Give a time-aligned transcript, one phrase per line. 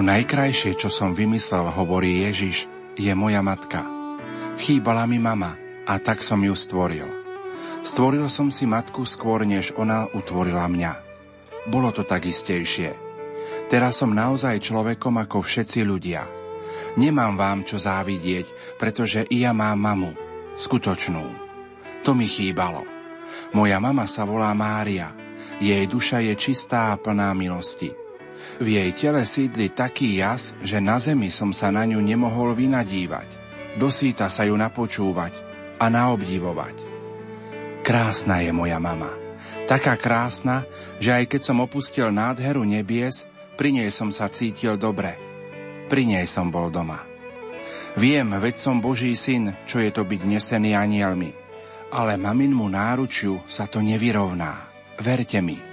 [0.00, 2.64] To najkrajšie, čo som vymyslel, hovorí Ježiš,
[2.96, 3.84] je moja matka.
[4.56, 7.04] Chýbala mi mama a tak som ju stvoril.
[7.84, 10.92] Stvoril som si matku skôr, než ona utvorila mňa.
[11.68, 12.96] Bolo to tak istejšie.
[13.68, 16.24] Teraz som naozaj človekom ako všetci ľudia.
[16.96, 20.16] Nemám vám čo závidieť, pretože i ja mám mamu.
[20.56, 21.28] Skutočnú.
[22.08, 22.88] To mi chýbalo.
[23.52, 25.12] Moja mama sa volá Mária.
[25.60, 27.99] Jej duša je čistá a plná milosti.
[28.60, 33.24] V jej tele sídli taký jas, že na zemi som sa na ňu nemohol vynadívať.
[33.80, 35.32] Dosýta sa ju napočúvať
[35.80, 36.76] a naobdivovať.
[37.80, 39.16] Krásna je moja mama.
[39.64, 40.68] Taká krásna,
[41.00, 43.24] že aj keď som opustil nádheru nebies,
[43.56, 45.16] pri nej som sa cítil dobre.
[45.88, 47.00] Pri nej som bol doma.
[47.96, 51.32] Viem, veď som Boží syn, čo je to byť nesený anielmi.
[51.96, 54.68] Ale maminmu náručiu sa to nevyrovná.
[55.00, 55.69] Verte mi.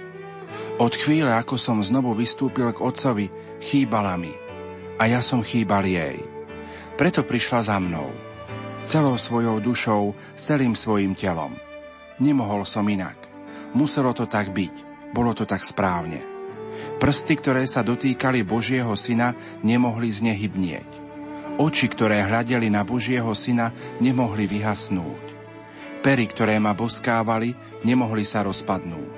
[0.78, 3.26] Od chvíle, ako som znovu vystúpil k otcovi,
[3.58, 4.30] chýbala mi.
[4.94, 6.22] A ja som chýbal jej.
[6.94, 8.06] Preto prišla za mnou.
[8.86, 11.50] Celou svojou dušou, celým svojim telom.
[12.22, 13.18] Nemohol som inak.
[13.74, 15.10] Muselo to tak byť.
[15.10, 16.22] Bolo to tak správne.
[17.02, 19.34] Prsty, ktoré sa dotýkali Božieho syna,
[19.66, 20.90] nemohli znehybnieť.
[21.58, 25.24] Oči, ktoré hľadeli na Božieho syna, nemohli vyhasnúť.
[26.06, 29.17] Pery, ktoré ma boskávali, nemohli sa rozpadnúť.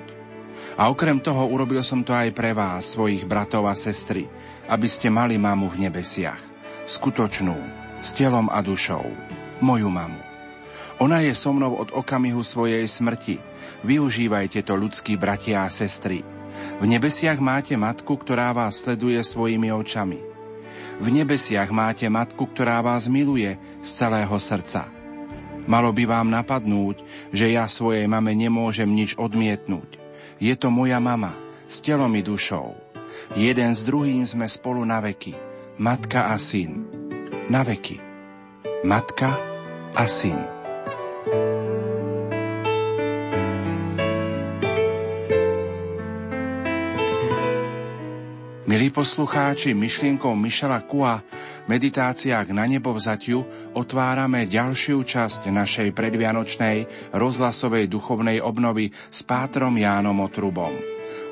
[0.79, 4.27] A okrem toho urobil som to aj pre vás, svojich bratov a sestry,
[4.71, 6.39] aby ste mali mamu v nebesiach.
[6.87, 7.57] Skutočnú,
[7.99, 9.03] s telom a dušou.
[9.61, 10.21] Moju mamu.
[11.01, 13.41] Ona je so mnou od okamihu svojej smrti.
[13.81, 16.21] Využívajte to, ľudskí bratia a sestry.
[16.77, 20.21] V nebesiach máte matku, ktorá vás sleduje svojimi očami.
[21.01, 24.85] V nebesiach máte matku, ktorá vás miluje z celého srdca.
[25.69, 30.00] Malo by vám napadnúť, že ja svojej mame nemôžem nič odmietnúť.
[30.41, 31.37] Je to moja mama,
[31.69, 32.73] s telom i dušou.
[33.37, 35.37] Jeden s druhým sme spolu na veky.
[35.77, 36.89] Matka a syn.
[37.45, 38.01] Na veky.
[38.81, 39.37] Matka
[39.93, 40.60] a syn.
[48.71, 51.19] Milí poslucháči, myšlienkou Mišela Kua
[51.67, 53.43] meditáciách na nebo vzatiu
[53.75, 60.71] otvárame ďalšiu časť našej predvianočnej rozhlasovej duchovnej obnovy s pátrom Jánom Otrubom.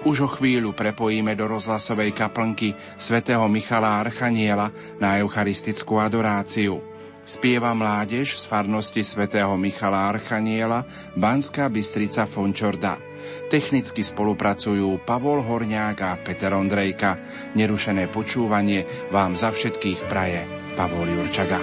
[0.03, 6.83] Už o chvíľu prepojíme do rozhlasovej kaplnky svätého Michala Archaniela na eucharistickú adoráciu.
[7.23, 10.83] Spieva mládež z farnosti svätého Michala Archaniela
[11.15, 13.08] Banská Bystrica Fončorda.
[13.49, 17.17] Technicky spolupracujú Pavol Horňák a Peter Ondrejka.
[17.57, 20.45] Nerušené počúvanie vám za všetkých praje
[20.77, 21.57] Pavol Jurčaga.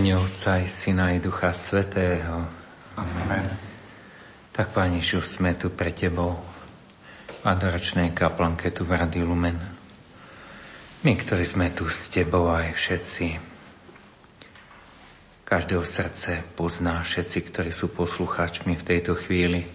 [0.00, 2.48] Mene Otca i Syna i Ducha Svetého.
[2.96, 3.52] Amen.
[4.48, 6.40] Tak, Pane Ježiš, sme tu pre Tebou
[7.28, 9.60] v adoračnej kaplanke tu v Rady Lumen.
[11.04, 13.26] My, ktorí sme tu s Tebou aj všetci,
[15.44, 19.68] každého srdce pozná všetci, ktorí sú poslucháčmi v tejto chvíli.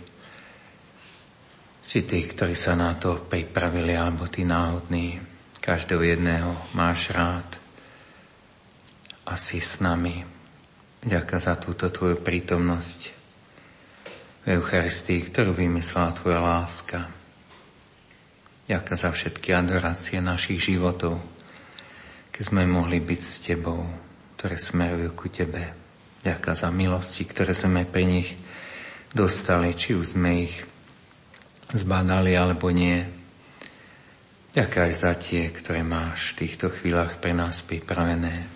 [1.85, 5.21] Či tí, ktorí sa na to pripravili, alebo tí náhodní,
[5.61, 7.64] každého jedného máš rád
[9.25, 10.21] a si s nami.
[11.05, 12.99] Ďakujem za túto Tvoju prítomnosť
[14.45, 17.09] v Eucharistii, ktorú vymyslela Tvoja láska.
[18.65, 21.21] Ďakujem za všetky adorácie našich životov,
[22.29, 23.85] keď sme mohli byť s Tebou,
[24.37, 25.73] ktoré smerujú ku Tebe.
[26.25, 28.29] Ďakujem za milosti, ktoré sme pri nich
[29.13, 30.55] dostali, či už sme ich
[31.73, 33.05] zbadali alebo nie.
[34.57, 38.54] Ďakujem aj za tie, ktoré máš v týchto chvíľach pre nás pripravené.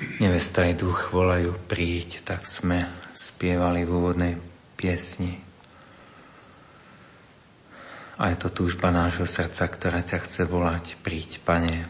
[0.00, 4.34] Nevesta aj duch volajú príď, tak sme spievali v úvodnej
[4.72, 5.36] piesni.
[8.16, 11.84] A je to túžba nášho srdca, ktorá ťa chce volať, príď, Pane.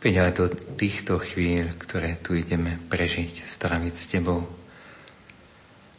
[0.00, 0.46] Veď aj do
[0.80, 4.48] týchto chvíľ, ktoré tu ideme prežiť, straviť s Tebou,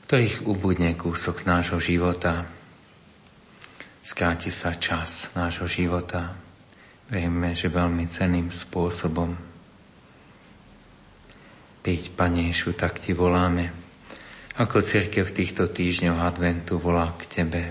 [0.10, 2.50] ktorých ubudne kúsok z nášho života,
[4.02, 6.34] skráti sa čas nášho života,
[7.14, 9.51] veríme, že veľmi ceným spôsobom,
[11.82, 13.74] Piť, Pane Ješu, tak Ti voláme,
[14.62, 17.64] ako církev týchto týždňoch adventu volá k Tebe.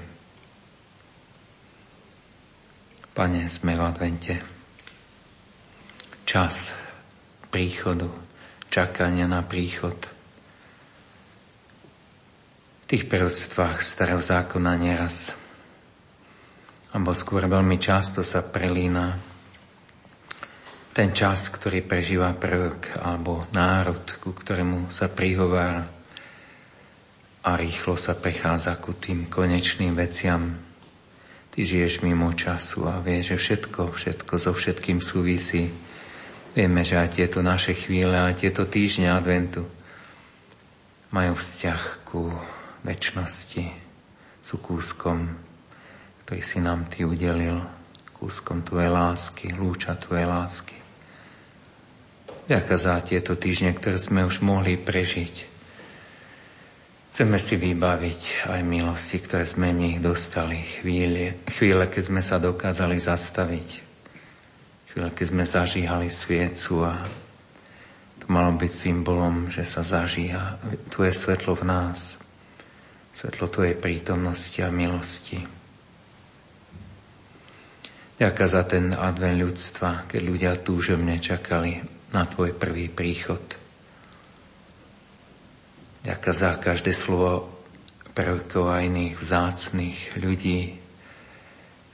[3.14, 4.34] Pane, sme v advente.
[6.26, 6.74] Čas
[7.54, 8.10] príchodu,
[8.66, 9.94] čakania na príchod.
[12.82, 15.34] V tých prorodstvách starého zákona neraz,
[16.90, 19.29] alebo skôr veľmi často sa prelína
[21.00, 25.88] ten čas, ktorý prežíva prvok alebo národ, ku ktorému sa prihovára
[27.40, 30.60] a rýchlo sa prechádza ku tým konečným veciam.
[31.48, 35.72] Ty žiješ mimo času a vieš, že všetko, všetko so všetkým súvisí.
[36.52, 39.64] Vieme, že aj tieto naše chvíle, aj tieto týždne adventu
[41.16, 42.28] majú vzťah ku
[42.84, 43.64] väčšnosti,
[44.44, 45.32] sú kúskom,
[46.28, 47.64] ktorý si nám Ty udelil,
[48.20, 50.79] kúskom Tvojej lásky, lúča Tvojej lásky.
[52.50, 55.46] Ďakujem za tieto týždne, ktoré sme už mohli prežiť.
[57.14, 60.58] Chceme si vybaviť aj milosti, ktoré sme v nich dostali.
[60.58, 63.68] Chvíle, chvíle, keď sme sa dokázali zastaviť.
[64.90, 66.98] Chvíle, keď sme zažíhali sviecu a
[68.18, 70.58] to malo byť symbolom, že sa zažíha
[70.90, 72.18] Tvoje svetlo v nás.
[73.14, 75.38] Svetlo Tvojej prítomnosti a milosti.
[78.18, 83.42] Ďakujem za ten advent ľudstva, keď ľudia túžobne čakali na Tvoj prvý príchod.
[86.00, 87.60] Ďakujem za každé slovo
[88.16, 90.74] prvkov a iných vzácných ľudí,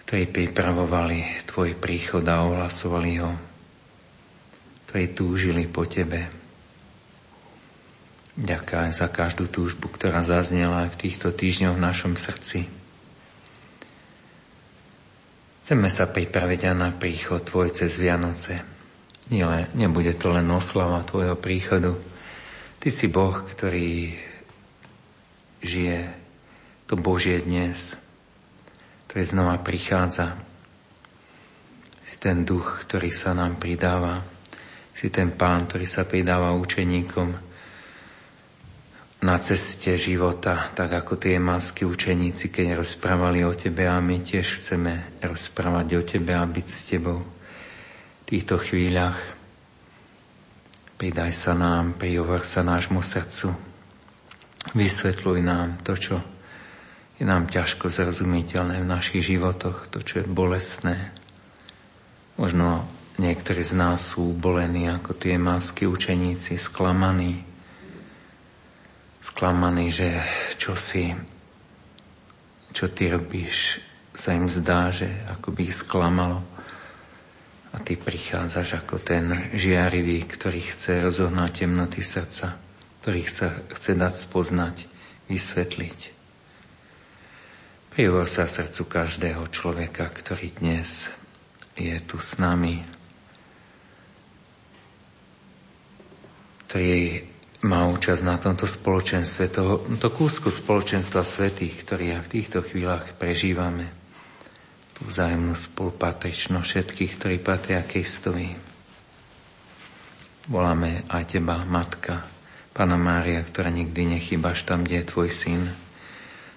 [0.07, 3.33] ktorí pripravovali Tvoj príchod a ohlasovali ho,
[4.89, 6.31] ktorí túžili po Tebe.
[8.37, 12.69] Ďakujem za každú túžbu, ktorá zaznela aj v týchto týždňoch v našom srdci.
[15.65, 18.75] Chceme sa pripraviť aj na príchod Tvoj cez Vianoce.
[19.26, 21.99] Nie, nebude to len oslava Tvojho príchodu.
[22.78, 24.14] Ty si Boh, ktorý
[25.66, 26.14] žije
[26.87, 27.99] to Božie dnes,
[29.11, 30.38] ktorý znova prichádza.
[32.06, 34.23] Si ten duch, ktorý sa nám pridáva.
[34.95, 37.28] Si ten pán, ktorý sa pridáva učeníkom
[39.26, 44.62] na ceste života, tak ako tie masky učeníci, keď rozprávali o Tebe a my tiež
[44.62, 47.36] chceme rozprávať o Tebe a byť s Tebou
[48.26, 49.14] týchto chvíľach.
[50.99, 53.54] Pridaj sa nám, prihovor sa nášmu srdcu.
[54.75, 56.16] Vysvetľuj nám to, čo
[57.16, 61.14] je nám ťažko zrozumiteľné v našich životoch, to, čo je bolestné.
[62.35, 62.83] Možno
[63.23, 67.47] niektorí z nás sú bolení ako tie masky učeníci, sklamaní.
[69.23, 70.18] Sklamaní, že
[70.59, 71.14] čo si,
[72.75, 73.78] čo ty robíš,
[74.18, 76.56] sa im zdá, že ako by ich sklamalo
[77.76, 82.56] a ty prichádzaš ako ten žiarivý, ktorý chce rozohnať temnoty srdca,
[83.04, 84.76] ktorý chce, chce dať spoznať,
[85.28, 86.00] vysvetliť.
[87.92, 91.12] Prihovor sa srdcu každého človeka, ktorý dnes
[91.76, 92.80] je tu s nami,
[96.64, 97.28] ktorý
[97.68, 104.06] má účasť na tomto spoločenstve, to, to kúsku spoločenstva svetých, ktorý v týchto chvíľach prežívame
[104.97, 108.49] tú vzájomnú spolupatričnosť všetkých, ktorí patria Kristovi.
[110.49, 112.25] Voláme aj Teba, Matka,
[112.73, 115.62] Pana Mária, ktorá nikdy nechýbaš tam, kde je Tvoj syn,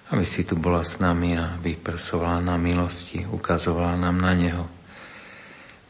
[0.08, 4.64] aby si tu bola s nami a vyprsovala nám milosti, ukazovala nám na Neho.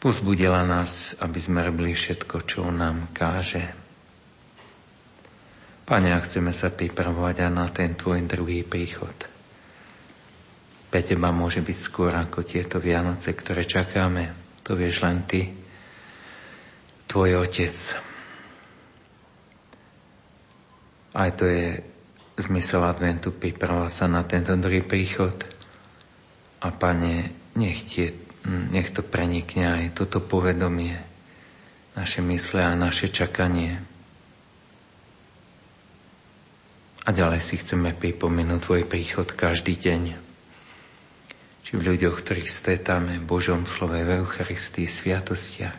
[0.01, 3.63] Pozbudila nás, aby sme robili všetko, čo On nám káže.
[5.87, 9.40] Pane, ak chceme sa pripravovať aj na ten Tvoj druhý príchod.
[10.91, 14.35] Pre Teba môže byť skôr ako tieto Vianoce, ktoré čakáme.
[14.67, 15.61] To vieš len Ty
[17.11, 17.75] tvoj otec.
[21.11, 21.83] Aj to je
[22.39, 25.35] zmysel adventu pripravovať sa na tento druhý príchod.
[26.63, 28.15] A pane, nech, tie,
[28.47, 31.03] nech to prenikne aj toto povedomie,
[31.99, 33.83] naše mysle a naše čakanie.
[37.03, 40.30] A ďalej si chceme pripomenúť tvoj príchod každý deň.
[41.71, 45.79] Či v ľuďoch, ktorých stretáme v Božom slove v Eucharistii, sviatostiach,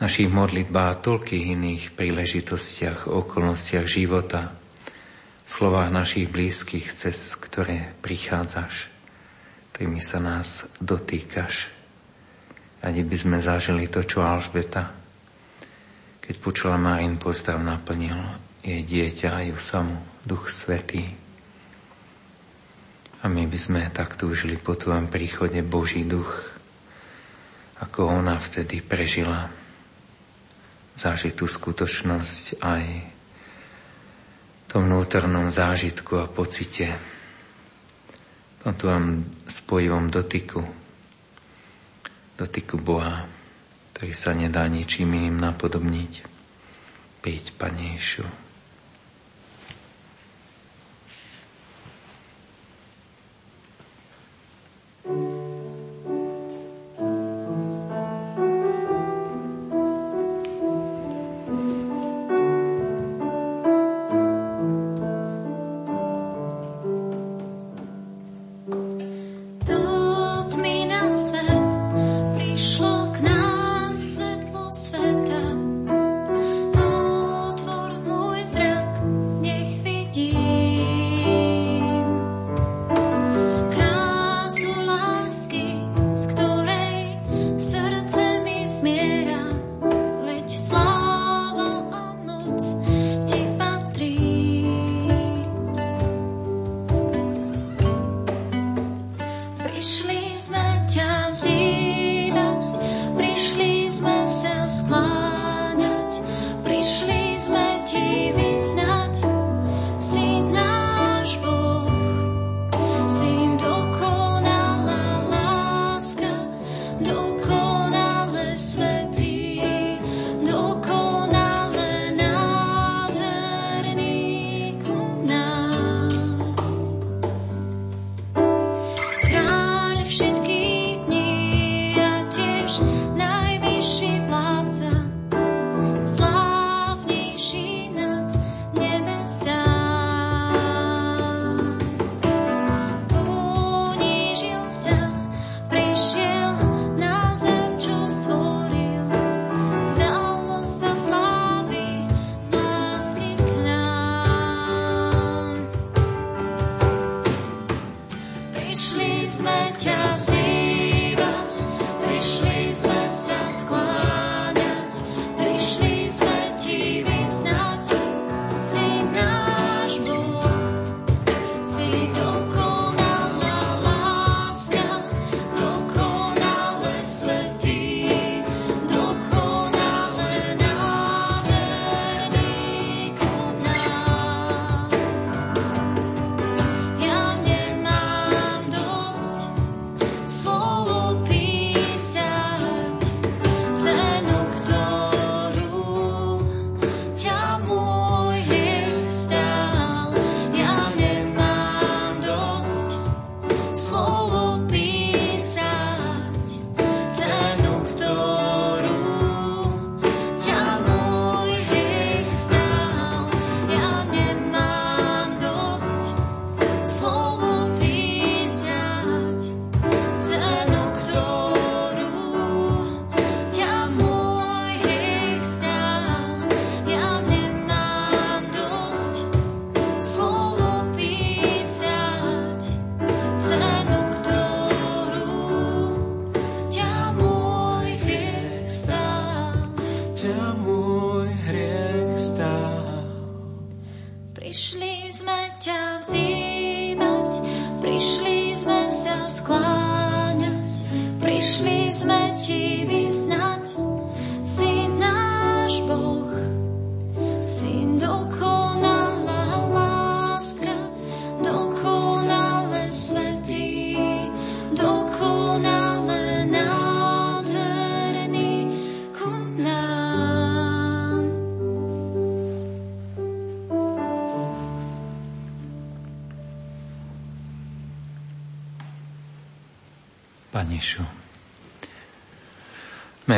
[0.00, 4.56] našich modlitbách a toľkých iných príležitostiach, okolnostiach života,
[5.44, 8.88] v slovách našich blízkych, cez ktoré prichádzaš,
[9.76, 11.68] ktorými sa nás dotýkaš.
[12.80, 14.88] Ani by sme zažili to, čo Alžbeta,
[16.24, 18.16] keď počula Marín pozdrav, naplnil
[18.64, 21.21] jej dieťa a ju samú, Duch Svetý.
[23.22, 26.42] A my by sme tak túžili po tvojom príchode Boží duch,
[27.78, 29.46] ako ona vtedy prežila
[30.98, 32.84] zažiť tú skutočnosť aj
[34.58, 36.98] v tom vnútornom zážitku a pocite,
[38.58, 39.06] v tom tvojom
[39.46, 40.66] spojivom dotyku,
[42.34, 43.22] dotyku Boha,
[43.94, 46.26] ktorý sa nedá ničím iným napodobniť.
[47.22, 48.41] Príď, Pane Ježišu.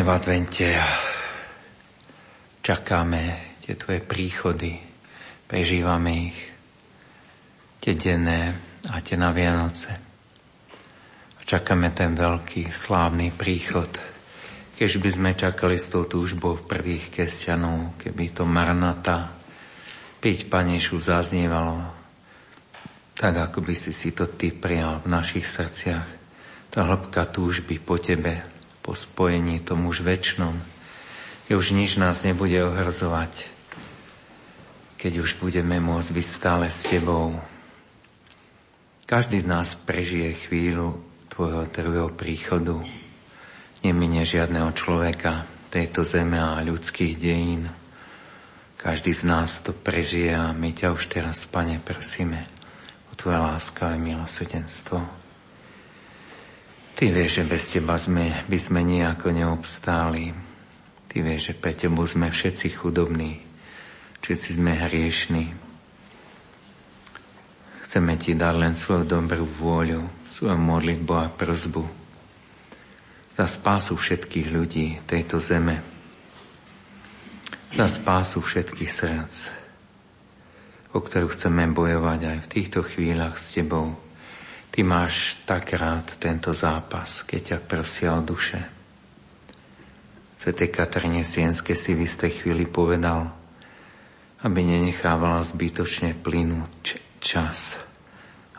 [0.04, 0.84] V advente a
[2.60, 4.76] čakáme tie Tvoje príchody,
[5.48, 6.40] prežívame ich,
[7.80, 8.52] tie denné
[8.92, 9.96] a tie na Vianoce.
[11.34, 13.88] A čakáme ten veľký, slávny príchod,
[14.76, 19.32] keď by sme čakali s tou túžbou prvých kresťanov, keby to marnata,
[20.20, 21.80] piť Panešu zaznievalo,
[23.16, 26.08] tak ako by si si to Ty prijal v našich srdciach.
[26.68, 28.53] Tá hĺbka túžby po Tebe,
[28.84, 30.60] po spojení tomu už väčšnom,
[31.48, 33.48] keď už nič nás nebude ohrozovať,
[35.00, 37.40] keď už budeme môcť byť stále s Tebou.
[39.08, 41.00] Každý z nás prežije chvíľu
[41.32, 42.84] Tvojho druhého príchodu.
[43.80, 47.66] Nemine žiadneho človeka tejto zeme a ľudských dejín.
[48.76, 52.46] Každý z nás to prežije a my ťa už teraz, Pane, prosíme
[53.08, 55.23] o Tvoje láskavé milosrdenstvo.
[56.94, 60.30] Ty vieš, že bez Teba sme, by sme nejako neobstáli.
[61.10, 63.42] Ty vieš, že pre Tebu sme všetci chudobní,
[64.22, 65.44] všetci sme hriešní.
[67.86, 72.04] Chceme Ti dať len svoju dobrú vôľu, svoju modlitbu a prozbu
[73.34, 75.82] za spásu všetkých ľudí tejto zeme,
[77.74, 79.34] za spásu všetkých srdc,
[80.94, 84.03] o ktorú chceme bojovať aj v týchto chvíľach s Tebou.
[84.74, 88.58] Ty máš tak rád tento zápas, keď ťa prosia o duše.
[90.34, 93.30] Svetej Katarine Sienske si v istej chvíli povedal,
[94.42, 97.78] aby nenechávala zbytočne plynúť čas,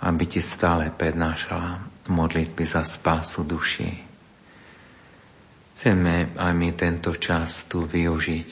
[0.07, 3.91] aby ti stále prednášala modlitby za spásu duši.
[5.75, 8.49] Chceme aj my tento čas tu využiť,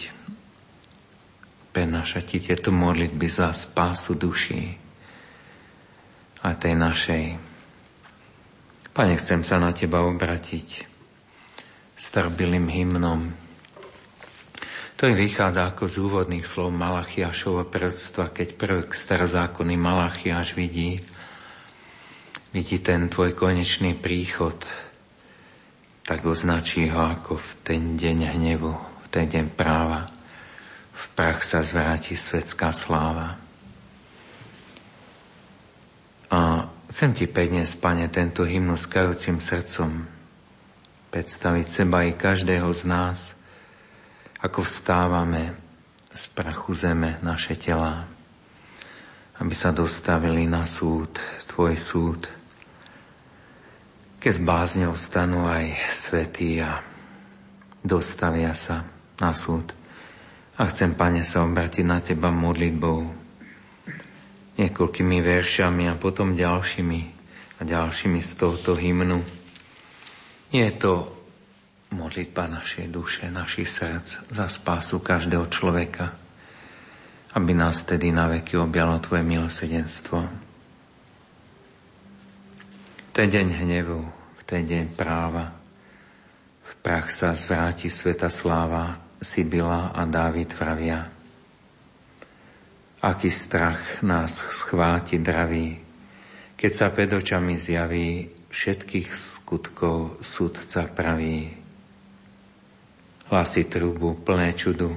[1.71, 4.75] prednášať ti tieto modlitby za spásu duši
[6.43, 7.52] a tej našej.
[8.93, 10.85] Pane, chcem sa na teba obratiť
[11.97, 13.33] starbilým hymnom,
[14.93, 21.01] ktorý vychádza ako z úvodných slov Malachiašovho predstva, keď prvý starozákonný Malachiaš vidí,
[22.53, 24.61] vidí ten tvoj konečný príchod,
[26.05, 30.05] tak označí ho ako v ten deň hnevu, v ten deň práva.
[30.93, 33.41] V prach sa zvráti svetská sláva.
[36.29, 40.05] A chcem ti predniesť, Pane, tento hymnu s kajúcim srdcom,
[41.09, 43.33] predstaviť seba i každého z nás,
[44.37, 45.57] ako vstávame
[46.13, 48.05] z prachu zeme naše tela,
[49.41, 51.17] aby sa dostavili na súd,
[51.49, 52.29] Tvoj súd.
[54.21, 56.77] Keď s bázňou stanú aj svetí a
[57.81, 58.85] dostavia sa
[59.17, 59.73] na súd.
[60.61, 63.22] A chcem, Pane, sa obratiť na Teba modlitbou,
[64.57, 66.99] niekoľkými veršami a potom ďalšími
[67.57, 69.43] a ďalšími z tohto hymnu
[70.53, 71.09] je to
[71.93, 76.13] modlitba našej duše, našich srdc za spásu každého človeka,
[77.33, 80.19] aby nás tedy na veky objalo Tvoje milosedenstvo.
[82.97, 85.53] V ten deň hnevu, v ten deň práva,
[86.65, 91.12] v prach sa zvráti sveta sláva, Sibila a Dávid vravia.
[93.03, 95.75] Aký strach nás schváti draví,
[96.55, 101.51] keď sa pred očami zjaví všetkých skutkov sudca praví.
[103.27, 104.95] Hlasy trubu plné čudu,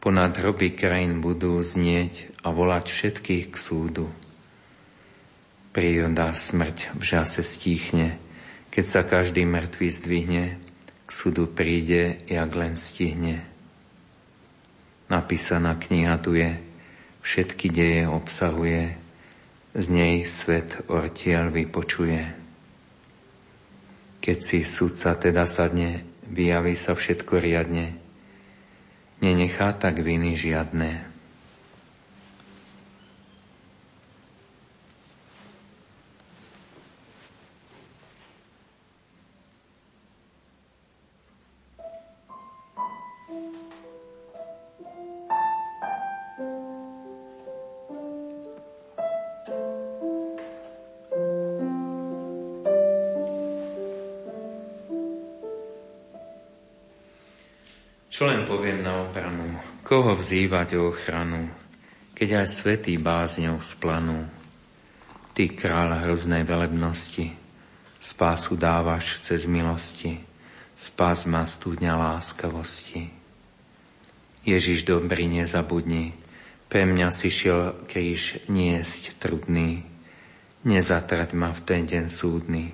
[0.00, 4.08] ponad hroby krajín budú znieť a volať všetkých k súdu.
[5.76, 8.16] Príroda smrť v žase stíchne,
[8.72, 10.44] keď sa každý mŕtvý zdvihne,
[11.04, 13.44] k súdu príde, jak len stihne.
[15.12, 16.67] Napísaná kniha tu je,
[17.28, 18.96] všetky deje obsahuje,
[19.76, 22.24] z nej svet ortiel vypočuje.
[24.24, 28.00] Keď si sudca teda sadne, vyjaví sa všetko riadne,
[29.20, 31.04] nenechá tak viny žiadne.
[59.18, 61.50] Obranu, koho vzývať o ochranu,
[62.14, 64.30] keď aj svetý bázňou splanú.
[65.34, 67.34] Ty, kráľ hroznej velebnosti,
[67.98, 70.22] spásu dávaš cez milosti,
[70.78, 73.10] spás ma studňa láskavosti.
[74.46, 76.14] Ježiš dobrý, nezabudni,
[76.70, 79.82] pre mňa si šiel kríž niesť trudný,
[80.62, 82.70] nezatrať ma v ten deň súdny.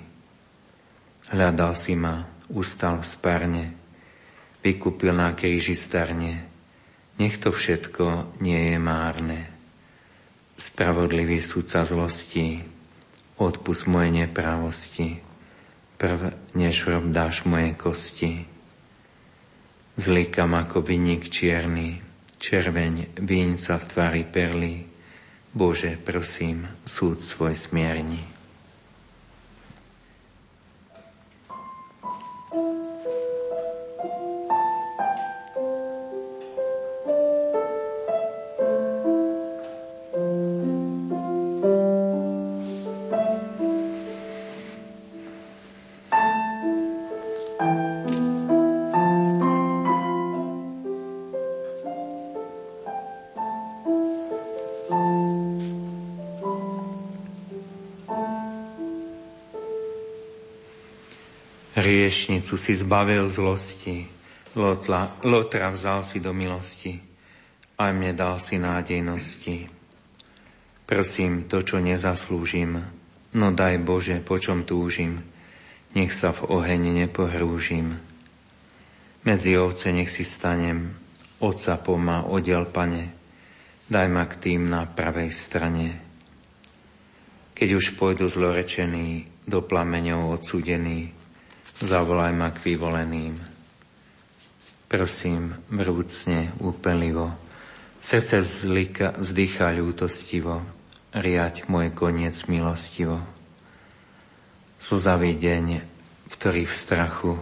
[1.33, 3.65] Hľadal si ma, ustal v spárne,
[4.65, 6.49] vykúpil na kríži starne.
[7.21, 9.41] Nech to všetko nie je márne.
[10.57, 12.65] Spravodlivý súdca zlosti,
[13.37, 15.21] odpust moje nepravosti,
[16.01, 18.49] prv než rob dáš moje kosti.
[19.95, 22.03] Zlikam ako vynik čierny,
[22.43, 24.91] červeň víň sa v tvári perly.
[25.55, 28.34] Bože, prosím, súd svoj smierni.
[62.45, 64.05] Hriešnicu si zbavil zlosti,
[64.53, 67.01] Lotla, Lotra vzal si do milosti,
[67.81, 69.73] aj mne dal si nádejnosti.
[70.85, 72.85] Prosím to, čo nezaslúžim,
[73.33, 75.25] no daj Bože, po čom túžim,
[75.97, 77.97] nech sa v oheň nepohrúžim.
[79.25, 80.93] Medzi ovce nech si stanem,
[81.41, 83.09] Otca pomá oddiel, pane,
[83.89, 85.97] daj ma k tým na pravej strane.
[87.57, 91.24] Keď už pôjdu zlorečený, do plameňov odsúdený,
[91.85, 93.37] zavolaj ma k vyvoleným.
[94.89, 97.37] Prosím, vrúcne, úpenlivo,
[98.01, 100.65] srdce zlika, vzdychá ľútostivo,
[101.13, 103.21] riať môj koniec milostivo.
[104.81, 105.67] Slzavý deň,
[106.29, 107.33] v ktorý v strachu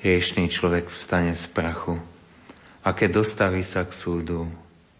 [0.00, 2.00] riešný človek vstane z prachu
[2.80, 4.48] a keď dostaví sa k súdu,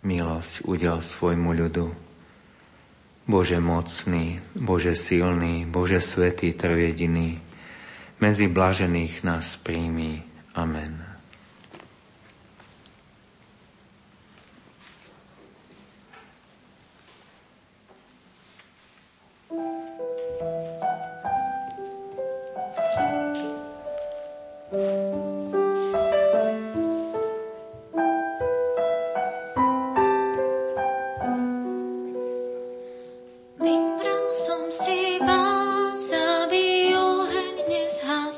[0.04, 1.88] milosť udel svojmu ľudu.
[3.24, 7.40] Bože mocný, Bože silný, Bože svetý, trojediný,
[8.20, 10.22] medzi blažených nás príjmi.
[10.54, 11.10] Amen.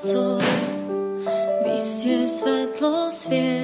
[0.02, 0.38] co,
[1.64, 3.61] byście svetlo svět.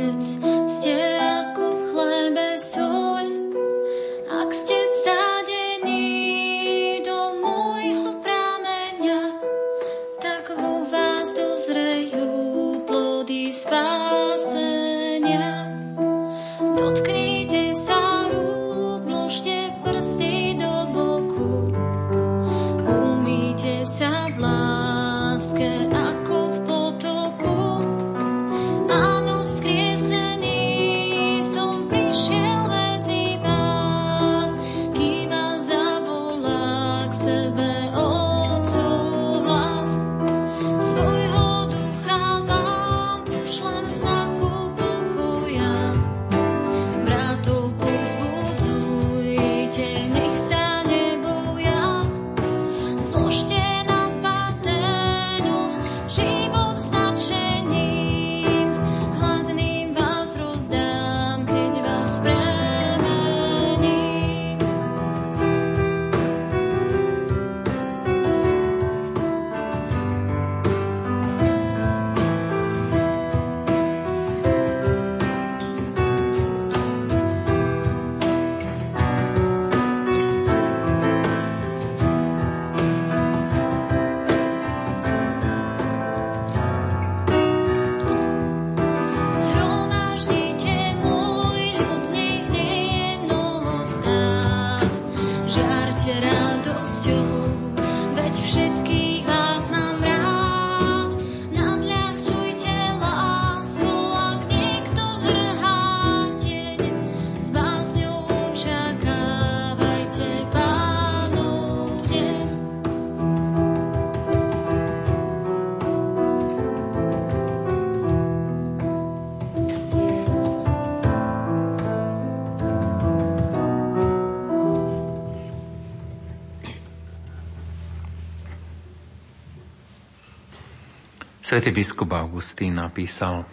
[131.48, 133.48] Svetý biskup Augustín napísal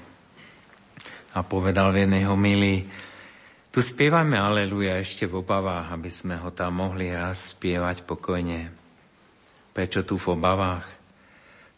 [1.32, 2.92] a povedal v jednej homílii,
[3.72, 8.68] tu spievame Aleluja ešte v obavách, aby sme ho tam mohli raz spievať pokojne.
[9.72, 10.84] Prečo tu v obavách?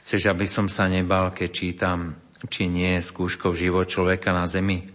[0.01, 2.17] Chceš, aby som sa nebal, keď čítam,
[2.49, 4.89] či nie je skúškou život človeka na zemi?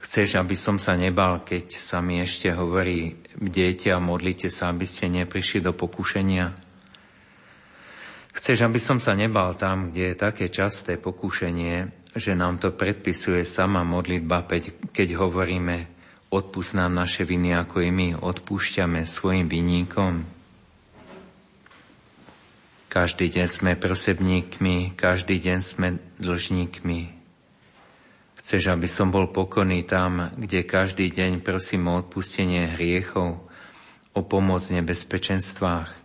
[0.00, 4.88] Chceš, aby som sa nebal, keď sa mi ešte hovorí, bdejte a modlite sa, aby
[4.88, 6.61] ste neprišli do pokušenia?
[8.42, 13.46] Chceš, aby som sa nebal tam, kde je také časté pokušenie, že nám to predpisuje
[13.46, 14.42] sama modlitba,
[14.90, 15.86] keď hovoríme,
[16.26, 20.26] odpust nám naše viny, ako i my odpúšťame svojim vinníkom?
[22.90, 27.00] Každý deň sme prosebníkmi, každý deň sme dlžníkmi.
[28.42, 33.38] Chceš, aby som bol pokorný tam, kde každý deň prosím o odpustenie hriechov,
[34.18, 36.01] o pomoc v nebezpečenstvách.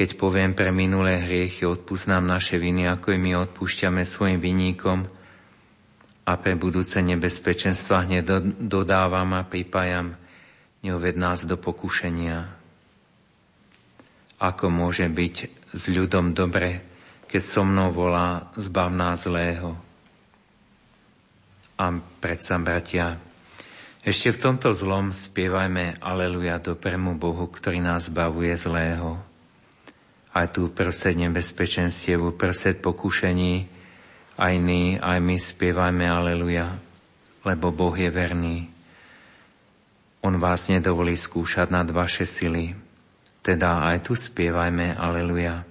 [0.00, 1.68] Keď poviem pre minulé hriechy,
[2.08, 5.04] nám naše viny, ako my odpúšťame svojim vinníkom
[6.24, 10.16] a pre budúce nebezpečenstva hneď dodávam a pripájam,
[10.80, 12.60] neuved nás do pokušenia
[14.40, 15.36] ako môže byť
[15.76, 16.80] s ľudom dobre,
[17.28, 19.76] keď so mnou volá zbav nás zlého.
[21.76, 21.92] A
[22.24, 23.20] predsa, bratia,
[24.00, 29.29] ešte v tomto zlom spievajme Aleluja premu Bohu, ktorý nás zbavuje zlého.
[30.30, 33.66] Aj tu prosed nebezpečenstiev, prosed pokušení,
[34.40, 36.78] aj my, aj my spievajme Aleluja,
[37.44, 38.72] lebo Boh je verný.
[40.22, 42.72] On vás nedovolí skúšať nad vaše sily,
[43.42, 45.66] teda aj tu spievajme Aleluja.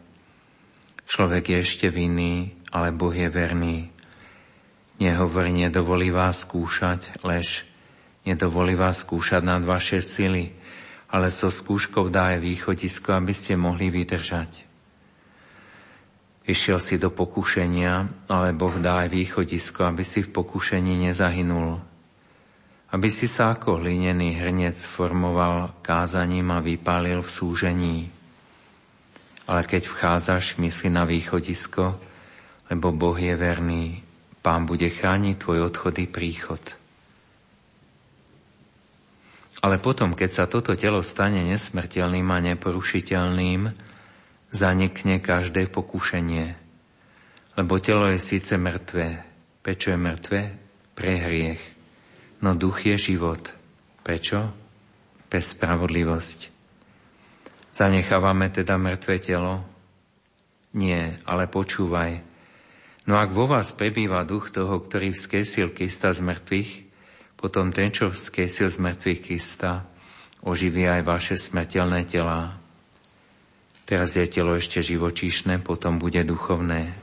[1.10, 3.90] Človek je ešte vinný, ale Boh je verný.
[5.00, 7.66] Nehovorí, nedovolí vás skúšať, lež
[8.28, 10.54] nedovolí vás skúšať nad vaše sily,
[11.10, 14.70] ale so skúškou dá aj východisko, aby ste mohli vydržať.
[16.50, 21.90] Išiel si do pokušenia, ale Boh dá aj východisko, aby si v pokušení nezahynul
[22.90, 28.00] aby si sa ako hlinený hrnec formoval kázaním a vypálil v súžení.
[29.46, 31.98] Ale keď vchádzaš, mysli na východisko,
[32.70, 33.86] lebo Boh je verný,
[34.40, 36.79] Pán bude chrániť tvoj odchody príchod.
[39.60, 43.62] Ale potom, keď sa toto telo stane nesmrteľným a neporušiteľným,
[44.56, 46.56] zanikne každé pokušenie.
[47.60, 49.20] Lebo telo je síce mŕtve.
[49.60, 50.40] Prečo je mŕtve?
[50.96, 51.80] Pre hriech
[52.42, 53.52] no duch je život.
[54.04, 54.52] Prečo?
[55.30, 56.40] Pre spravodlivosť.
[57.70, 59.62] Zanechávame teda mŕtve telo?
[60.74, 62.22] Nie, ale počúvaj.
[63.06, 66.72] No ak vo vás prebýva duch toho, ktorý vzkesil Krista z mŕtvych,
[67.40, 69.88] potom ten, čo vzkesil z mŕtvych Krista,
[70.44, 72.60] oživí aj vaše smrteľné telá.
[73.88, 77.00] Teraz je telo ešte živočíšne, potom bude duchovné.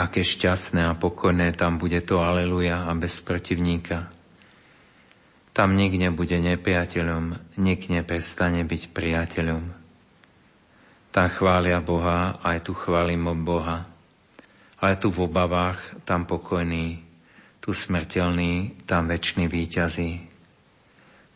[0.00, 4.08] Aké šťastné a pokojné tam bude to aleluja a bez protivníka.
[5.52, 9.62] Tam nik nebude nepriateľom, nik neprestane byť priateľom.
[11.10, 13.84] Tam chvália Boha, aj tu chválim Boha.
[14.80, 17.09] Ale tu v obavách, tam pokojný,
[17.60, 20.12] tu smrteľný, tam väčší výťazí.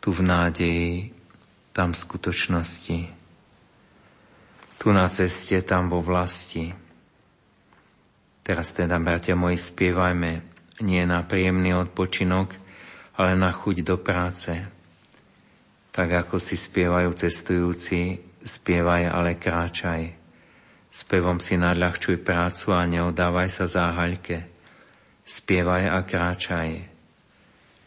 [0.01, 1.13] Tu v nádeji,
[1.73, 2.99] tam v skutočnosti.
[4.81, 6.85] Tu na ceste, tam vo vlasti
[8.45, 10.45] Teraz teda, bratia moji, spievajme
[10.85, 12.53] nie na príjemný odpočinok,
[13.17, 14.53] ale na chuť do práce.
[15.89, 20.13] Tak ako si spievajú cestujúci, spievaj, ale kráčaj.
[20.93, 24.54] Spevom si nadľahčuj prácu a neodávaj sa záhaľke.
[25.25, 26.71] Spievaj a kráčaj.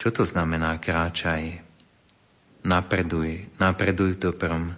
[0.01, 1.61] Čo to znamená kráčaj?
[2.65, 4.73] Napreduj, napreduj to prom.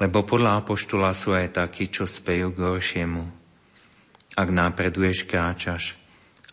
[0.00, 3.40] Lebo podľa apoštola sú aj takí, čo spejú k horšiemu
[4.36, 5.98] ak napreduješ, kráčaš,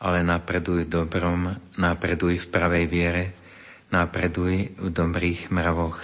[0.01, 1.41] ale napreduj v dobrom,
[1.77, 3.25] napreduj v pravej viere,
[3.93, 6.01] napreduj v dobrých mravoch.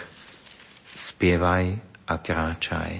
[0.94, 1.66] Spievaj
[2.06, 2.94] a kráčaj.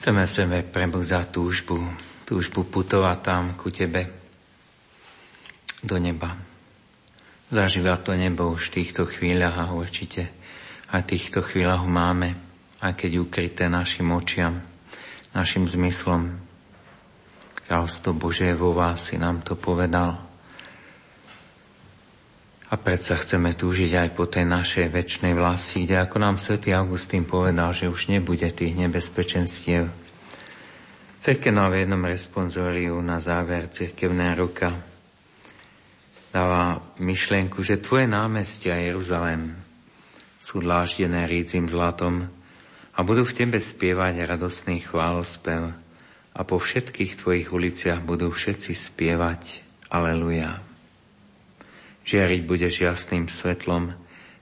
[0.00, 1.76] Chceme v sebe prebúzať túžbu,
[2.24, 4.08] túžbu putovať tam ku Tebe,
[5.84, 6.40] do neba.
[7.52, 10.32] Zažívať to nebo už v týchto chvíľach a určite
[10.88, 12.32] v týchto chvíľach máme,
[12.80, 14.64] aj keď ukryté našim očiam,
[15.36, 16.32] našim zmyslom.
[17.68, 20.29] Kráľstvo Bože vo vás si nám to povedal.
[22.70, 27.26] A predsa chceme túžiť aj po tej našej väčšnej vlasti, kde ako nám svätý Augustín
[27.26, 29.90] povedal, že už nebude tých nebezpečenstiev.
[31.18, 34.90] Cerkev nám v jednom responsoriu na záver cirkevná ruka
[36.30, 39.58] dáva myšlienku, že tvoje námestia Jeruzalém
[40.38, 42.30] sú dláždené rídzim zlatom
[42.94, 45.74] a budú v tebe spievať radostný chválospev
[46.30, 50.69] a po všetkých tvojich uliciach budú všetci spievať Aleluja.
[52.04, 53.94] Žiariť budeš jasným svetlom,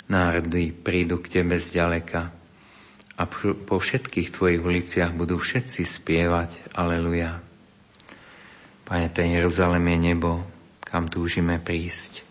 [0.09, 2.33] národy prídu k tebe zďaleka
[3.19, 3.23] a
[3.67, 7.43] po všetkých tvojich uliciach budú všetci spievať Aleluja.
[8.87, 10.47] Pane, ten Jeruzalem je nebo,
[10.81, 12.25] kam túžime prísť.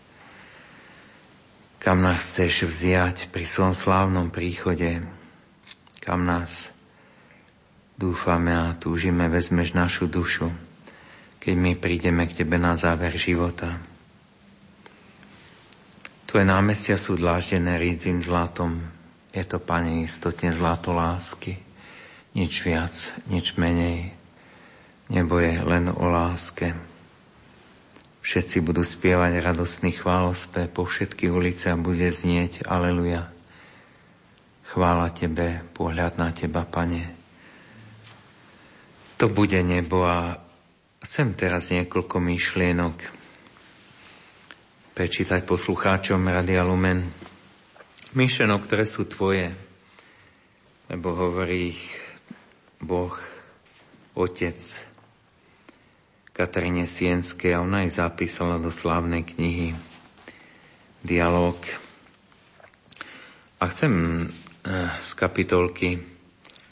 [1.78, 5.06] Kam nás chceš vziať pri svojom slávnom príchode,
[6.02, 6.74] kam nás
[8.00, 10.50] dúfame a túžime, vezmeš našu dušu,
[11.38, 13.97] keď my prídeme k Tebe na záver života.
[16.28, 18.84] Tvoje námestia sú dláždené rídzim zlatom.
[19.32, 21.56] Je to, Pane, istotne zlato lásky.
[22.36, 24.12] Nič viac, nič menej.
[25.08, 26.76] Nebo je len o láske.
[28.28, 33.32] Všetci budú spievať radostný chválospe, po všetkých uliciach bude znieť Aleluja.
[34.68, 37.08] Chvála Tebe, pohľad na Teba, Pane.
[39.16, 40.44] To bude nebo a
[41.08, 43.16] chcem teraz niekoľko myšlienok
[44.98, 47.06] prečítať poslucháčom Radia Lumen.
[48.18, 49.54] Myšlienok, ktoré sú Tvoje,
[50.90, 51.86] lebo hovorí ich
[52.82, 53.14] Boh,
[54.18, 54.58] Otec,
[56.34, 59.78] Kataríne Sienskej a ona ich zapísala do slávnej knihy
[61.06, 61.62] Dialóg.
[63.62, 63.94] A chcem
[64.26, 66.02] eh, z kapitolky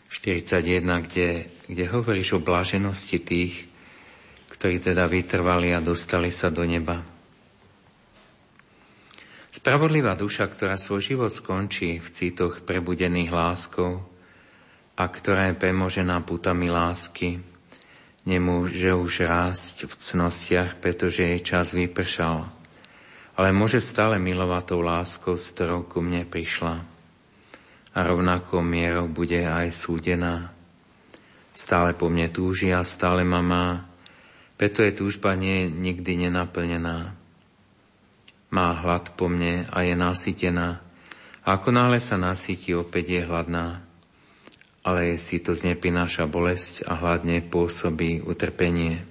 [0.09, 1.29] 41, kde,
[1.69, 3.69] kde hovoríš o bláženosti tých,
[4.49, 7.14] ktorí teda vytrvali a dostali sa do neba.
[9.55, 14.03] Spravodlivá duša, ktorá svoj život skončí v citoch prebudených láskou
[14.99, 17.39] a ktorá je premožená putami lásky,
[18.27, 22.43] nemôže už rásť v cnostiach, pretože jej čas vypršal,
[23.39, 26.75] ale môže stále milovať tou láskou, s ktorou ku mne prišla.
[27.95, 30.51] A rovnakou mierou bude aj súdená.
[31.55, 33.87] Stále po mne túži a stále ma má,
[34.59, 37.23] preto je túžba nie nikdy nenaplnená.
[38.49, 40.81] Má hlad po mne a je nasytená.
[41.45, 43.85] Ako náhle sa nasytí, opäť je hladná
[44.85, 49.01] ale jej si to znepináša bolesť a hladne pôsobí utrpenie.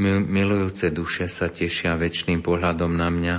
[0.00, 3.36] Milujúce duše sa tešia väčšným pohľadom na mňa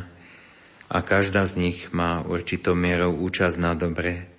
[0.94, 4.30] a každá z nich má určitou mierou účasť na dobre,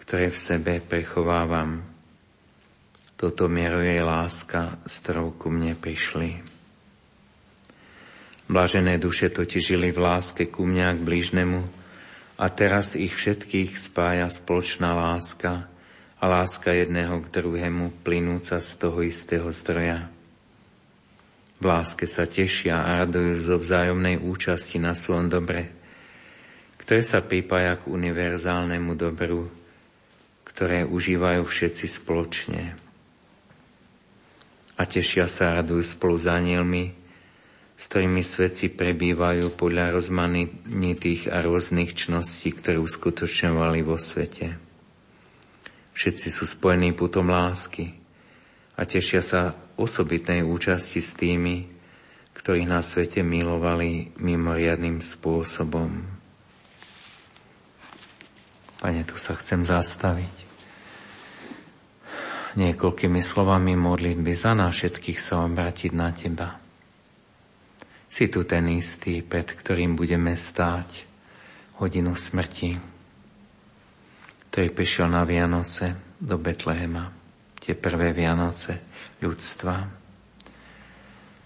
[0.00, 1.84] ktoré v sebe prechovávam.
[3.18, 6.57] Toto mierou je láska, s ktorou ku mne prišli.
[8.48, 11.60] Blažené duše totiž žili v láske ku mňa k blížnemu,
[12.38, 15.66] a teraz ich všetkých spája spoločná láska
[16.22, 20.06] a láska jedného k druhému plynúca z toho istého zdroja.
[21.58, 25.74] V láske sa tešia a radujú zo vzájomnej účasti na svojom dobre,
[26.78, 29.50] ktoré sa pripája k univerzálnemu dobru,
[30.46, 32.78] ktoré užívajú všetci spoločne.
[34.78, 36.94] A tešia sa a radujú spolu s anielmi,
[37.78, 44.58] s ktorými svedci prebývajú podľa rozmanitých a rôznych čností, ktoré uskutočňovali vo svete.
[45.94, 47.94] Všetci sú spojení putom lásky
[48.74, 51.70] a tešia sa osobitnej účasti s tými,
[52.34, 56.02] ktorých na svete milovali mimoriadným spôsobom.
[58.82, 60.50] Pane, tu sa chcem zastaviť.
[62.58, 66.67] Niekoľkými slovami modlitby za nás všetkých sa obrátiť na Teba
[68.08, 71.04] si tu ten istý, pred ktorým budeme stáť
[71.78, 72.80] hodinu smrti,
[74.48, 77.12] ktorý prišiel na Vianoce do Betlehema,
[77.60, 78.80] tie prvé Vianoce
[79.20, 79.86] ľudstva.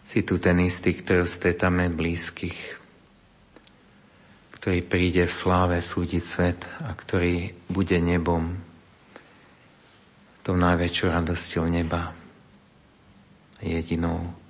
[0.07, 2.81] Si tu ten istý, ktorý stretáme blízkych,
[4.57, 8.55] ktorý príde v sláve súdiť svet a ktorý bude nebom,
[10.43, 12.15] tou najväčšou radosťou neba,
[13.63, 14.42] jedinou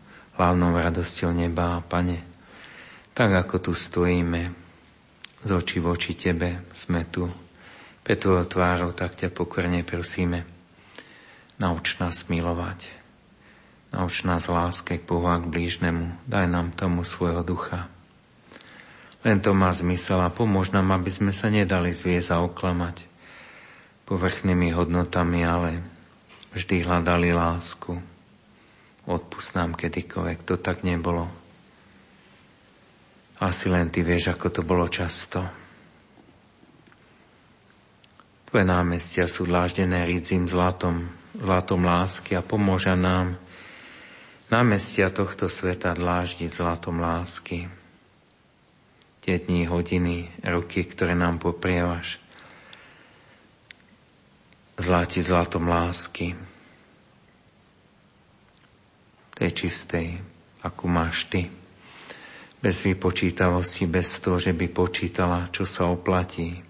[0.42, 2.18] hlavnou radosťou neba Pane.
[3.14, 4.50] Tak ako tu stojíme,
[5.46, 7.30] z očí v oči Tebe, sme tu,
[8.02, 10.42] pre Tvojou tvárou, tak ťa pokorne prosíme.
[11.62, 12.90] Nauč nás milovať.
[13.94, 16.18] Nauč nás láske k Bohu a k blížnemu.
[16.26, 17.86] Daj nám tomu svojho ducha.
[19.22, 23.06] Len to má zmysel a pomôž nám, aby sme sa nedali zviesť a oklamať
[24.10, 25.86] povrchnými hodnotami, ale
[26.50, 28.11] vždy hľadali lásku
[29.02, 30.46] Odpust nám kedykoľvek.
[30.46, 31.26] To tak nebolo.
[33.42, 35.42] Asi len ty vieš, ako to bolo často.
[38.46, 43.34] Tvoje námestia sú dláždené rídzim zlatom, zlatom lásky a pomôža nám
[44.52, 47.66] námestia tohto sveta dláždiť zlatom lásky.
[49.24, 52.22] Tie dní, hodiny, roky, ktoré nám poprievaš,
[54.78, 56.51] zlati zlatom lásky
[59.50, 60.22] čistej,
[60.62, 61.50] akú máš ty.
[62.62, 66.62] Bez vypočítavosti, bez toho, že by počítala, čo sa oplatí.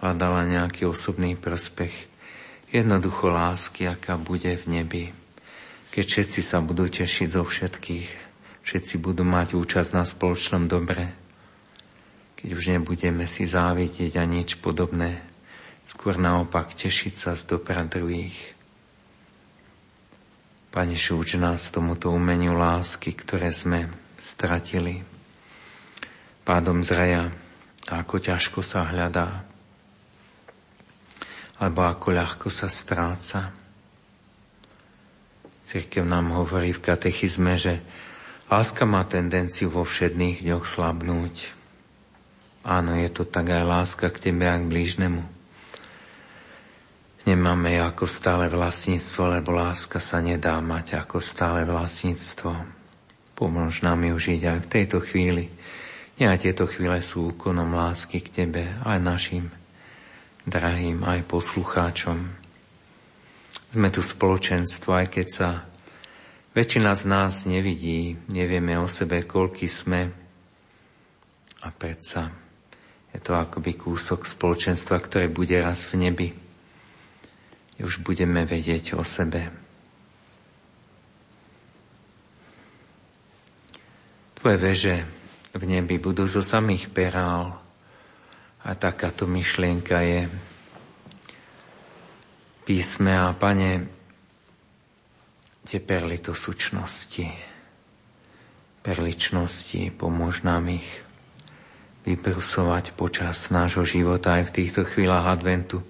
[0.00, 1.92] Hľadala nejaký osobný prospech.
[2.72, 5.04] Jednoducho lásky, aká bude v nebi.
[5.92, 8.08] Keď všetci sa budú tešiť zo všetkých,
[8.64, 11.12] všetci budú mať účasť na spoločnom dobre.
[12.36, 15.24] Keď už nebudeme si závidieť a nič podobné,
[15.88, 18.57] skôr naopak tešiť sa z dobra druhých.
[20.68, 23.88] Pane, šúč nás tomuto umeniu lásky, ktoré sme
[24.20, 25.00] stratili
[26.48, 27.28] pádom zreja
[27.88, 29.44] a ako ťažko sa hľadá.
[31.58, 33.50] alebo ako ľahko sa stráca.
[35.66, 37.82] Cirkev nám hovorí v katechizme, že
[38.46, 41.36] láska má tendenciu vo všedných dňoch slabnúť.
[42.62, 45.37] Áno, je to tak aj láska k tebe a k blížnemu.
[47.28, 52.56] Nemáme ako stále vlastníctvo, lebo láska sa nedá mať ako stále vlastníctvo.
[53.36, 55.52] Pomôž nám ju žiť aj v tejto chvíli.
[56.16, 59.52] Nie aj tieto chvíle sú úkonom lásky k Tebe, aj našim
[60.48, 62.32] drahým, aj poslucháčom.
[63.76, 65.68] Sme tu spoločenstvo, aj keď sa
[66.56, 70.16] väčšina z nás nevidí, nevieme o sebe, koľky sme.
[71.60, 72.32] A predsa
[73.12, 76.47] je to akoby kúsok spoločenstva, ktoré bude raz v nebi.
[77.78, 79.54] Už budeme vedieť o sebe.
[84.38, 84.94] Tvoje veže
[85.54, 87.58] v nebi budú zo samých perál.
[88.66, 90.20] A takáto myšlienka je
[92.68, 93.88] písme a pane,
[95.64, 97.32] tie perly to sučnosti,
[98.84, 100.88] perličnosti, pomôž nám ich
[102.04, 105.80] vyprusovať počas nášho života aj v týchto chvíľach adventu,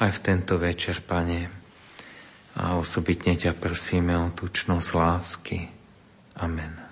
[0.00, 1.48] aj v tento večer, pane.
[2.56, 5.58] A osobitne ťa prosíme o tučnosť lásky.
[6.40, 6.85] Amen.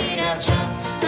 [0.00, 0.99] Pane,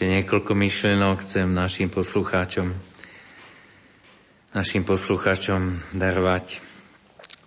[0.00, 2.72] ešte niekoľko myšlenok chcem našim poslucháčom,
[4.56, 6.56] našim poslucháčom darovať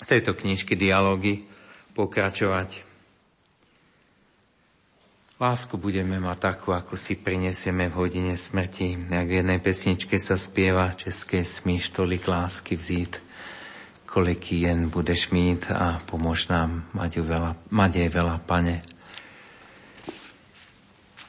[0.06, 1.50] tejto knižky dialógy,
[1.98, 2.86] pokračovať.
[5.42, 9.10] Lásku budeme mať takú, ako si prinesieme v hodine smrti.
[9.10, 13.18] Jak v jednej pesničke sa spieva české smíš tolik lásky vzít,
[14.06, 18.93] kolik jen budeš mít a pomôž nám mať, veľa, mať jej veľa, pane.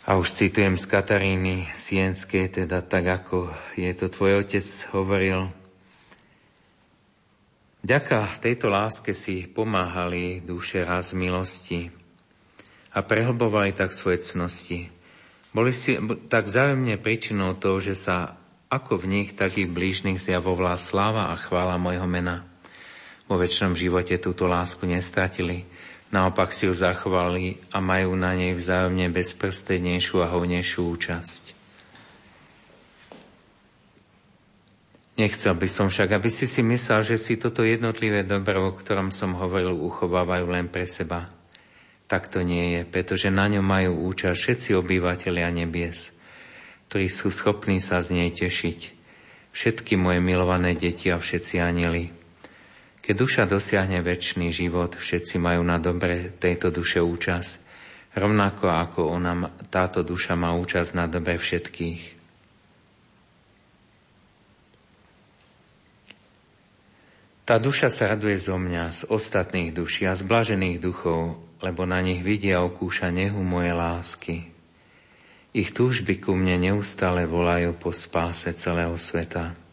[0.05, 5.49] A už citujem z Kataríny Sienskej, teda tak, ako je to tvoj otec hovoril.
[7.81, 11.89] Vďaka tejto láske si pomáhali duše raz milosti
[12.93, 14.93] a prehlbovali tak svoje cnosti.
[15.57, 15.97] Boli si
[16.29, 18.37] tak vzájomne príčinou toho, že sa
[18.69, 22.45] ako v nich, tak i v blížnych zjavovala sláva a chvála mojho mena.
[23.25, 25.65] Vo väčšnom živote túto lásku nestratili,
[26.15, 31.43] naopak si ju zachovali a majú na nej vzájomne bezprstednejšiu a hovnejšiu účasť.
[35.15, 39.15] Nechcel by som však, aby si si myslel, že si toto jednotlivé dobro, o ktorom
[39.15, 41.31] som hovoril, uchovávajú len pre seba.
[42.11, 46.15] Tak to nie je, pretože na ňom majú účasť všetci obyvateľia nebies,
[46.91, 48.91] ktorí sú schopní sa z nej tešiť.
[49.55, 52.24] Všetky moje milované deti a všetci anieli.
[53.05, 57.53] Keď duša dosiahne väčší život, všetci majú na dobre tejto duše účasť,
[58.17, 62.25] rovnako ako ona, táto duša má účasť na dobre všetkých.
[67.45, 72.01] Tá duša sa raduje zo mňa, z ostatných duší a z blažených duchov, lebo na
[72.01, 74.37] nich vidia okúša nehu moje lásky.
[75.53, 79.64] Ich túžby ku mne neustále volajú po spáse celého sveta.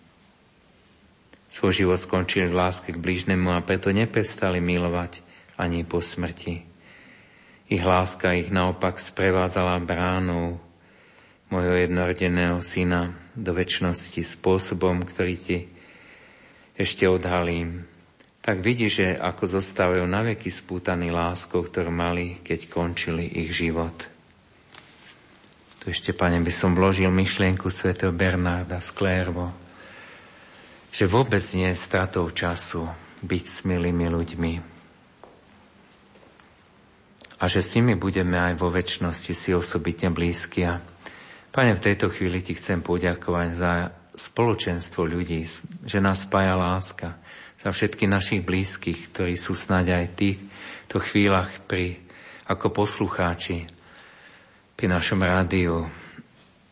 [1.51, 5.19] Svoj život skončili v láske k blížnemu a preto neprestali milovať
[5.59, 6.63] ani po smrti.
[7.67, 10.63] Ich láska ich naopak sprevádzala bránou
[11.51, 15.57] mojho jednorodeného syna do väčšnosti spôsobom, ktorý ti
[16.79, 17.83] ešte odhalím.
[18.41, 24.07] Tak vidí, že ako zostávajú naveky spútaní láskou, ktorú mali, keď končili ich život.
[25.83, 29.51] Tu ešte, pane, by som vložil myšlienku svätého Bernarda z Klérvo,
[30.91, 32.85] že vôbec nie je stratou času
[33.23, 34.53] byť s milými ľuďmi,
[37.41, 40.61] a že s nimi budeme aj vo väčšnosti si osobitne blízky.
[40.69, 40.77] A
[41.49, 43.71] Pane, v tejto chvíli ti chcem poďakovať za
[44.13, 45.41] spoločenstvo ľudí,
[45.81, 47.17] že nás spája láska,
[47.57, 51.97] za všetkých našich blízkych, ktorí sú snáď aj v týchto chvíľach pri,
[52.45, 53.69] ako poslucháči
[54.77, 55.85] pri našom rádiu.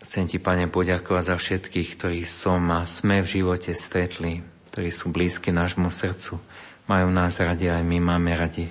[0.09, 4.41] Chcem ti, Pane, poďakovať za všetkých, ktorí som a sme v živote stretli,
[4.73, 6.41] ktorí sú blízki nášmu srdcu,
[6.89, 8.65] majú nás radi aj my máme radi.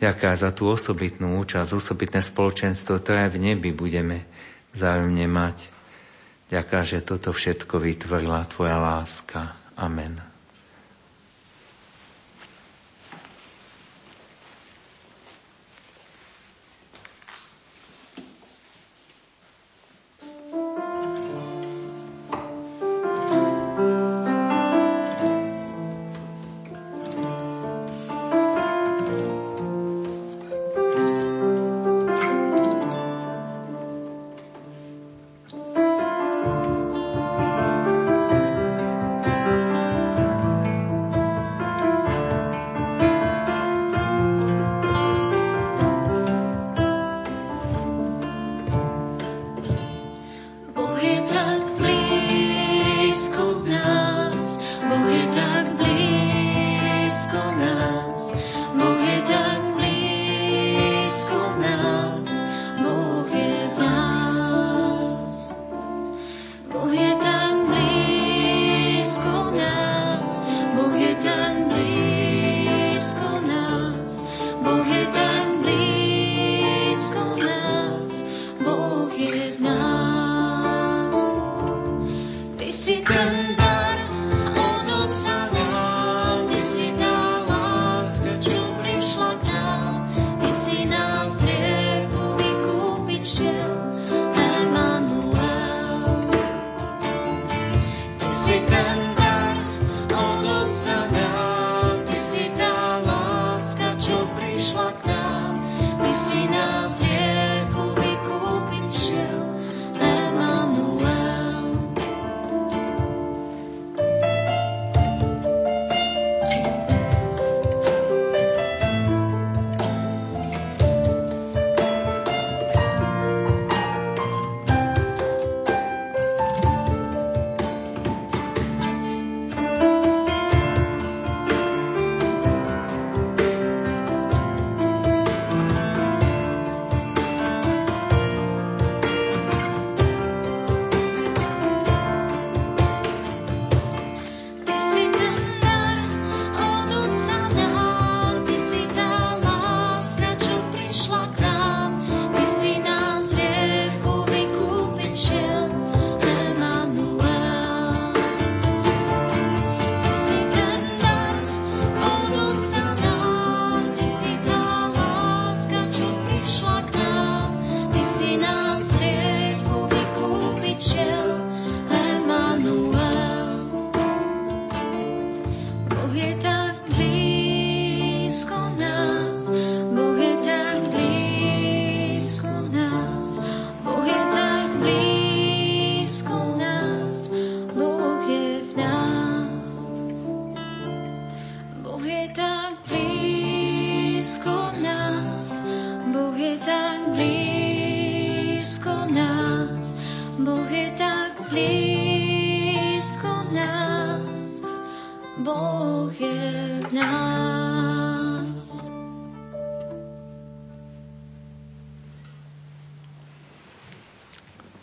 [0.00, 4.24] Ďakujem za tú osobitnú účasť, osobitné spoločenstvo, ktoré v nebi budeme
[4.72, 5.68] vzájomne mať.
[6.48, 9.60] Ďakujem, že toto všetko vytvorila Tvoja láska.
[9.76, 10.25] Amen.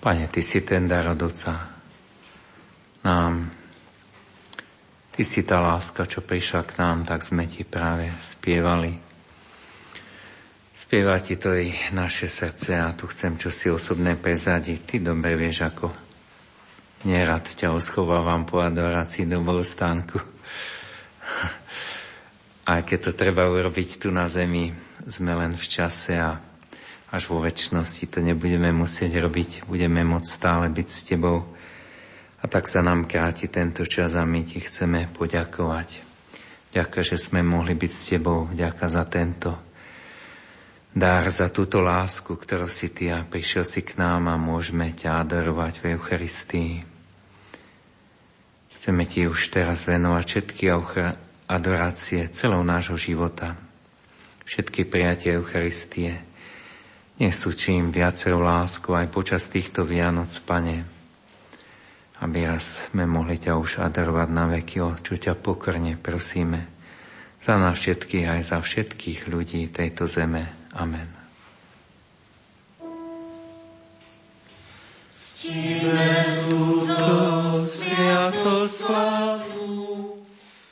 [0.04, 1.56] Pane, Ty si ten dar od Oca
[3.08, 3.48] nám.
[5.16, 9.00] Ty si tá láska, čo prišla k nám, tak sme Ti práve spievali.
[10.76, 14.80] Spieva Ti to i naše srdce a tu chcem čosi osobné prezadiť.
[14.84, 15.88] Ty dobre vieš, ako
[17.08, 20.20] nerad ťa oschovávam po adorácii do bolostánku.
[22.68, 24.68] Aj keď to treba urobiť tu na zemi,
[25.08, 26.53] sme len v čase a
[27.14, 29.70] až vo väčšnosti to nebudeme musieť robiť.
[29.70, 31.46] Budeme môcť stále byť s Tebou.
[32.42, 36.02] A tak sa nám kráti tento čas a my Ti chceme poďakovať.
[36.74, 38.50] Ďakujem, že sme mohli byť s Tebou.
[38.50, 39.50] Ďakujem za tento
[40.90, 45.22] dar, za túto lásku, ktorú si Ty a prišiel si k nám a môžeme ťa
[45.22, 46.74] adorovať v Eucharistii.
[48.74, 50.66] Chceme Ti už teraz venovať všetky
[51.46, 53.54] adorácie celou nášho života.
[54.50, 56.33] Všetky prijatie Eucharistie
[57.22, 60.84] nech sú čím viacero lásku aj počas týchto Vianoc, Pane,
[62.26, 66.74] aby raz sme mohli ťa už adorovať na veky, o čo ťa pokorne prosíme.
[67.44, 70.48] Za nás všetkých aj za všetkých ľudí tejto zeme.
[70.74, 71.12] Amen.
[75.12, 79.68] Ctíme túto sviatoslavu,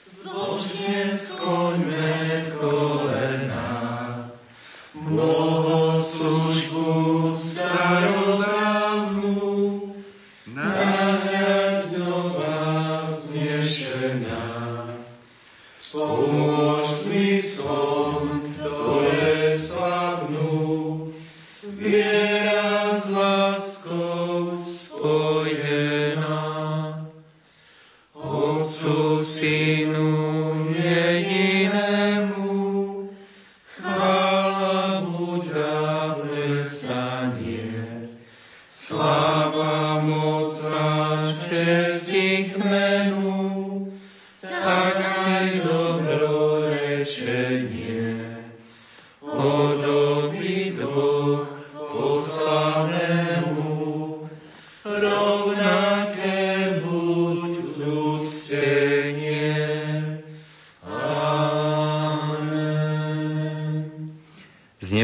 [0.08, 3.68] zbožne skloňme kolena,
[6.22, 8.21] bohoslužbu starodávnu,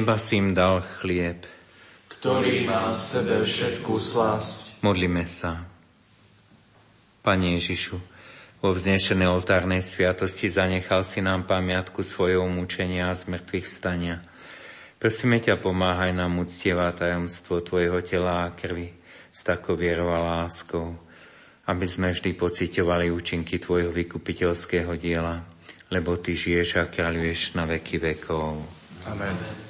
[0.07, 1.43] neba si im dal chlieb.
[2.07, 4.79] Ktorý má v sebe všetku slasť.
[4.79, 5.67] Modlíme sa.
[7.27, 7.99] Pane Ježišu,
[8.63, 14.23] vo vznešenej oltárnej sviatosti zanechal si nám pamiatku svojho mučenia a zmrtvých stania.
[14.95, 18.95] Prosíme ťa, pomáhaj nám uctievať tajomstvo Tvojho tela a krvi
[19.27, 20.95] s takou vierou a láskou,
[21.67, 25.43] aby sme vždy pocitovali účinky Tvojho vykupiteľského diela,
[25.91, 28.63] lebo Ty žiješ a kráľuješ na veky vekov.
[29.03, 29.66] Amen.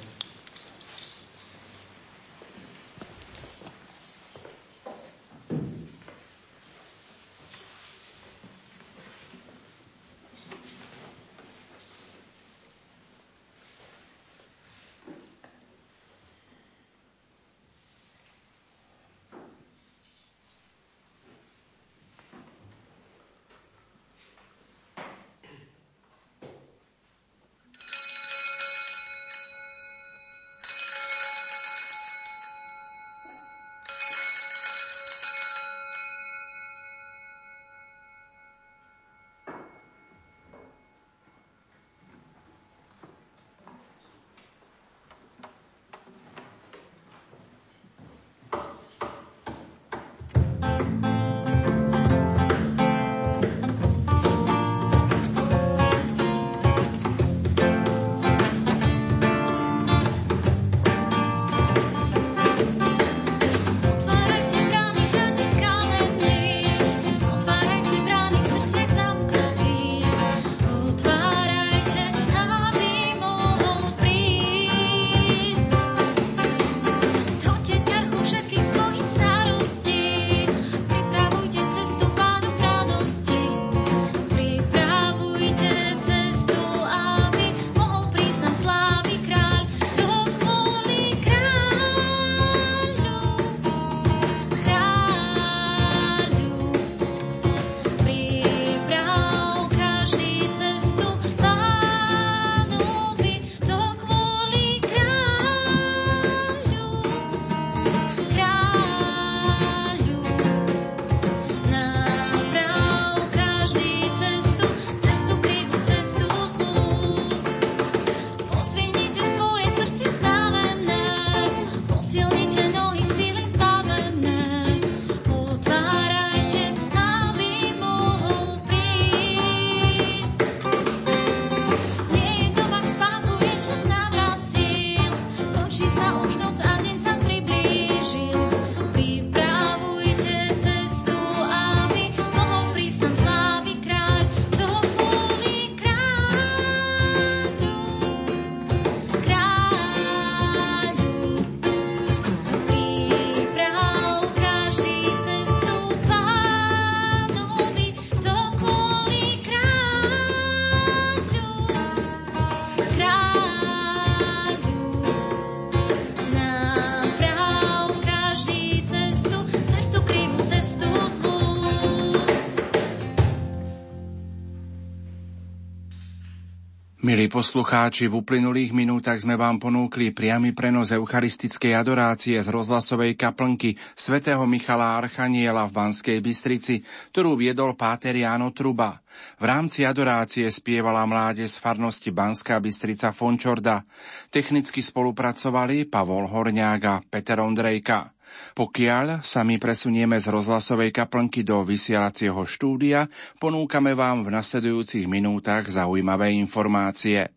[177.28, 184.42] Poslucháči, v uplynulých minútach sme vám ponúkli priamy prenos eucharistickej adorácie z rozhlasovej kaplnky svätého
[184.48, 186.80] Michala Archaniela v Banskej Bystrici,
[187.12, 188.98] ktorú viedol páter Jáno Truba.
[189.38, 193.84] V rámci adorácie spievala mláde z farnosti Banská Bystrica Fončorda.
[194.32, 198.17] Technicky spolupracovali Pavol Horňák Peter Ondrejka.
[198.56, 203.06] Pokiaľ sa my presunieme z rozhlasovej kaplnky do vysielacieho štúdia,
[203.38, 207.30] ponúkame vám v nasledujúcich minútach zaujímavé informácie.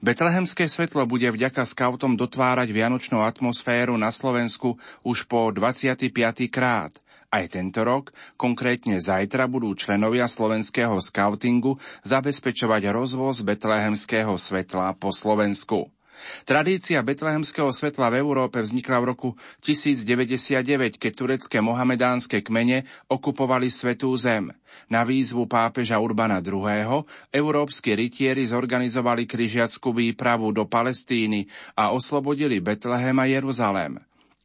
[0.00, 6.08] Betlehemské svetlo bude vďaka skautom dotvárať vianočnú atmosféru na Slovensku už po 25.
[6.48, 6.96] krát.
[7.28, 8.10] Aj tento rok,
[8.40, 11.76] konkrétne zajtra, budú členovia slovenského skautingu
[12.08, 15.92] zabezpečovať rozvoz betlehemského svetla po Slovensku.
[16.44, 19.28] Tradícia betlehemského svetla v Európe vznikla v roku
[19.64, 24.52] 1099, keď turecké mohamedánske kmene okupovali Svetú zem.
[24.90, 27.04] Na výzvu pápeža Urbana II.
[27.30, 34.00] európsky rytieri zorganizovali križiackú výpravu do Palestíny a oslobodili Betlehem a Jeruzalém.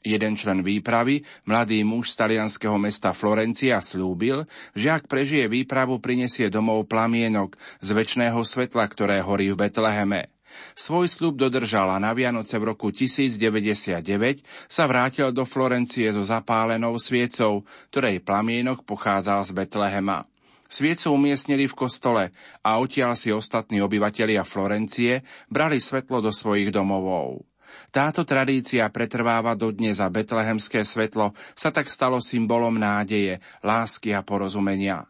[0.06, 4.46] Jeden člen výpravy, mladý muž z talianského mesta Florencia, slúbil,
[4.78, 10.35] že ak prežije výpravu, prinesie domov plamienok z väčšného svetla, ktoré horí v Betleheme.
[10.74, 17.64] Svoj slub dodržal na Vianoce v roku 1099 sa vrátil do Florencie so zapálenou sviecou,
[17.94, 20.28] ktorej plamienok pochádzal z Betlehema.
[20.66, 22.24] Sviecu umiestnili v kostole
[22.66, 27.46] a odtiaľ si ostatní obyvatelia Florencie brali svetlo do svojich domovov.
[27.90, 35.06] Táto tradícia pretrváva dodnes a betlehemské svetlo sa tak stalo symbolom nádeje, lásky a porozumenia.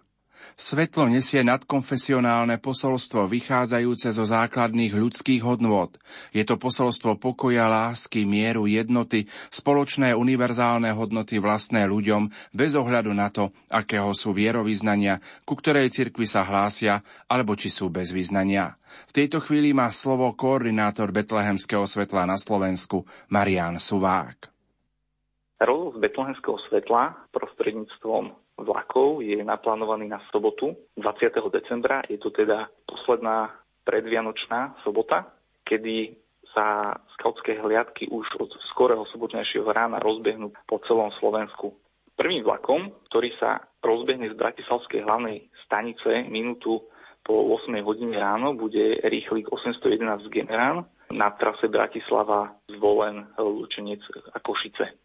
[0.56, 5.91] Svetlo nesie nadkonfesionálne posolstvo vychádzajúce zo základných ľudských hodnôt.
[6.32, 13.28] Je to posolstvo pokoja, lásky, mieru, jednoty, spoločné univerzálne hodnoty vlastné ľuďom bez ohľadu na
[13.36, 18.80] to, akého sú vierovýznania, ku ktorej cirkvi sa hlásia, alebo či sú bez vyznania.
[19.12, 24.47] V tejto chvíli má slovo koordinátor Betlehemského svetla na Slovensku Marian Suvák.
[25.60, 31.32] Rozhlas Betlehemského svetla prostredníctvom vlakov je naplánovaný na sobotu 20.
[31.51, 32.01] decembra.
[32.08, 33.51] Je to teda posledná
[33.84, 35.30] predvianočná sobota,
[35.68, 36.16] kedy
[36.56, 41.76] sa skautské hliadky už od skorého sobotnejšieho rána rozbehnú po celom Slovensku.
[42.16, 46.80] Prvým vlakom, ktorý sa rozbehne z Bratislavskej hlavnej stanice minútu
[47.28, 53.99] po 8 hodine ráno, bude rýchlik 811 Generán na trase Bratislava zvolen Lučenec
[54.32, 55.05] a Košice.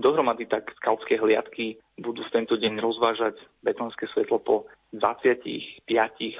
[0.00, 4.64] Dohromady tak skautské hliadky budú v tento deň rozvážať betonské svetlo po
[4.96, 5.84] 25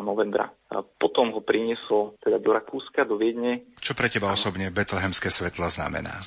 [0.00, 0.50] novembra.
[0.72, 3.64] A potom ho priniesol teda do Rakúska, do Viedne.
[3.80, 6.24] Čo pre teba osobne betlehemské svetlo znamená?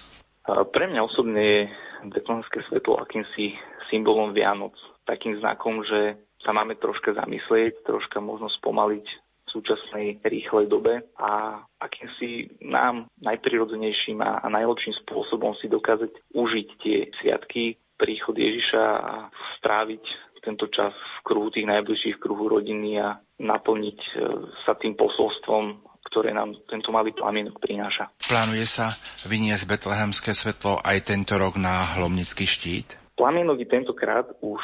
[0.50, 1.62] A pre mňa osobne je
[2.10, 3.58] betlehemské svetlo akýmsi
[3.90, 4.74] symbolom Vianoc.
[5.06, 9.06] Takým znakom, že sa máme troška zamyslieť, troška možno spomaliť
[9.50, 16.98] v súčasnej rýchlej dobe a akýmsi nám najprirodzenejším a najlepším spôsobom si dokázať užiť tie
[17.18, 19.28] sviatky, príchod Ježiša a
[19.60, 20.04] stráviť
[20.40, 24.12] tento čas v kruhu tých najbližších kruhu rodiny a naplniť e,
[24.64, 28.08] sa tým posolstvom, ktoré nám tento malý plamienok prináša.
[28.24, 28.96] Plánuje sa
[29.28, 32.96] vyniesť betlehemské svetlo aj tento rok na Hlomnický štít?
[33.20, 34.64] Plamienok tentokrát už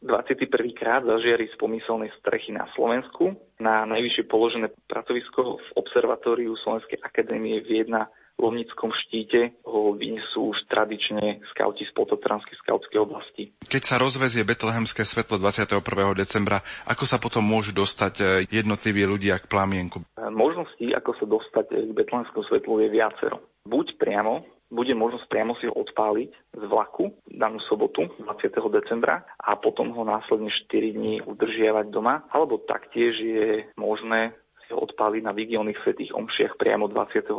[0.00, 0.48] 21.
[0.72, 3.36] krát zažiari z pomyselnej strechy na Slovensku.
[3.60, 8.08] Na najvyššie položené pracovisko v observatóriu Slovenskej akadémie Viedna
[8.40, 13.52] Lomnickom štíte ho vyniesú už tradične skauti z Pototranskej skautskej oblasti.
[13.68, 15.84] Keď sa rozvezie betlehemské svetlo 21.
[16.16, 20.00] decembra, ako sa potom môžu dostať e, jednotliví ľudia k plamienku?
[20.16, 23.44] E, možností, ako sa dostať k betlehemskému svetlu je viacero.
[23.68, 28.54] Buď priamo bude možnosť priamo si ho odpáliť z vlaku danú sobotu 20.
[28.70, 34.30] decembra a potom ho následne 4 dní udržiavať doma, alebo taktiež je možné
[34.62, 37.34] si ho odpáliť na vigilných svetých omšiach priamo 24.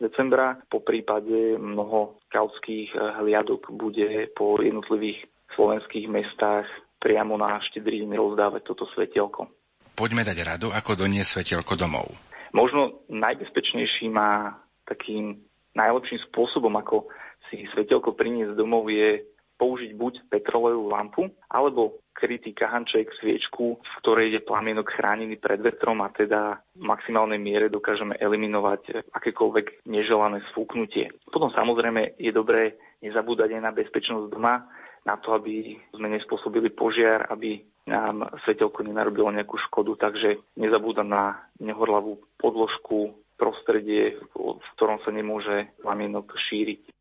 [0.00, 0.56] decembra.
[0.72, 6.66] Po prípade mnoho skautských hliadok bude po jednotlivých slovenských mestách
[7.00, 9.48] priamo na štedrý deň rozdávať toto svetielko.
[9.96, 12.08] Poďme dať radu, ako doniesť svetielko domov.
[12.56, 14.56] Možno najbezpečnejší má
[14.88, 15.38] takým
[15.76, 17.06] najlepším spôsobom, ako
[17.48, 19.22] si svetelko priniesť domov, je
[19.60, 21.22] použiť buď petrolejovú lampu,
[21.52, 27.40] alebo krytý kahanček, sviečku, v ktorej je plamienok chránený pred vetrom a teda v maximálnej
[27.40, 31.08] miere dokážeme eliminovať akékoľvek neželané sfúknutie.
[31.32, 34.68] Potom samozrejme je dobré nezabúdať aj na bezpečnosť doma,
[35.08, 41.40] na to, aby sme nespôsobili požiar, aby nám svetelko nenarobilo nejakú škodu, takže nezabúdam na
[41.56, 46.99] nehorlavú podložku, prostredie, v ktorom sa nemôže lamienok šíriť.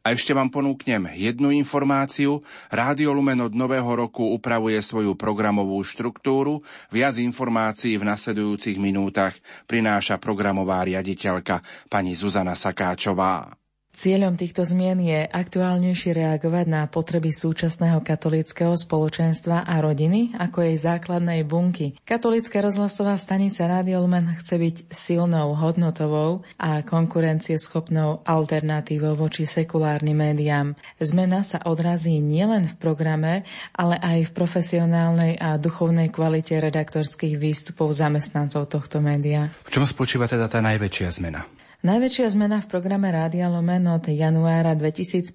[0.00, 2.40] A ešte vám ponúknem jednu informáciu.
[2.72, 6.64] Rádio Lumen od nového roku upravuje svoju programovú štruktúru.
[6.88, 9.36] Viac informácií v nasledujúcich minútach
[9.68, 11.60] prináša programová riaditeľka
[11.92, 13.59] pani Zuzana Sakáčová.
[14.00, 20.80] Cieľom týchto zmien je aktuálnejšie reagovať na potreby súčasného katolického spoločenstva a rodiny ako jej
[20.80, 21.92] základnej bunky.
[22.08, 30.72] Katolická rozhlasová stanica Radio Lumen chce byť silnou, hodnotovou a konkurencieschopnou alternatívou voči sekulárnym médiám.
[30.96, 33.44] Zmena sa odrazí nielen v programe,
[33.76, 39.52] ale aj v profesionálnej a duchovnej kvalite redaktorských výstupov zamestnancov tohto média.
[39.68, 41.59] V čom spočíva teda tá najväčšia zmena?
[41.80, 45.32] Najväčšia zmena v programe Rádia Lumen od januára 2015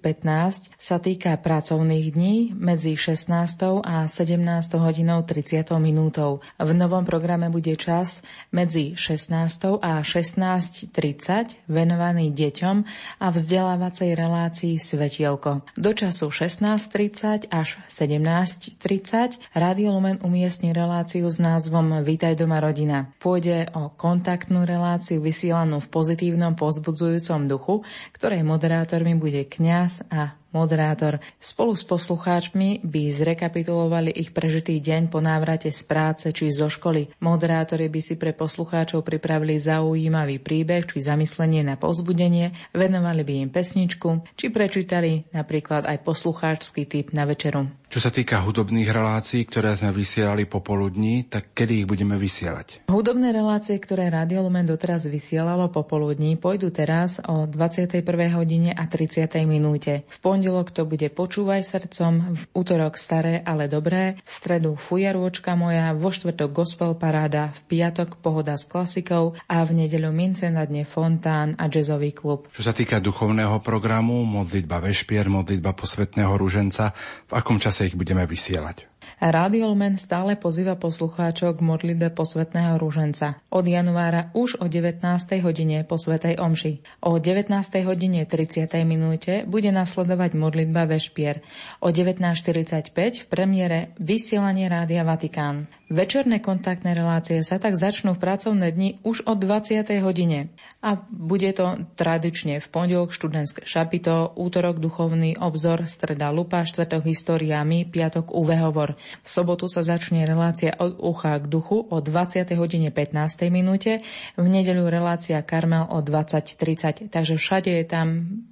[0.78, 3.34] sa týka pracovných dní medzi 16.
[3.82, 4.46] a 17.
[4.78, 6.38] hodinou 30 minútou.
[6.54, 8.22] V novom programe bude čas
[8.54, 9.82] medzi 16.
[9.82, 12.76] a 16.30 venovaný deťom
[13.18, 15.66] a vzdelávacej relácii Svetielko.
[15.74, 23.10] Do času 16.30 až 17.30 Rádio Lumen umiestni reláciu s názvom Vítaj doma rodina.
[23.18, 27.74] Pôjde o kontaktnú reláciu vysielanú v pozitívnom pozitívnom pozbudzujúcom duchu,
[28.12, 31.22] ktorej moderátormi bude kňaz a moderátor.
[31.38, 37.14] Spolu s poslucháčmi by zrekapitulovali ich prežitý deň po návrate z práce či zo školy.
[37.22, 43.50] Moderátori by si pre poslucháčov pripravili zaujímavý príbeh či zamyslenie na pozbudenie, venovali by im
[43.52, 47.68] pesničku či prečítali napríklad aj poslucháčsky typ na večeru.
[47.86, 52.90] Čo sa týka hudobných relácií, ktoré sme vysielali popoludní, tak kedy ich budeme vysielať?
[52.90, 58.02] Hudobné relácie, ktoré Radio Lumen doteraz vysielalo popoludní, pôjdu teraz o 21.
[58.34, 59.30] hodine a 30.
[59.46, 60.02] minúte.
[60.10, 65.92] V pondelok to bude Počúvaj srdcom, v útorok Staré, ale dobré, v stredu Fujarôčka moja,
[65.92, 70.86] vo štvrtok Gospel paráda, v piatok Pohoda s klasikou a v nedeľu Mince na dne
[70.86, 72.48] Fontán a jazzový klub.
[72.54, 76.94] Čo sa týka duchovného programu, modlitba Vešpier, modlitba posvetného rúženca,
[77.26, 78.95] v akom čase ich budeme vysielať.
[79.16, 83.40] Rádio Lumen stále pozýva poslucháčov k modlitbe posvetného rúženca.
[83.48, 85.00] Od januára už o 19.
[85.40, 86.84] hodine po Svetej Omši.
[87.00, 87.48] O 19.
[87.88, 88.68] hodine 30.
[88.84, 91.40] minúte bude nasledovať modlitba Vešpier.
[91.80, 95.64] O 19.45 v premiére vysielanie Rádia Vatikán.
[95.86, 99.86] Večerné kontaktné relácie sa tak začnú v pracovné dni už od 20.
[100.02, 100.50] hodine.
[100.82, 107.62] A bude to tradične v pondelok študentské šapito, útorok duchovný obzor, streda lupa, štvrtok história
[107.62, 108.98] my, piatok UV hovor.
[109.22, 112.50] V sobotu sa začne relácia od ucha k duchu o 20.
[112.58, 113.46] hodine 15.
[113.54, 114.02] minúte,
[114.34, 118.06] v nedeľu relácia Karmel o 20.30, takže všade je tam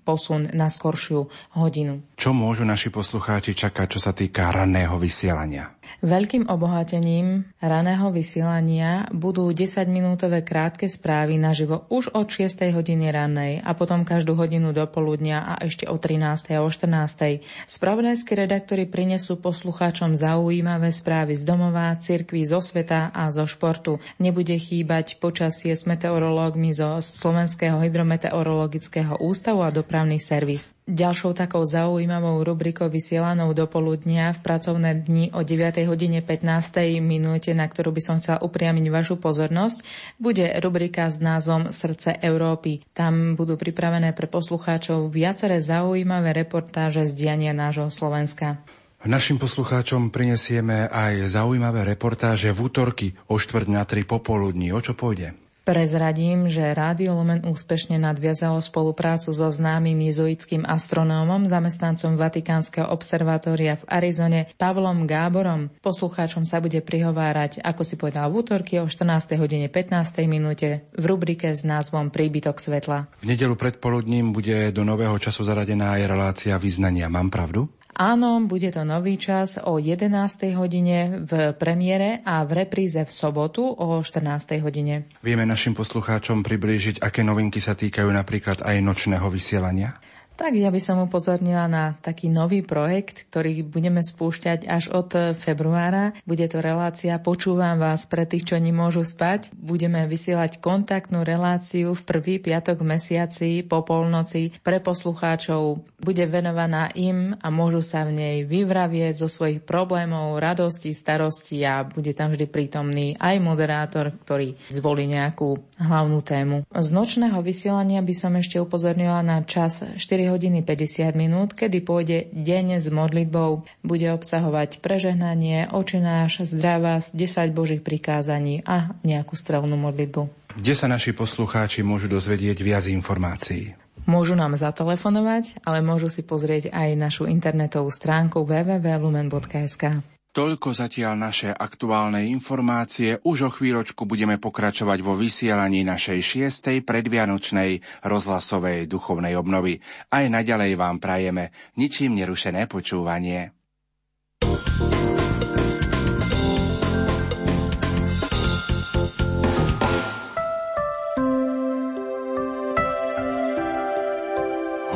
[0.07, 1.27] posun na skoršiu
[1.59, 1.99] hodinu.
[2.15, 5.74] Čo môžu naši poslucháči čakať, čo sa týka ranného vysielania?
[6.05, 12.61] Veľkým obohatením raného vysielania budú 10-minútové krátke správy naživo už od 6.
[12.77, 16.57] hodiny rannej a potom každú hodinu do poludnia a ešte o 13.
[16.57, 17.41] a o 14.
[17.65, 23.97] Spravodajskí redaktori prinesú poslucháčom zaujímavé správy z domova, cirkví, zo sveta a zo športu.
[24.21, 30.75] Nebude chýbať počasie s meteorológmi zo Slovenského hydrometeorologického ústavu a dopravný servis.
[30.85, 35.81] Ďalšou takou zaujímavou rubrikou vysielanou do poludnia v pracovné dni o 9.
[35.89, 37.01] hodine 15.
[37.01, 39.81] minúte, na ktorú by som chcela upriamiť vašu pozornosť,
[40.21, 42.85] bude rubrika s názvom Srdce Európy.
[42.93, 48.61] Tam budú pripravené pre poslucháčov viaceré zaujímavé reportáže z diania nášho Slovenska.
[49.09, 54.69] Našim poslucháčom prinesieme aj zaujímavé reportáže v útorky o štvrť na tri popoludní.
[54.77, 55.44] O čo pôjde?
[55.65, 63.89] Prezradím, že Rádio Lumen úspešne nadviazalo spoluprácu so známym jezuitským astronómom, zamestnancom Vatikánskeho observatória v
[63.89, 65.73] Arizone, Pavlom Gáborom.
[65.81, 69.41] Poslucháčom sa bude prihovárať, ako si povedal v útorky o 14.
[69.41, 70.29] hodine 15.
[70.29, 73.09] minúte v rubrike s názvom Príbytok svetla.
[73.25, 77.09] V nedelu predpoludním bude do nového času zaradená aj relácia vyznania.
[77.09, 77.73] Mám pravdu?
[77.95, 80.11] Áno, bude to nový čas o 11.
[80.59, 84.59] hodine v premiére a v repríze v sobotu o 14.
[84.67, 85.07] hodine.
[85.23, 89.95] Vieme našim poslucháčom priblížiť, aké novinky sa týkajú napríklad aj nočného vysielania?
[90.35, 96.11] Tak ja by som upozornila na taký nový projekt, ktorý budeme spúšťať až od februára.
[96.27, 99.55] Bude to relácia Počúvam vás pre tých, čo nemôžu spať.
[99.55, 105.87] Budeme vysielať kontaktnú reláciu v prvý piatok mesiaci po polnoci pre poslucháčov.
[106.03, 111.87] Bude venovaná im a môžu sa v nej vyvravieť zo svojich problémov, radosti, starosti a
[111.87, 116.67] bude tam vždy prítomný aj moderátor, ktorý zvolí nejakú hlavnú tému.
[116.75, 122.19] Z nočného vysielania by som ešte upozornila na čas 4 hodiny 50 minút, kedy pôjde
[122.33, 123.67] deň s modlitbou.
[123.83, 130.55] Bude obsahovať prežehnanie, očináš, zdravás, 10 božích prikázaní a nejakú stravnú modlitbu.
[130.55, 133.75] Kde sa naši poslucháči môžu dozvedieť viac informácií?
[134.05, 140.14] Môžu nám zatelefonovať, ale môžu si pozrieť aj našu internetovú stránku www.lumen.sk.
[140.35, 143.23] Toľko zatiaľ naše aktuálne informácie.
[143.23, 149.79] Už o chvíľočku budeme pokračovať vo vysielaní našej šiestej predvianočnej rozhlasovej duchovnej obnovy.
[150.11, 153.55] Aj naďalej vám prajeme ničím nerušené počúvanie.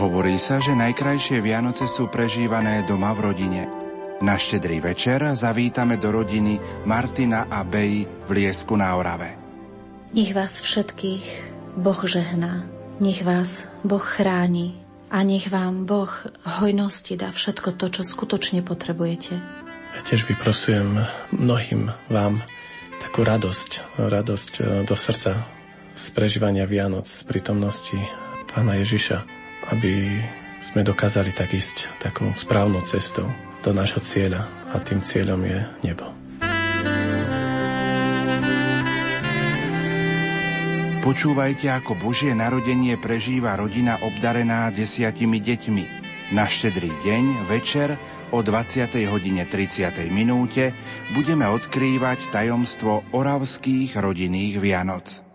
[0.03, 3.63] Hovorí sa, že najkrajšie Vianoce sú prežívané doma v rodine–
[4.19, 9.39] na štedrý večer zavítame do rodiny Martina a Bej v Liesku na Orave.
[10.11, 11.27] Nech vás všetkých
[11.79, 12.67] Boh žehná,
[12.99, 14.75] nech vás Boh chráni
[15.07, 16.11] a nech vám Boh
[16.43, 19.39] hojnosti dá všetko to, čo skutočne potrebujete.
[19.95, 20.99] Ja tiež vyprosujem
[21.33, 22.43] mnohým vám
[22.99, 25.47] takú radosť, radosť e, do srdca
[25.95, 27.99] z prežívania Vianoc, z prítomnosti
[28.51, 29.23] Pána Ježiša,
[29.75, 30.23] aby
[30.59, 33.31] sme dokázali tak ísť takou správnou cestou
[33.63, 36.19] do nášho cieľa a tým cieľom je nebo.
[41.09, 45.85] Počúvajte, ako Božie narodenie prežíva rodina obdarená desiatimi deťmi.
[46.37, 47.97] Na štedrý deň, večer,
[48.29, 48.93] o 20.
[49.09, 49.89] hodine 30.
[50.13, 50.77] minúte
[51.17, 55.28] budeme odkrývať tajomstvo oravských rodinných Vianoc.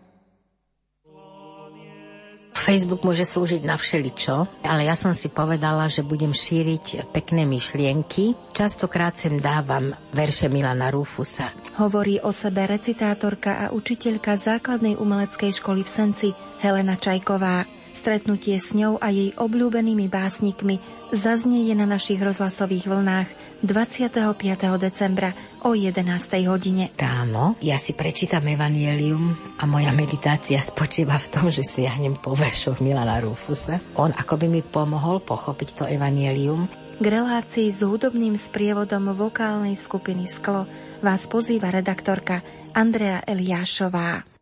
[2.63, 8.39] Facebook môže slúžiť na všeličo, ale ja som si povedala, že budem šíriť pekné myšlienky.
[8.55, 11.51] Častokrát sem dávam verše Milana Rufusa.
[11.75, 16.29] Hovorí o sebe recitátorka a učiteľka základnej umeleckej školy v Senci
[16.63, 17.82] Helena Čajková.
[17.93, 20.81] Stretnutie s ňou a jej obľúbenými básnikmi
[21.13, 23.29] zaznieje na našich rozhlasových vlnách
[23.61, 24.33] 25.
[24.81, 26.01] decembra o 11.
[26.49, 26.89] hodine.
[26.97, 32.81] Ráno ja si prečítam Evangelium a moja meditácia spočíva v tom, že siahnem po veršoch
[32.81, 33.77] Milana Rufusa.
[33.93, 36.65] On ako by mi pomohol pochopiť to Evangelium.
[36.97, 40.65] K relácii s hudobným sprievodom vokálnej skupiny Sklo
[41.05, 42.41] vás pozýva redaktorka
[42.73, 44.32] Andrea Eliášová.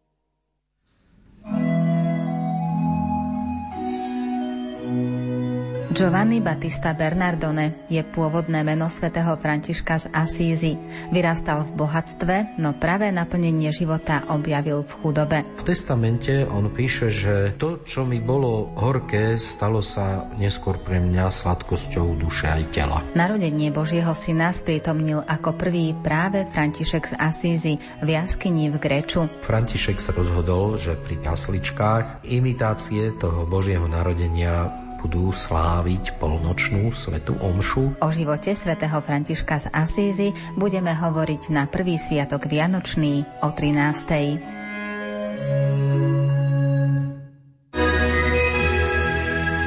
[5.92, 10.80] Giovanni Battista Bernardone je pôvodné meno svätého Františka z Asízy.
[11.12, 15.44] Vyrastal v bohatstve, no práve naplnenie života objavil v chudobe.
[15.60, 21.28] V testamente on píše, že to, čo mi bolo horké, stalo sa neskôr pre mňa
[21.28, 23.04] sladkosťou duše aj tela.
[23.12, 29.28] Narodenie Božieho syna sprítomnil ako prvý práve František z Asízy v jaskyni v Greču.
[29.44, 37.98] František sa rozhodol, že pri jasličkách imitácie toho Božieho narodenia budú sláviť polnočnú svetu omšu.
[38.06, 44.62] O živote svätého Františka z Asízy budeme hovoriť na prvý sviatok Vianočný o 13.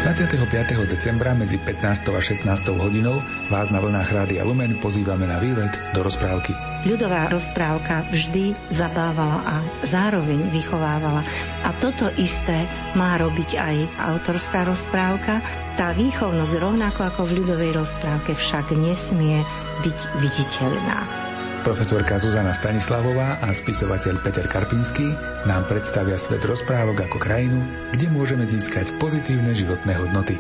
[0.05, 0.37] 25.
[0.85, 2.13] decembra medzi 15.
[2.13, 2.45] a 16.
[2.77, 6.53] hodinou vás na vlnách Rádia Lumen pozývame na výlet do rozprávky.
[6.85, 9.57] Ľudová rozprávka vždy zabávala a
[9.89, 11.25] zároveň vychovávala.
[11.65, 15.41] A toto isté má robiť aj autorská rozprávka.
[15.81, 19.41] Tá výchovnosť rovnako ako v ľudovej rozprávke však nesmie
[19.81, 21.33] byť viditeľná.
[21.65, 25.17] Profesorka Zuzana Stanislavová a spisovateľ Peter Karpinský
[25.49, 27.57] nám predstavia svet rozprávok ako krajinu,
[27.89, 30.37] kde môžeme získať pozitívne životné hodnoty.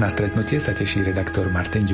[0.00, 1.84] Na stretnutie sa teší redaktor Martin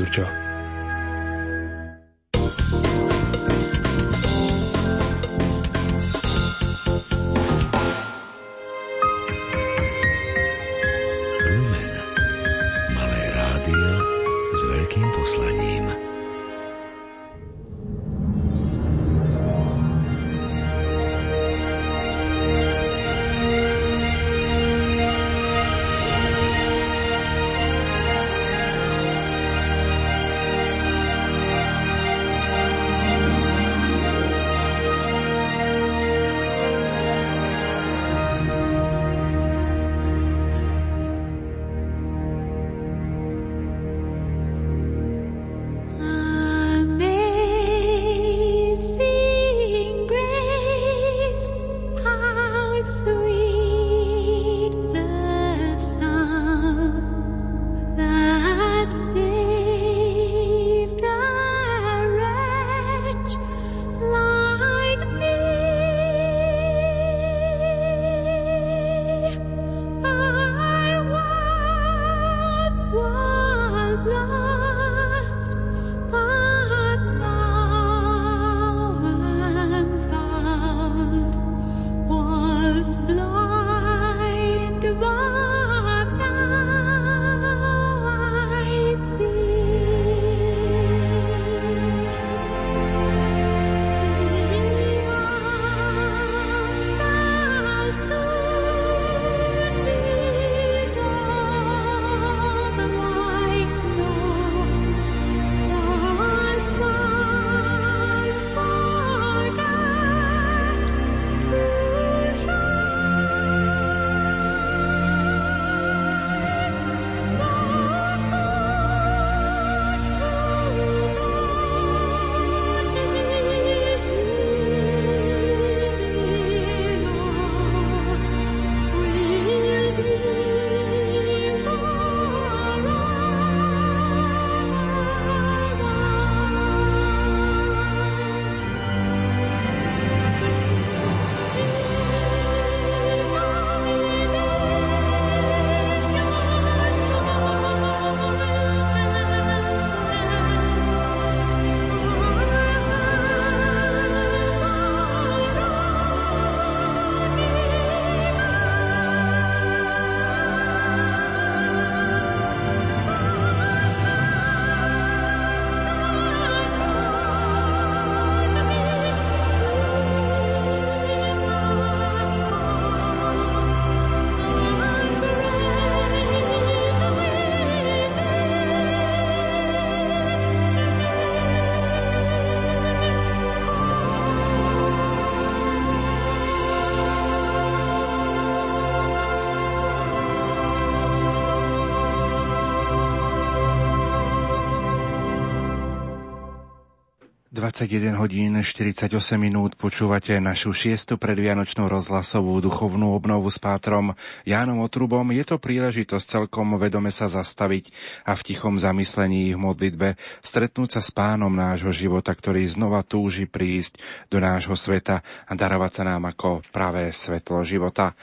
[197.63, 199.07] Ďurčo.21 hodín 48
[199.39, 205.23] minút počúvate našu šiestu predvianočnú rozhlasovú duchovnú obnovu s pátrom Jánom Otrubom.
[205.31, 207.95] Je to príležitosť celkom vedome sa zastaviť
[208.27, 213.47] a v tichom zamyslení v modlitbe stretnúť sa s pánom nášho života, ktorý znova túži
[213.47, 218.19] prísť do nášho sveta a darovať sa nám ako pravé svetlo života.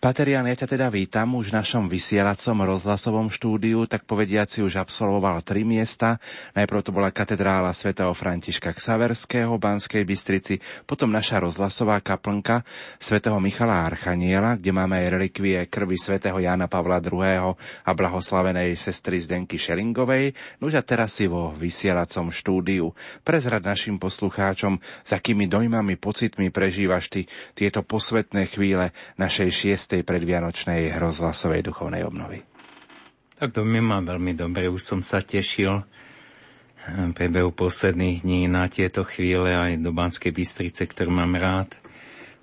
[0.00, 4.80] Pater Jan, ja ťa teda vítam už v našom vysielacom rozhlasovom štúdiu, tak povediaci už
[4.80, 6.16] absolvoval tri miesta.
[6.56, 12.62] Najprv to bola katedrála svätého Františka Ksaverského Banskej Bystrici, potom naša rozhlasová kaplnka
[13.02, 17.58] svätého Michala Archaniela, kde máme aj relikvie krvi svätého Jana Pavla II.
[17.58, 20.32] a blahoslavenej sestry Zdenky Šelingovej,
[20.62, 22.94] no a teraz si vo vysielacom štúdiu.
[23.26, 27.20] Prezrad našim poslucháčom, s akými dojmami, pocitmi prežívaš ty
[27.58, 32.46] tieto posvetné chvíle našej šiestej predvianočnej rozhlasovej duchovnej obnovy.
[33.38, 35.82] Tak to mi má veľmi dobre, už som sa tešil
[37.12, 41.72] priebehu posledných dní na tieto chvíle aj do Banskej Bystrice, ktorú mám rád.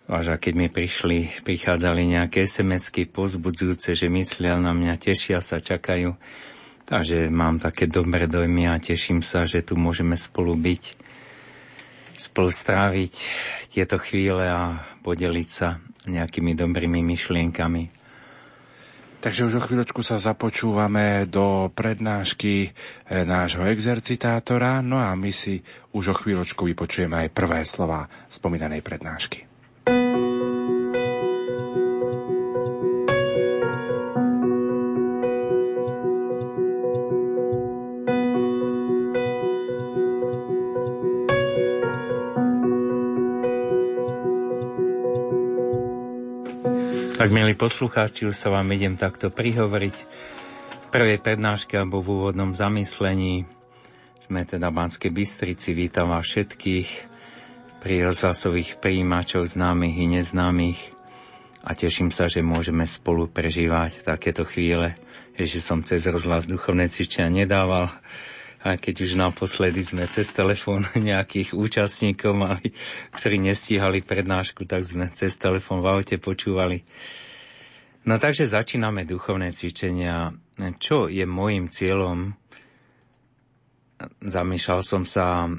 [0.06, 6.14] Váža, keď mi prišli, prichádzali nejaké SMS-ky pozbudzujúce, že myslia na mňa, tešia sa, čakajú.
[6.86, 10.84] Takže mám také dobré dojmy a teším sa, že tu môžeme spolu byť,
[12.14, 13.14] spolu stráviť
[13.74, 18.05] tieto chvíle a podeliť sa nejakými dobrými myšlienkami.
[19.26, 25.66] Takže už o chvíľočku sa započúvame do prednášky eh, nášho exercitátora, no a my si
[25.98, 29.55] už o chvíľočku vypočujeme aj prvé slova spomínanej prednášky.
[47.26, 49.96] Tak, milí poslucháči, už sa vám idem takto prihovoriť.
[50.78, 53.50] V prvej prednáške alebo v úvodnom zamyslení
[54.22, 55.74] sme teda v Banskej Bystrici.
[55.74, 56.90] Vítam vás všetkých
[57.82, 60.78] pri rozhlasových príjimačov známych i neznámych
[61.66, 64.94] a teším sa, že môžeme spolu prežívať takéto chvíle,
[65.34, 67.90] že som cez rozhlas duchovné cvičenia nedával,
[68.66, 72.74] a keď už naposledy sme cez telefón nejakých účastníkov mali,
[73.14, 76.82] ktorí nestíhali prednášku, tak sme cez telefón v aute počúvali
[78.06, 80.30] No takže začíname duchovné cvičenia.
[80.78, 82.38] Čo je môjim cieľom?
[84.22, 85.50] Zamýšľal som sa,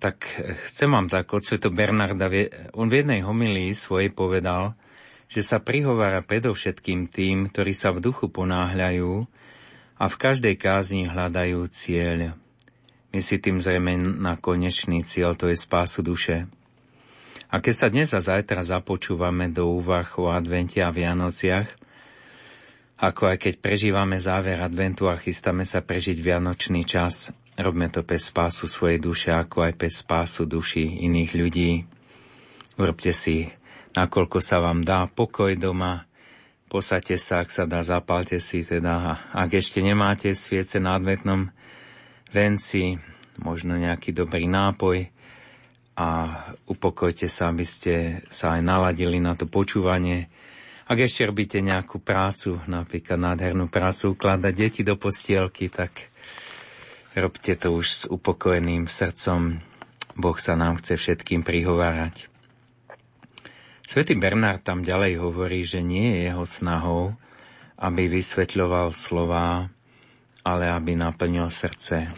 [0.00, 0.24] tak
[0.72, 2.32] chcem vám tak od Sveto Bernarda,
[2.72, 4.72] on v jednej homilii svojej povedal,
[5.28, 9.28] že sa prihovára predovšetkým tým, ktorí sa v duchu ponáhľajú
[10.00, 12.32] a v každej kázni hľadajú cieľ.
[13.12, 16.48] My si tým zrejme na konečný cieľ, to je spásu duše.
[17.52, 21.68] A keď sa dnes a zajtra započúvame do úvah o advente a Vianociach,
[22.96, 28.32] ako aj keď prežívame záver adventu a chystáme sa prežiť vianočný čas, robme to bez
[28.32, 31.72] spásu svojej duše, ako aj bez spásu duši iných ľudí.
[32.80, 33.52] Urobte si,
[33.92, 36.08] nakoľko sa vám dá pokoj doma,
[36.72, 39.20] posaďte sa, ak sa dá, zapálte si teda.
[39.34, 41.52] Ak ešte nemáte sviece na adventnom
[42.32, 42.96] venci,
[43.38, 45.06] možno nejaký dobrý nápoj
[45.94, 46.08] a
[46.66, 50.32] upokojte sa, aby ste sa aj naladili na to počúvanie
[50.92, 56.12] ak ešte robíte nejakú prácu, napríklad nádhernú prácu, ukladať deti do postielky, tak
[57.16, 59.62] robte to už s upokojeným srdcom.
[60.20, 62.28] Boh sa nám chce všetkým prihovárať.
[63.88, 67.16] Svetý Bernard tam ďalej hovorí, že nie je jeho snahou,
[67.80, 69.72] aby vysvetľoval slová,
[70.42, 72.10] ale aby naplnil srdce.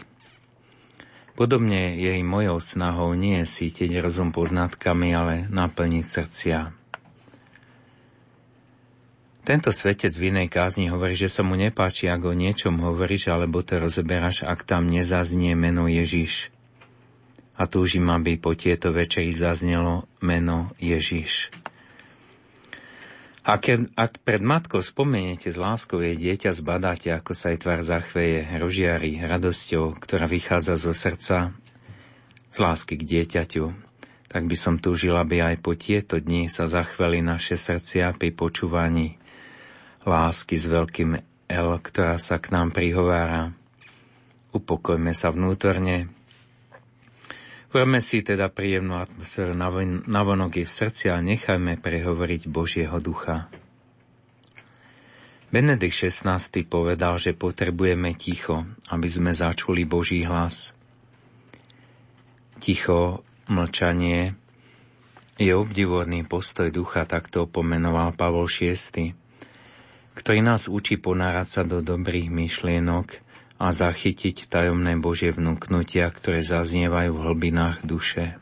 [1.35, 6.59] Podobne jej mojou snahou nie je sítiť rozum poznatkami, ale naplniť srdcia.
[9.45, 13.61] Tento svetec v inej kázni hovorí, že sa mu nepáči, ak o niečom hovoríš alebo
[13.61, 16.49] to rozeberáš, ak tam nezaznie meno Ježiš.
[17.53, 21.53] A túžim, aby po tieto večeri zaznelo meno Ježiš.
[23.45, 27.85] A keď, ak pred matkou spomeniete s láskou jej dieťa, zbadáte, ako sa jej tvár
[27.85, 31.53] zachveje, rožiari, radosťou, ktorá vychádza zo srdca,
[32.49, 33.69] z lásky k dieťaťu,
[34.33, 39.21] tak by som túžil, aby aj po tieto dni sa zachveli naše srdcia pri počúvaní
[40.09, 43.53] lásky s veľkým L, ktorá sa k nám prihovára.
[44.57, 46.09] Upokojme sa vnútorne.
[47.75, 53.51] Urobme si teda príjemnú atmosféru na vonok v srdci a nechajme prehovoriť Božieho ducha.
[55.51, 60.71] Benedikt XVI povedal, že potrebujeme ticho, aby sme začuli Boží hlas.
[62.63, 64.39] Ticho, mlčanie
[65.35, 69.11] je obdivodný postoj ducha, takto pomenoval Pavol VI
[70.15, 73.24] ktorý nás učí ponárať sa do dobrých myšlienok
[73.55, 78.35] a zachytiť tajomné Božie vnúknutia, ktoré zaznievajú v hlbinách duše.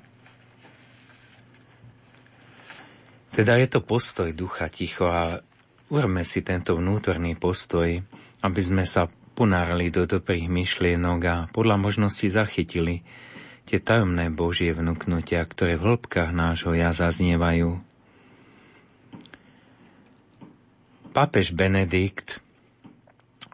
[3.34, 5.42] Teda je to postoj ducha ticho a
[5.90, 8.02] urme si tento vnútorný postoj,
[8.42, 13.02] aby sme sa ponárali do dobrých myšlienok a podľa možnosti zachytili
[13.66, 17.82] tie tajomné Božie vnúknutia, ktoré v hĺbkach nášho ja zaznievajú
[21.14, 22.42] Pápež Benedikt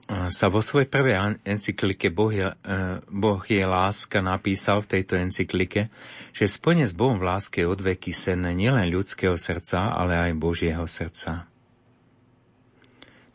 [0.10, 5.94] sa vo svojej prvej encyklike boh je, eh, boh je láska napísal v tejto encyklike,
[6.34, 11.46] že spojne s Bohom v láske odveky senné nielen ľudského srdca, ale aj Božieho srdca.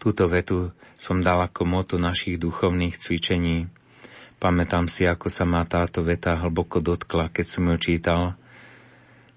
[0.03, 3.71] Túto vetu som dal ako moto našich duchovných cvičení.
[4.43, 8.23] Pamätám si, ako sa ma táto veta hlboko dotkla, keď som ju čítal,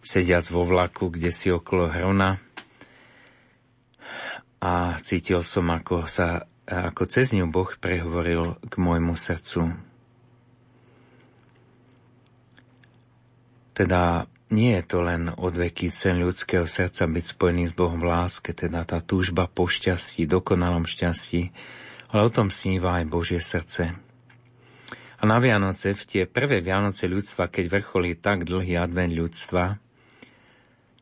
[0.02, 2.42] sediac vo vlaku, kde si okolo Hrona,
[4.58, 9.72] a cítil som, ako sa ako cez ňu Boh prehovoril k môjmu srdcu.
[13.72, 18.52] Teda nie je to len odveký sen ľudského srdca byť spojený s Bohom v láske,
[18.52, 21.52] teda tá túžba po šťastí, dokonalom šťastí,
[22.12, 23.96] ale o tom sníva aj Božie srdce.
[25.18, 29.82] A na Vianoce, v tie prvé Vianoce ľudstva, keď vrcholí tak dlhý advent ľudstva,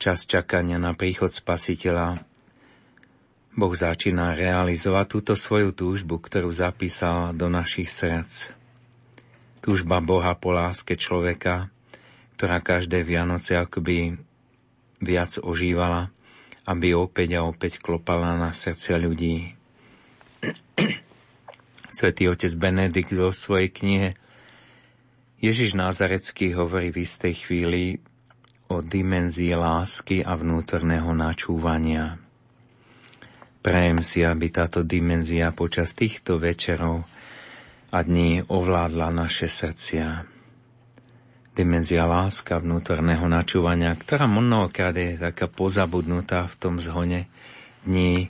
[0.01, 2.23] čas čakania na príchod Spasiteľa,
[3.55, 8.51] Boh začína realizovať túto svoju túžbu, ktorú zapísal do našich srdc.
[9.63, 11.71] Túžba Boha po láske človeka,
[12.35, 14.19] ktorá každé Vianoce akoby
[14.99, 16.11] viac ožívala,
[16.67, 19.55] aby opäť a opäť klopala na srdcia ľudí.
[21.95, 24.09] Svetý otec Benedikt vo svojej knihe
[25.39, 28.03] Ježiš Názarecký hovorí v istej chvíli
[28.67, 32.24] o dimenzii lásky a vnútorného načúvania.
[33.65, 37.01] Prajem si, aby táto dimenzia počas týchto večerov
[37.89, 40.35] a dní ovládla naše srdcia
[41.55, 47.31] dimenzia láska vnútorného načúvania, ktorá mnohokrát je taká pozabudnutá v tom zhone
[47.87, 48.27] dní,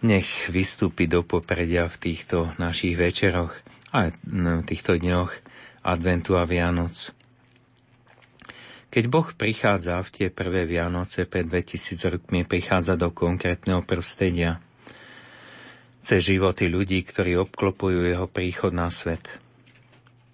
[0.00, 3.52] nech vystúpi do popredia v týchto našich večeroch
[3.92, 5.30] a v týchto dňoch
[5.84, 7.12] adventu a Vianoc.
[8.96, 14.56] Keď Boh prichádza v tie prvé Vianoce pred 2000 rokmi, prichádza do konkrétneho prostredia,
[16.00, 19.36] cez životy ľudí, ktorí obklopujú jeho príchod na svet.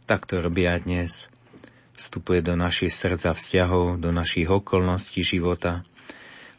[0.07, 1.27] Tak to robí aj dnes–
[1.99, 5.83] vstupuje do našich srdca vzťahov, do našich okolností života,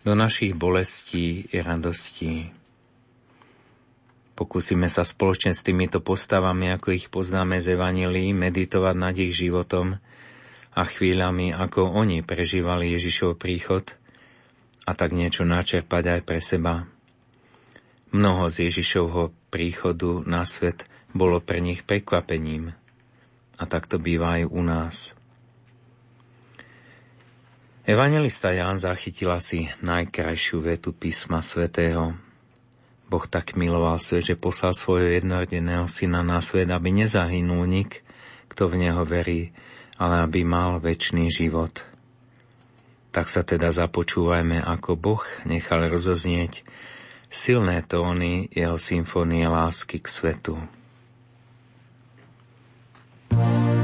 [0.04, 2.52] do našich bolestí i radostí.
[4.36, 10.04] Pokúsime sa spoločne s týmito postavami, ako ich poznáme z Evangelii, meditovať nad ich životom
[10.74, 13.94] a chvíľami, ako oni prežívali Ježišov príchod
[14.84, 16.90] a tak niečo načerpať aj pre seba.
[18.14, 22.74] Mnoho z Ježišovho príchodu na svet bolo pre nich prekvapením.
[23.62, 24.98] A tak to býva aj u nás.
[27.84, 32.16] Evangelista Ján zachytil asi najkrajšiu vetu písma svätého.
[33.12, 38.02] Boh tak miloval svet, že poslal svojho jednorodeného syna na svet, aby nezahynul nik,
[38.50, 39.52] kto v neho verí,
[39.98, 41.86] ale aby mal väčší život.
[43.14, 46.66] Tak sa teda započúvajme, ako Boh nechal rozoznieť
[47.34, 50.56] silné tóny jeho symfónie lásky k svetu.
[53.34, 53.83] thank you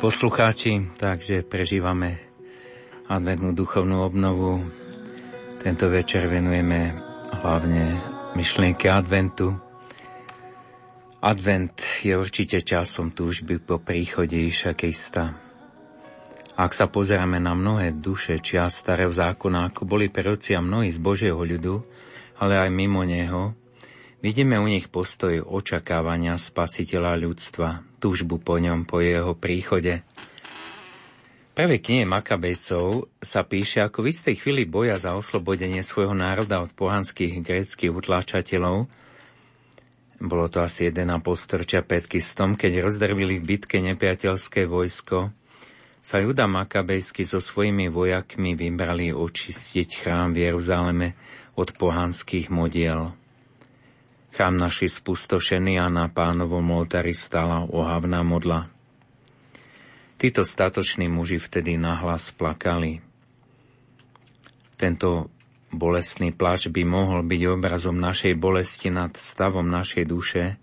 [0.00, 2.24] poslucháči, takže prežívame
[3.04, 4.64] adventnú duchovnú obnovu.
[5.60, 6.96] Tento večer venujeme
[7.44, 8.00] hlavne
[8.32, 9.52] myšlienke adventu.
[11.20, 15.36] Advent je určite časom túžby po príchode Iša Krista.
[16.56, 20.96] Ak sa pozeráme na mnohé duše čia starého zákona, ako boli peroci a mnohí z
[20.96, 21.76] Božieho ľudu,
[22.40, 23.52] ale aj mimo neho,
[24.20, 30.04] Vidíme u nich postoj očakávania spasiteľa ľudstva, túžbu po ňom, po jeho príchode.
[31.56, 36.68] Prvé knihe Makabejcov sa píše, ako v istej chvíli boja za oslobodenie svojho národa od
[36.76, 38.92] pohanských gréckých utláčateľov,
[40.20, 45.32] bolo to asi 1,5 storočia pred Kistom, keď rozdrvili v bitke nepriateľské vojsko,
[46.04, 51.16] sa Juda Makabejsky so svojimi vojakmi vybrali očistiť chrám v Jeruzaleme
[51.56, 53.19] od pohanských modiel.
[54.40, 58.72] Chám naši spustošený a na pánovom oltári stala ohavná modla.
[60.16, 63.04] Títo statoční muži vtedy nahlas plakali.
[64.80, 65.28] Tento
[65.68, 70.56] bolestný plač by mohol byť obrazom našej bolesti nad stavom našej duše,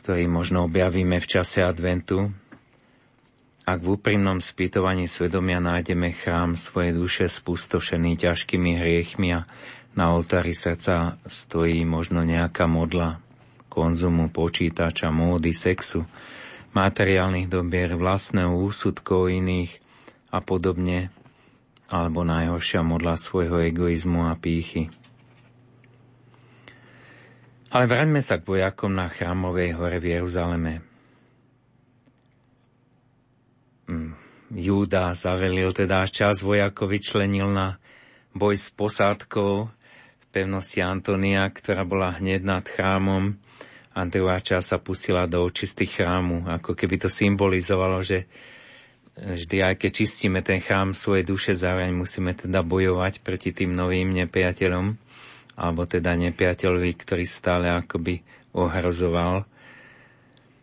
[0.00, 2.32] ktorý možno objavíme v čase adventu,
[3.68, 9.44] ak v úprimnom spýtovaní svedomia nájdeme chrám svojej duše spustošený ťažkými hriechmi a
[9.92, 13.20] na oltári srdca stojí možno nejaká modla
[13.68, 16.04] konzumu, počítača, módy, sexu,
[16.76, 19.80] materiálnych dobier, vlastného úsudkov iných
[20.32, 21.12] a podobne,
[21.92, 24.88] alebo najhoršia modla svojho egoizmu a pýchy.
[27.72, 30.84] Ale vráťme sa k vojakom na chrámovej hore v Jeruzaleme.
[33.88, 34.12] Mm,
[34.52, 37.80] Júda zavelil teda čas vojakov vyčlenil na
[38.36, 39.72] boj s posádkou
[40.32, 43.36] pevnosti Antonia, ktorá bola hneď nad chrámom.
[43.92, 48.24] Andreáča sa pustila do očistý chrámu, ako keby to symbolizovalo, že
[49.12, 54.16] vždy, aj keď čistíme ten chrám svojej duše, zároveň musíme teda bojovať proti tým novým
[54.16, 54.96] nepriateľom,
[55.60, 58.24] alebo teda nepriateľovi, ktorý stále akoby
[58.56, 59.44] ohrozoval.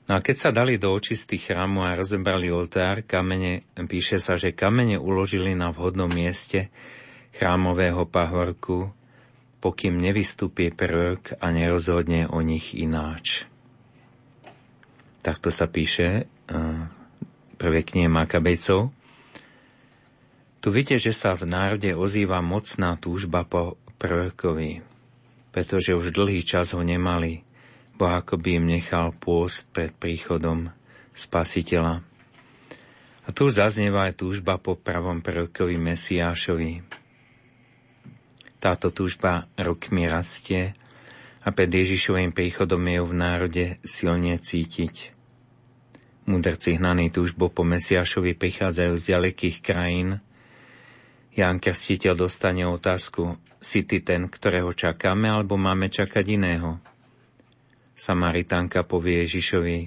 [0.09, 4.57] No a keď sa dali do očistý chrámu a rozebrali oltár, kamene, píše sa, že
[4.57, 6.73] kamene uložili na vhodnom mieste
[7.37, 8.89] chrámového pahorku,
[9.59, 13.47] pokým nevystupie prorok a nerozhodne o nich ináč.
[15.19, 16.87] Takto sa píše uh,
[17.59, 18.95] prvé knihe Makabejcov.
[20.59, 24.83] Tu vidíte, že sa v národe ozýva mocná túžba po prorokovi,
[25.51, 27.43] pretože už dlhý čas ho nemali.
[27.99, 30.71] Boh ako by im nechal pôst pred príchodom
[31.11, 31.99] spasiteľa.
[33.27, 36.79] A tu zaznieva aj túžba po pravom prorokovi Mesiášovi,
[38.59, 40.75] táto túžba rokmi rastie
[41.39, 45.15] a pred Ježišovým príchodom je ju v národe silne cítiť.
[46.29, 50.21] Mudrci hnaní túžbo po Mesiašovi prichádzajú z ďalekých krajín.
[51.33, 56.77] Ján Krstiteľ dostane otázku, si ty ten, ktorého čakáme, alebo máme čakať iného?
[57.97, 59.77] Samaritánka povie Ježišovi,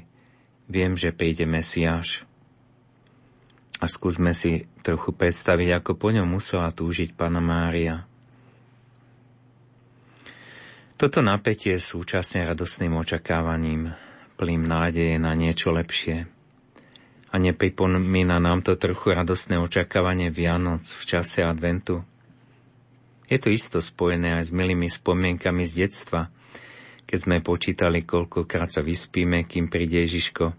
[0.68, 2.28] viem, že príde Mesiáš.
[3.80, 8.04] A skúsme si trochu predstaviť, ako po ňom musela túžiť Pana Mária.
[11.02, 13.90] Toto napätie je súčasne radosným očakávaním,
[14.38, 16.30] plým nádeje na niečo lepšie.
[17.26, 22.06] A nepripomína nám to trochu radosné očakávanie Vianoc v čase adventu.
[23.26, 26.30] Je to isto spojené aj s milými spomienkami z detstva,
[27.02, 30.54] keď sme počítali, koľkokrát sa vyspíme, kým príde Ježiško.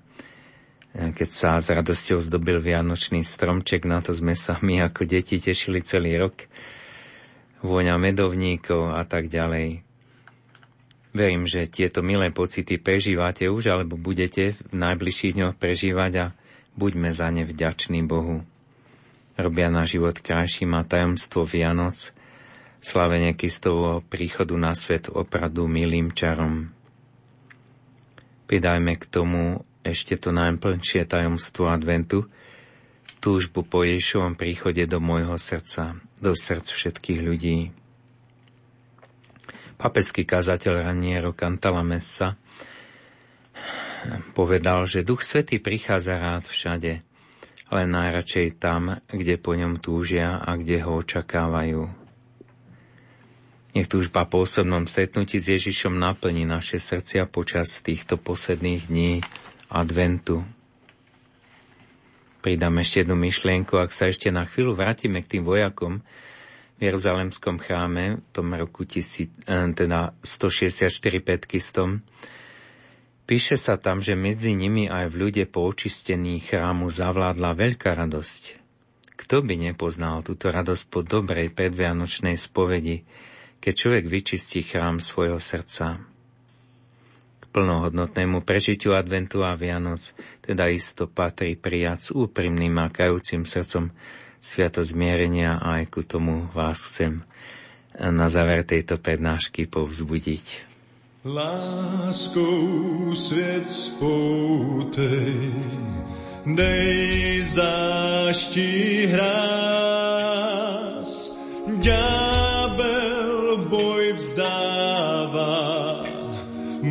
[1.16, 5.80] Keď sa s radosťou zdobil Vianočný stromček, na to sme sa my ako deti tešili
[5.88, 6.52] celý rok.
[7.64, 9.93] Vôňa medovníkov a tak ďalej.
[11.14, 16.26] Verím, že tieto milé pocity prežívate už alebo budete v najbližších dňoch prežívať a
[16.74, 18.42] buďme za ne vďační Bohu.
[19.38, 22.14] Robia na život krajším a tajomstvo Vianoc,
[22.82, 26.74] slavenie Kristovho príchodu na svet opravdu milým čarom.
[28.50, 32.26] Pridajme k tomu ešte to najplnšie tajomstvo adventu,
[33.22, 37.58] túžbu po Ježišovom príchode do môjho srdca, do srdc všetkých ľudí.
[39.74, 42.38] Papeský kazateľ Raniero Cantalamessa
[44.36, 47.02] povedal, že Duch Svetý prichádza rád všade,
[47.72, 51.90] ale najradšej tam, kde po ňom túžia a kde ho očakávajú.
[53.74, 59.12] Nech túžba po osobnom stretnutí s Ježišom naplní naše srdcia počas týchto posledných dní
[59.74, 60.46] adventu.
[62.46, 66.06] Pridám ešte jednu myšlienku, ak sa ešte na chvíľu vrátime k tým vojakom
[66.84, 69.08] Jeruzalemskom chráme, v tom roku eh,
[69.48, 70.92] teda 164
[71.24, 72.04] petkistom,
[73.24, 78.60] Píše sa tam, že medzi nimi aj v ľude po očistení chrámu zavládla veľká radosť.
[79.16, 83.08] Kto by nepoznal túto radosť po dobrej predvianočnej spovedi,
[83.64, 86.04] keď človek vyčistí chrám svojho srdca?
[87.40, 90.12] K plnohodnotnému prežitiu adventu a Vianoc
[90.44, 93.96] teda isto patrí prijať s úprimným a kajúcim srdcom
[94.44, 97.24] sviato zmierenia a aj ku tomu vás chcem
[97.96, 100.68] na záver tejto prednášky povzbudiť.
[101.24, 105.56] Láskou svět spoutej,
[106.44, 109.32] dej záští hrás.
[111.80, 116.04] Ďábel boj vzdává,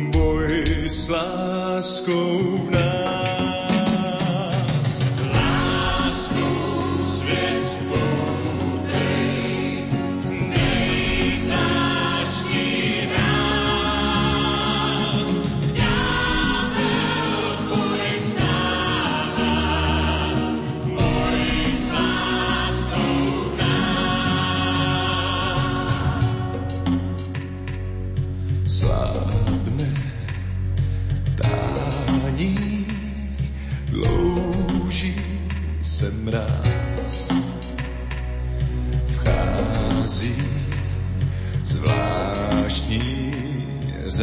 [0.09, 0.49] boj
[0.89, 2.92] s láskou v nás.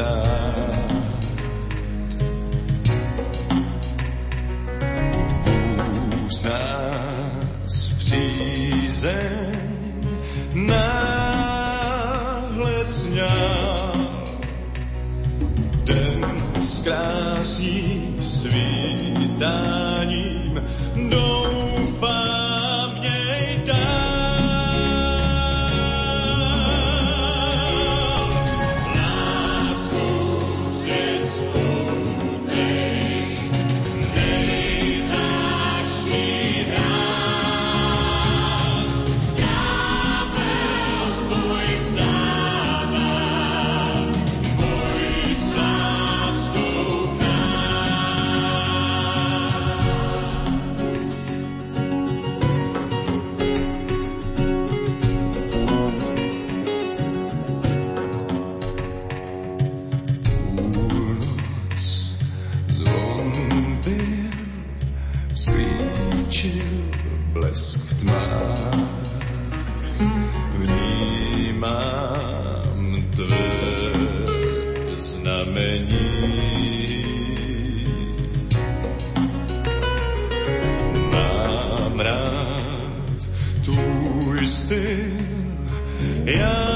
[0.01, 0.71] sám.
[6.11, 9.59] Bůh nás přízeň
[10.55, 11.65] náhle
[12.85, 13.93] sňal.
[15.85, 16.25] Den
[16.61, 19.43] s krásným svítáním
[21.11, 21.40] do
[86.31, 86.71] Sviet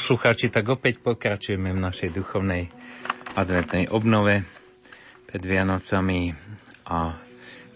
[0.00, 2.72] poslucháči, tak opäť pokračujeme v našej duchovnej
[3.36, 4.48] adventnej obnove
[5.28, 6.32] pred Vianocami
[6.88, 7.20] a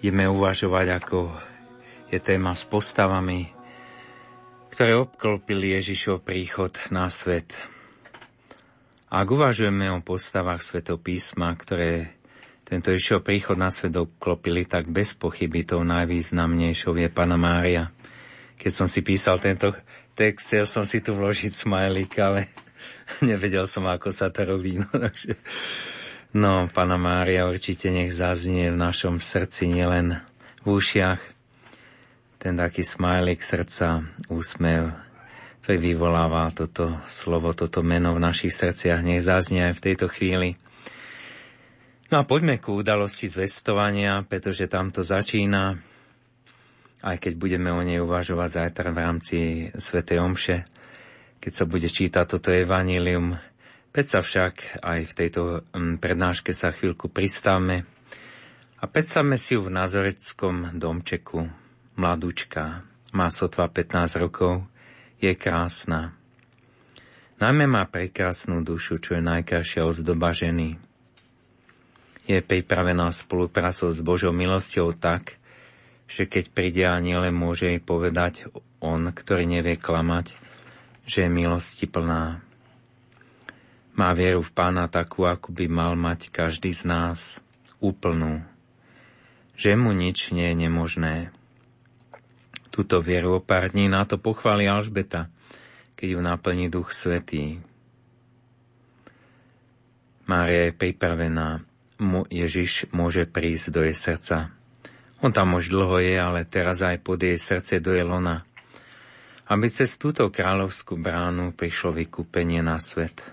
[0.00, 1.28] ideme uvažovať, ako
[2.08, 3.52] je téma s postavami,
[4.72, 7.52] ktoré obklopili Ježišov príchod na svet.
[9.12, 12.08] Ak uvažujeme o postavách Svetopísma, ktoré
[12.64, 17.92] tento Ježišov príchod na svet obklopili, tak bez pochyby tou najvýznamnejšou je Pana Mária.
[18.56, 19.76] Keď som si písal tento
[20.14, 22.46] text, chcel som si tu vložiť smajlik, ale
[23.28, 24.78] nevedel som, ako sa to robí.
[24.80, 25.34] No, takže...
[26.32, 30.22] no Pana Mária, určite nech zaznie v našom srdci, nielen
[30.62, 31.20] v ušiach.
[32.38, 34.94] Ten taký smajlik srdca, úsmev,
[35.64, 40.60] ktorý vyvoláva toto slovo, toto meno v našich srdciach, nech zaznie aj v tejto chvíli.
[42.12, 45.80] No a poďme ku udalosti zvestovania, pretože tam to začína
[47.04, 49.38] aj keď budeme o nej uvažovať zajtra v rámci
[49.76, 50.56] Svetej Omše,
[51.36, 53.36] keď sa bude čítať toto evanílium.
[53.92, 55.40] Predsa však aj v tejto
[55.76, 57.84] mm, prednáške sa chvíľku pristavme
[58.80, 61.46] a predstavme si ju v nazoreckom domčeku.
[61.94, 62.82] Mladúčka,
[63.14, 64.66] má sotva 15 rokov,
[65.22, 66.16] je krásna.
[67.38, 70.80] Najmä má prekrásnu dušu, čo je najkrajšia ozdoba ženy.
[72.24, 75.38] Je pripravená spoluprácou s Božou milosťou tak,
[76.08, 78.48] že keď príde aniele, môže jej povedať
[78.84, 80.36] on, ktorý nevie klamať,
[81.08, 82.44] že je milosti plná.
[83.94, 87.38] Má vieru v pána takú, ako by mal mať každý z nás,
[87.78, 88.42] úplnú.
[89.54, 91.16] Že mu nič nie je nemožné.
[92.74, 95.30] Túto vieru o pár dní na to pochváli Alžbeta,
[95.94, 97.62] keď ju naplní Duch Svetý.
[100.26, 101.62] Mária je pripravená,
[102.32, 104.50] Ježiš môže prísť do jej srdca.
[105.24, 108.44] On tam už dlho je, ale teraz aj pod jej srdce do Elona.
[109.48, 113.24] Aby cez túto kráľovskú bránu prišlo vykúpenie na svet.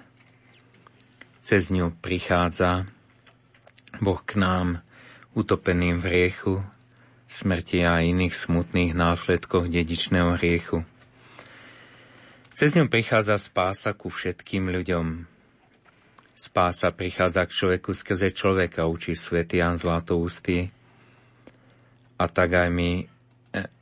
[1.43, 2.88] Cez ňu prichádza
[3.99, 4.80] Boh k nám,
[5.35, 6.55] utopeným v riechu,
[7.27, 10.88] smrti a iných smutných následkoch dedičného hriechu.
[12.55, 15.27] Cez ňu prichádza spása ku všetkým ľuďom.
[16.39, 20.72] Spása prichádza k človeku skrze človeka, učí svätý Jan Zlatoustý,
[22.22, 23.03] a tak aj my, e,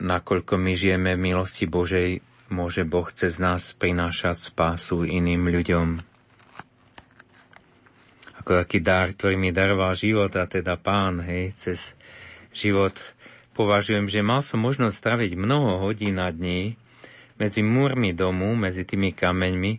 [0.00, 6.00] nakoľko my žijeme v milosti Božej, môže Boh cez nás prinášať spásu iným ľuďom.
[8.40, 11.92] Ako taký dar, ktorý mi daroval život, a teda pán, hej, cez
[12.56, 12.96] život
[13.52, 16.80] považujem, že mal som možnosť straviť mnoho hodín a dní
[17.36, 19.72] medzi múrmi domu, medzi tými kameňmi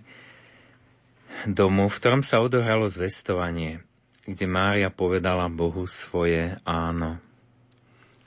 [1.49, 3.81] domu, v ktorom sa odohralo zvestovanie,
[4.29, 7.30] kde Mária povedala Bohu svoje áno.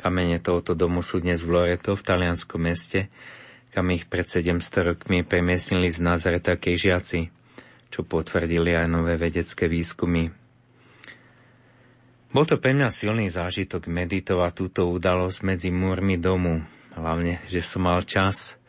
[0.05, 3.09] Kamene tohoto domu sú dnes v Loreto, v talianskom meste,
[3.73, 7.33] kam ich pred 700 rokmi premiestnili z Nazareta kežiaci,
[7.89, 10.29] čo potvrdili aj nové vedecké výskumy.
[12.37, 16.61] Bol to pre mňa silný zážitok meditovať túto udalosť medzi múrmi domu,
[16.93, 18.61] hlavne, že som mal čas,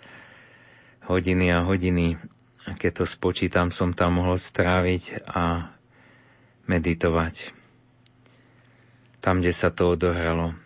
[1.04, 2.16] hodiny a hodiny,
[2.64, 5.76] a keď to spočítam, som tam mohol stráviť a
[6.72, 7.52] meditovať.
[9.20, 10.65] Tam, kde sa to odohralo.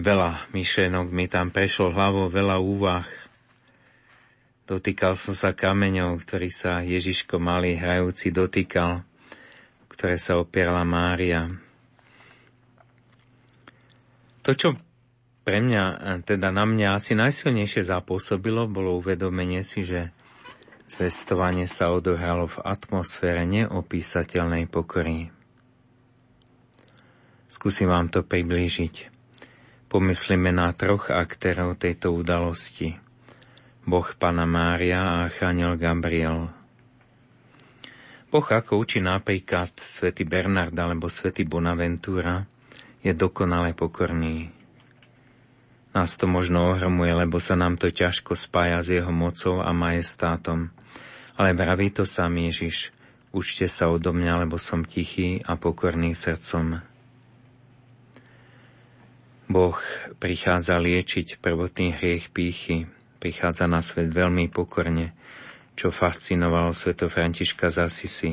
[0.00, 3.04] Veľa myšlenok mi tam prešlo hlavou, veľa úvah.
[4.64, 9.04] Dotýkal som sa kameňov, ktorý sa Ježiško malý hrajúci dotýkal,
[9.92, 11.52] ktoré sa opierala Mária.
[14.40, 14.72] To, čo
[15.44, 20.16] pre mňa, teda na mňa asi najsilnejšie zapôsobilo, bolo uvedomenie si, že
[20.88, 25.28] zvestovanie sa odohralo v atmosfére neopísateľnej pokory.
[27.52, 29.09] Skúsim vám to priblížiť.
[29.90, 32.94] Pomyslíme na troch aktérov tejto udalosti.
[33.82, 36.46] Boh Pana Mária a Archaniel Gabriel.
[38.30, 42.46] Boh, ako učí napríklad svätý Bernard alebo svätý Bonaventura,
[43.02, 44.54] je dokonale pokorný.
[45.90, 50.70] Nás to možno ohromuje, lebo sa nám to ťažko spája s jeho mocou a majestátom.
[51.34, 52.94] Ale vraví to sám Ježiš,
[53.34, 56.89] učte sa odo mňa, lebo som tichý a pokorný srdcom.
[59.50, 59.74] Boh
[60.22, 62.86] prichádza liečiť prvotný hriech pýchy,
[63.18, 65.10] prichádza na svet veľmi pokorne,
[65.74, 68.32] čo fascinovalo sveto Františka z Asisi,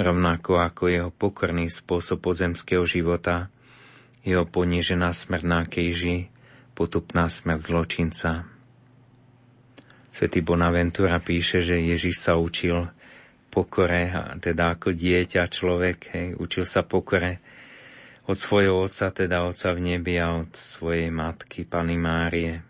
[0.00, 3.52] rovnako ako jeho pokorný spôsob pozemského života,
[4.24, 6.32] jeho ponížená smrť na kejži,
[6.72, 8.48] potupná smrť zločinca.
[10.16, 12.88] Svetý Bonaventura píše, že Ježiš sa učil
[13.52, 14.08] pokore,
[14.40, 17.44] teda ako dieťa človek, hej, učil sa pokore,
[18.26, 22.62] od svojho otca, teda otca v nebi a od svojej matky, Pany Márie.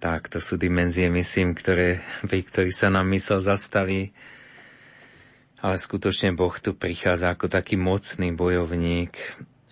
[0.00, 4.12] Tak, to sú dimenzie, myslím, ktoré, pri ktorých sa nám mysel zastaví.
[5.64, 9.16] Ale skutočne Boh tu prichádza ako taký mocný bojovník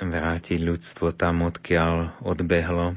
[0.00, 2.96] vrátiť ľudstvo tam, odkiaľ odbehlo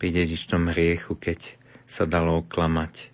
[0.00, 3.12] pri dedičnom hriechu, keď sa dalo oklamať.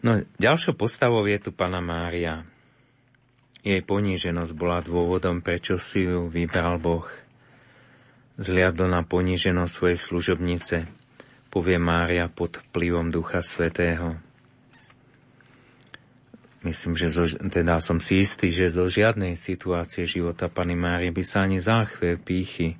[0.00, 2.49] No, ďalšou postavou je tu Pana Mária.
[3.60, 7.04] Jej poníženosť bola dôvodom, prečo si ju vybral Boh.
[8.40, 10.76] Zliadlo na poníženosť svojej služobnice,
[11.52, 14.16] povie Mária pod vplyvom Ducha Svetého.
[16.60, 21.24] Myslím, že zo, teda som si istý, že zo žiadnej situácie života Pany Márie by
[21.24, 22.76] sa ani záchve pýchy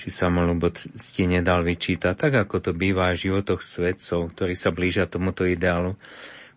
[0.00, 5.44] či samolubosti nedal vyčítať, tak ako to býva v životoch svetcov, ktorí sa blížia tomuto
[5.44, 5.98] ideálu.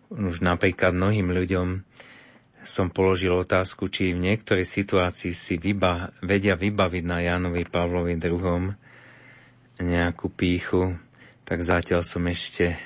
[0.08, 1.84] Už napríklad mnohým ľuďom
[2.64, 8.72] som položil otázku, či v niektorej situácii si vyba, vedia vybaviť na Jánovi Pavlovi II
[9.78, 10.96] nejakú píchu,
[11.44, 12.80] tak zatiaľ som ešte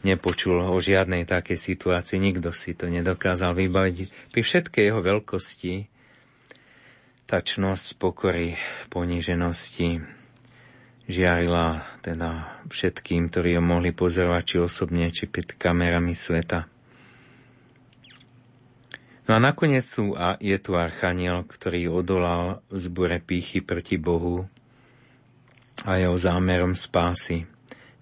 [0.00, 2.16] nepočul o žiadnej takej situácii.
[2.16, 3.96] Nikto si to nedokázal vybaviť.
[4.32, 5.74] Pri všetkej jeho veľkosti,
[7.28, 8.56] tačnosť pokory,
[8.88, 10.00] poníženosti
[11.10, 16.70] žiarila teda všetkým, ktorí ho mohli pozorovať, či osobne, či pred kamerami sveta.
[19.30, 24.50] No a nakoniec tu a je tu archaniel, ktorý odolal v zbore pýchy proti Bohu
[25.86, 27.46] a jeho zámerom spásy.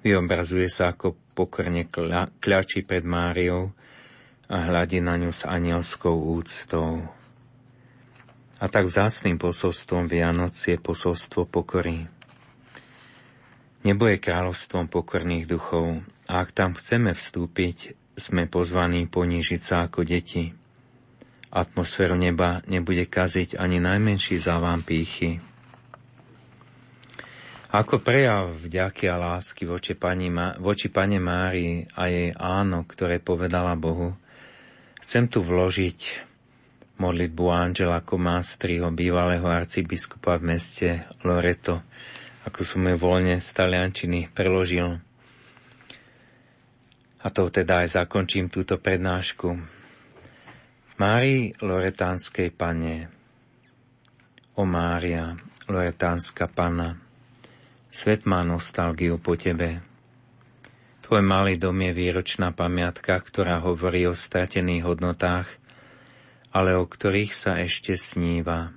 [0.00, 3.76] Vyobrazuje sa ako pokorne kľa, kľačí pred Máriou
[4.48, 7.04] a hľadí na ňu s anielskou úctou.
[8.56, 12.08] A tak vzácným posolstvom Vianoc je posolstvo pokory.
[13.84, 20.08] Nebo je kráľovstvom pokorných duchov a ak tam chceme vstúpiť, sme pozvaní ponížiť sa ako
[20.08, 20.56] deti–
[21.48, 25.40] Atmosféru neba nebude kaziť ani najmenší závám pýchy.
[27.68, 33.76] Ako prejav vďaky a lásky voči, pani, voči Pane Márii a jej áno, ktoré povedala
[33.76, 34.16] Bohu,
[35.04, 36.28] chcem tu vložiť
[36.96, 40.88] modlitbu Angela Komástriho, bývalého arcibiskupa v meste
[41.22, 41.84] Loreto,
[42.48, 44.98] ako som ju voľne z taliančiny preložil.
[47.20, 49.77] A to teda aj zakončím túto prednášku.
[50.98, 53.06] Márii Loretánskej pane,
[54.58, 55.38] o Mária,
[55.70, 56.98] Loretánska pana,
[57.86, 59.78] svet má nostalgiu po tebe.
[61.06, 65.46] Tvoj malý dom je výročná pamiatka, ktorá hovorí o stratených hodnotách,
[66.50, 68.74] ale o ktorých sa ešte sníva.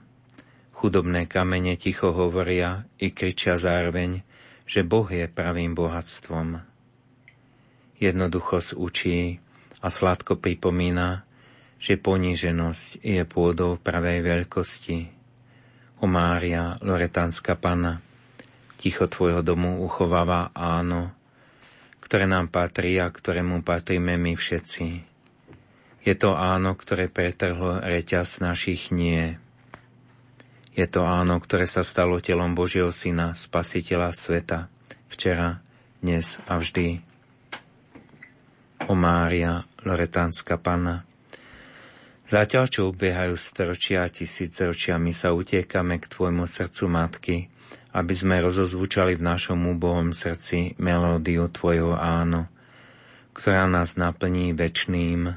[0.78, 4.22] Chudobné kamene ticho hovoria i kričia zároveň,
[4.70, 6.62] že Boh je pravým bohatstvom.
[7.98, 9.42] Jednoducho učí
[9.82, 11.26] a sladko pripomína,
[11.82, 15.10] že poníženosť je pôdou pravej veľkosti.
[15.98, 17.98] O Mária, Loretánska Pana,
[18.78, 21.10] ticho Tvojho domu uchováva áno,
[22.06, 24.88] ktoré nám patrí a ktorému patríme my všetci.
[26.06, 29.38] Je to áno, ktoré pretrhlo reťaz našich nie.
[30.78, 34.70] Je to áno, ktoré sa stalo telom Božieho Syna, Spasiteľa sveta,
[35.10, 35.62] včera,
[36.02, 37.02] dnes a vždy.
[38.90, 41.06] O Mária, Loretánska Pana,
[42.32, 47.38] Zatiaľ, čo ubiehajú storočia a tisícročia, my sa utiekame k Tvojmu srdcu Matky,
[47.92, 52.48] aby sme rozozvučali v našom úbohom srdci melódiu Tvojho áno,
[53.36, 55.28] ktorá nás naplní väčným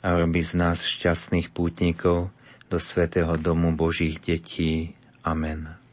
[0.00, 2.32] a robí z nás šťastných pútnikov
[2.72, 4.96] do svetého domu Božích detí.
[5.20, 5.83] Amen.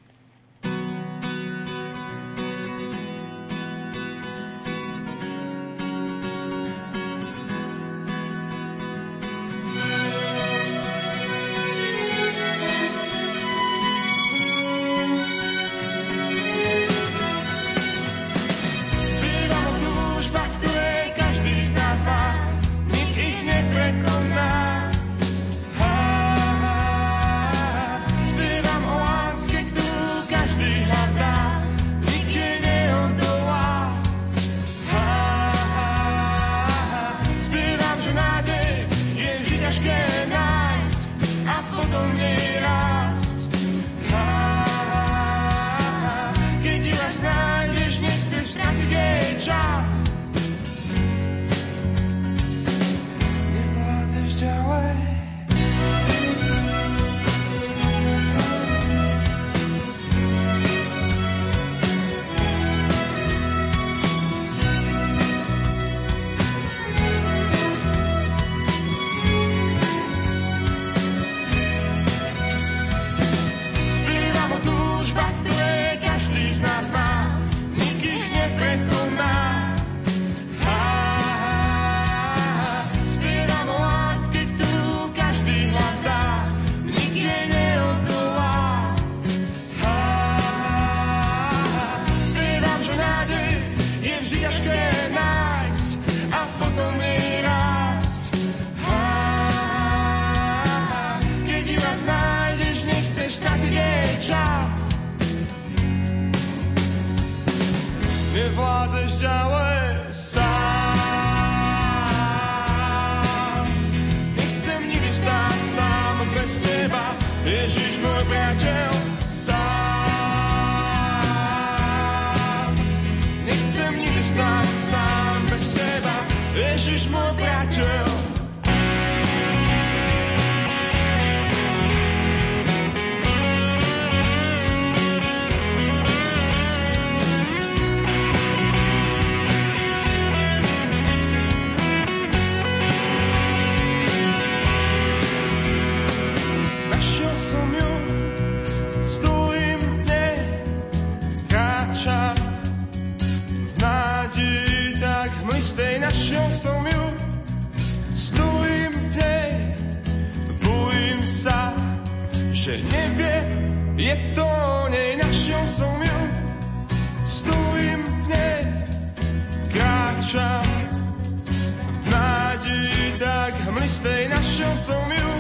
[173.72, 175.31] Tak hmlistej našiel som ju,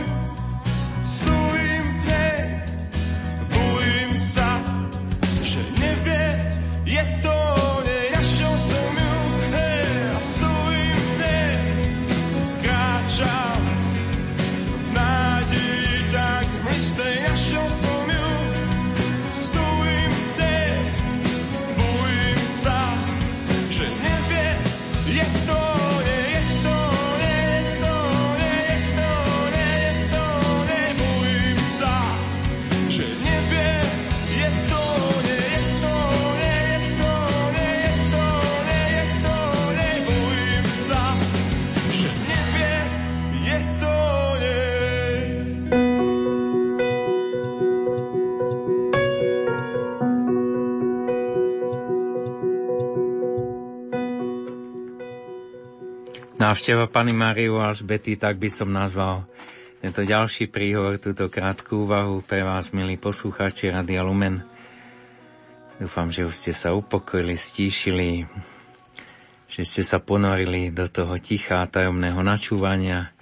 [1.05, 1.50] stojím
[56.51, 59.23] Návšteva Pany Máriu Alžbety, tak by som nazval
[59.79, 64.43] tento ďalší príhovor, túto krátku úvahu pre vás, milí poslucháči Radia Lumen.
[65.79, 68.27] Dúfam, že už ste sa upokojili, stíšili,
[69.47, 73.15] že ste sa ponorili do toho ticha a tajomného načúvania.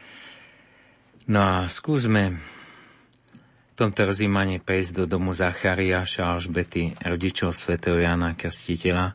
[1.29, 9.13] No a skúsme v tomto rozímanie prejsť do domu Zachariáša Alžbety, rodičov svätého Jana Krstiteľa,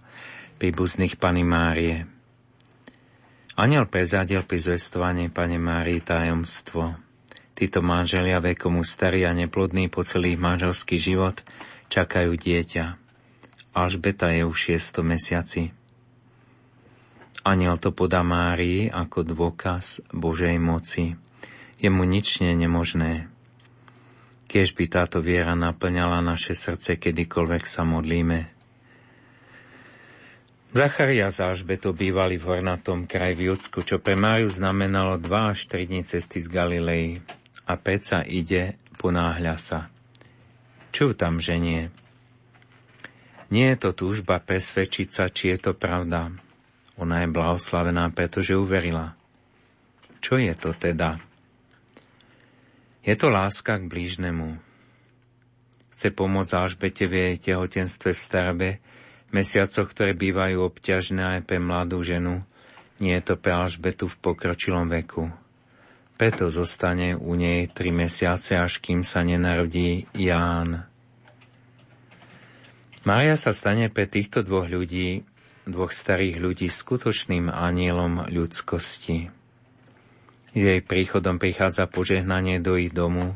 [0.62, 2.13] príbuzných Pany Márie.
[3.54, 6.98] Aniel prezadil pri zvestovaní Pane Márii tajomstvo.
[7.54, 11.38] Títo manželia vekom starí a neplodní po celý manželský život
[11.86, 12.98] čakajú dieťa.
[13.70, 15.70] Alžbeta je už šiesto mesiaci.
[17.46, 21.14] Aniel to podá Márii ako dôkaz Božej moci.
[21.78, 23.30] Je mu nič nie nemožné.
[24.50, 28.53] Kiež by táto viera naplňala naše srdce, kedykoľvek sa modlíme.
[30.74, 35.70] Zacharia a Alžbetou bývali v hornatom kraj v Judsku, čo pre Máriu znamenalo 2 až
[35.70, 37.22] 3 dní cesty z Galilei.
[37.62, 39.86] A predsa ide, ponáhľa sa.
[40.90, 41.94] Ju tam ženie?
[43.54, 46.34] Nie je to túžba presvedčiť sa, či je to pravda.
[46.98, 49.14] Ona je blahoslavená, pretože uverila.
[50.18, 51.22] Čo je to teda?
[53.06, 54.58] Je to láska k blížnemu.
[55.94, 58.68] Chce pomôcť Alžbete v jej tehotenstve v starbe,
[59.34, 62.46] mesiacoch, ktoré bývajú obťažné aj pre mladú ženu,
[63.02, 65.34] nie je to pre Alžbetu v pokročilom veku.
[66.14, 70.86] Preto zostane u nej tri mesiace, až kým sa nenarodí Ján.
[73.02, 75.26] Mária sa stane pre týchto dvoch ľudí,
[75.66, 79.28] dvoch starých ľudí, skutočným anielom ľudskosti.
[80.54, 83.34] S jej príchodom prichádza požehnanie do ich domu,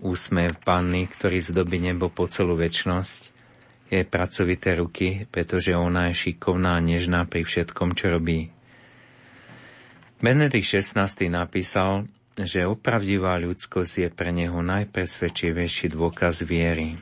[0.00, 3.35] úsmev panny, ktorý zdobí nebo po celú väčnosť,
[3.86, 8.50] jej pracovité ruky, pretože ona je šikovná a nežná pri všetkom, čo robí.
[10.18, 17.00] Benedikt XVI napísal, že opravdivá ľudskosť je pre neho najpresvedčivejší dôkaz viery.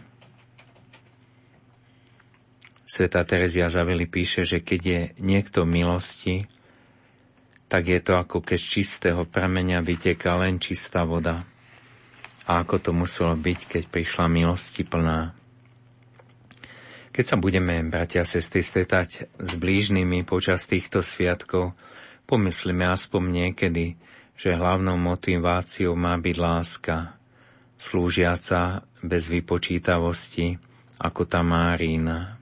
[2.84, 6.46] Sveta Terezia Zaveli píše, že keď je niekto milosti,
[7.66, 11.42] tak je to ako keď z čistého prameňa vyteká len čistá voda.
[12.44, 15.43] A ako to muselo byť, keď prišla milosti plná.
[17.14, 21.70] Keď sa budeme, bratia a sestry, stretať s blížnymi počas týchto sviatkov,
[22.26, 23.94] pomyslíme aspoň niekedy,
[24.34, 27.14] že hlavnou motiváciou má byť láska,
[27.78, 30.58] slúžiaca bez vypočítavosti,
[30.98, 32.34] ako tá Márína.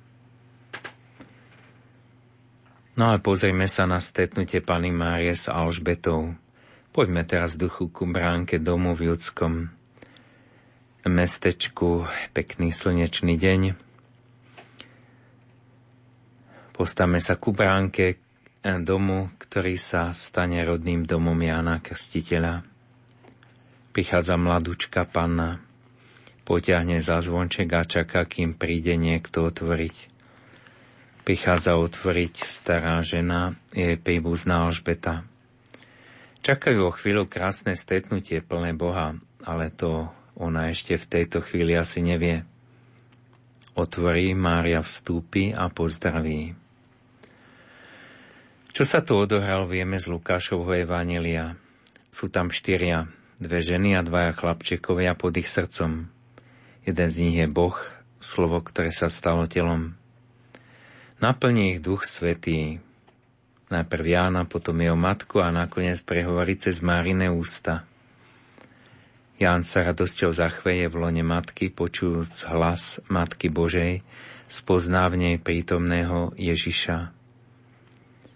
[2.96, 6.32] No ale pozrieme sa na stretnutie Pany Márie s Alžbetou.
[6.96, 9.68] Poďme teraz duchu ku bránke domu v Judskom
[11.04, 12.08] mestečku.
[12.32, 13.91] Pekný slnečný deň
[16.72, 18.16] Postavme sa ku bránke
[18.62, 22.64] domu, ktorý sa stane rodným domom Jána Krstiteľa.
[23.92, 25.60] Prichádza mladúčka panna,
[26.48, 30.08] potiahne za zvonček a čaká, kým príde niekto otvoriť.
[31.28, 35.28] Prichádza otvoriť stará žena, jej príbuzná Alžbeta.
[36.42, 42.02] Čakajú o chvíľu krásne stretnutie plné Boha, ale to ona ešte v tejto chvíli asi
[42.02, 42.42] nevie.
[43.76, 46.61] Otvorí, Mária vstúpi a pozdraví.
[48.72, 51.60] Čo sa tu odohral, vieme z Lukášovho Evanelia.
[52.08, 53.04] Sú tam štyria,
[53.36, 56.08] dve ženy a dvaja chlapčekovia pod ich srdcom.
[56.88, 57.76] Jeden z nich je Boh,
[58.16, 59.92] slovo, ktoré sa stalo telom.
[61.20, 62.80] Naplní ich duch svetý.
[63.68, 67.84] Najprv Jána, potom jeho matku a nakoniec prehovorí cez Márine ústa.
[69.36, 74.00] Ján sa radosťou zachveje v lone matky, počujúc hlas Matky Božej,
[74.48, 77.21] spozná v nej prítomného Ježiša.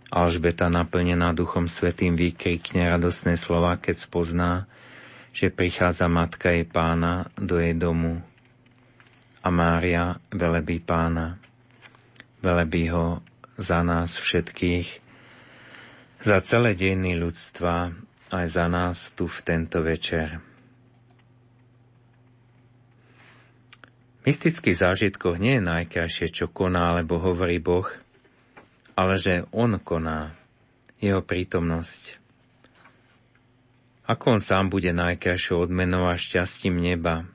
[0.07, 4.53] Alžbeta naplnená Duchom Svetým vykrikne radosné slova, keď spozná,
[5.35, 8.23] že prichádza matka jej pána do jej domu.
[9.43, 11.43] A Mária velebí pána.
[12.39, 13.19] Velebí ho
[13.59, 15.03] za nás všetkých,
[16.23, 17.91] za celé dejiny ľudstva,
[18.31, 20.39] aj za nás tu v tento večer.
[24.23, 27.91] Mystický zážitkoch nie je najkrajšie, čo koná alebo hovorí Boh–
[28.97, 30.35] ale že On koná,
[30.97, 32.19] Jeho prítomnosť.
[34.09, 37.29] Ako On sám bude najkrajšou odmenou a šťastím neba,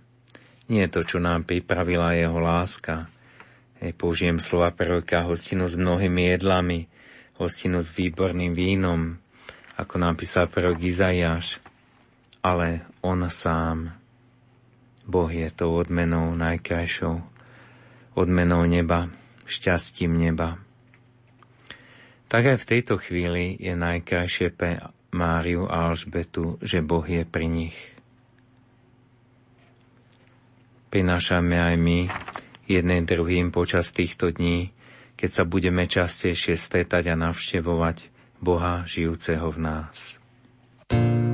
[0.71, 3.11] nie je to, čo nám pripravila Jeho láska.
[3.83, 6.87] Hej, použijem slova proroka, hostinu s mnohými jedlami,
[7.35, 9.19] hostinu s výborným vínom,
[9.75, 11.59] ako napísal prorok Izaiáš,
[12.39, 13.91] ale On sám.
[15.03, 17.19] Boh je tou odmenou najkrajšou,
[18.15, 19.11] odmenou neba,
[19.43, 20.55] šťastím neba.
[22.31, 24.79] Tak aj v tejto chvíli je najkrajšie pre
[25.11, 27.75] Máriu a Alžbetu, že Boh je pri nich.
[30.87, 31.99] Prinášame aj my
[32.71, 34.71] jedným druhým počas týchto dní,
[35.19, 38.07] keď sa budeme častejšie stretať a navštevovať
[38.39, 40.15] Boha žijúceho v nás.
[40.91, 41.30] thank you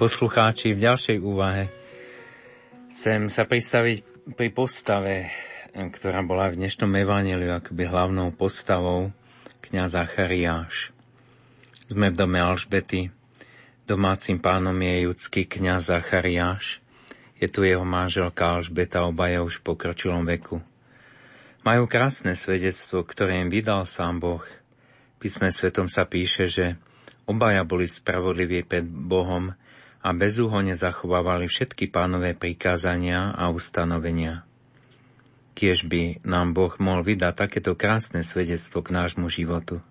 [0.00, 1.68] poslucháči, v ďalšej úvahe
[2.88, 5.28] chcem sa pristaviť pri postave,
[5.76, 9.12] ktorá bola v dnešnom evaneliu akoby hlavnou postavou
[9.60, 10.96] kniaza Chariáš.
[11.92, 13.12] Sme v dome Alžbety,
[13.84, 16.80] domácim pánom je judský kniaz Zachariáš,
[17.36, 20.64] je tu jeho manželka Alžbeta, obaja už v pokročilom veku.
[21.60, 24.48] Majú krásne svedectvo, ktoré im vydal sám Boh.
[25.20, 26.80] Písme svetom sa píše, že
[27.30, 29.54] Obaja boli spravodliví pred Bohom
[30.00, 34.48] a bezúhonne zachovávali všetky pánové prikázania a ustanovenia.
[35.52, 39.84] Kiež by nám Boh mohol vydať takéto krásne svedectvo k nášmu životu.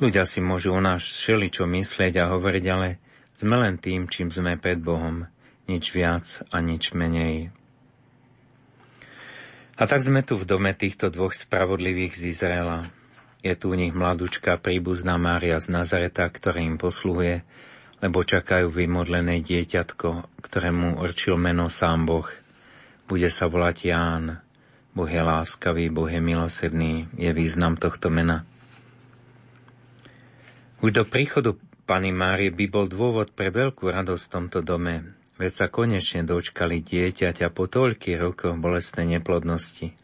[0.00, 3.00] Ľudia si môžu o nás všeličo myslieť a hovoriť, ale
[3.36, 5.28] sme len tým, čím sme pred Bohom,
[5.68, 7.52] nič viac a nič menej.
[9.76, 12.88] A tak sme tu v dome týchto dvoch spravodlivých z Izraela.
[13.44, 17.44] Je tu u nich mladúčka príbuzná Mária z Nazareta, ktorá im posluhuje,
[18.04, 22.28] lebo čakajú vymodlené dieťatko, ktorému určil meno sám Boh.
[23.08, 24.24] Bude sa volať Ján.
[24.96, 28.48] Boh je láskavý, Boh je milosrdný, je význam tohto mena.
[30.80, 31.56] Už do príchodu
[31.86, 36.82] Pany Márie by bol dôvod pre veľkú radosť v tomto dome, veď sa konečne dočkali
[36.82, 39.94] dieťaťa po toľkých rokoch bolestnej neplodnosti.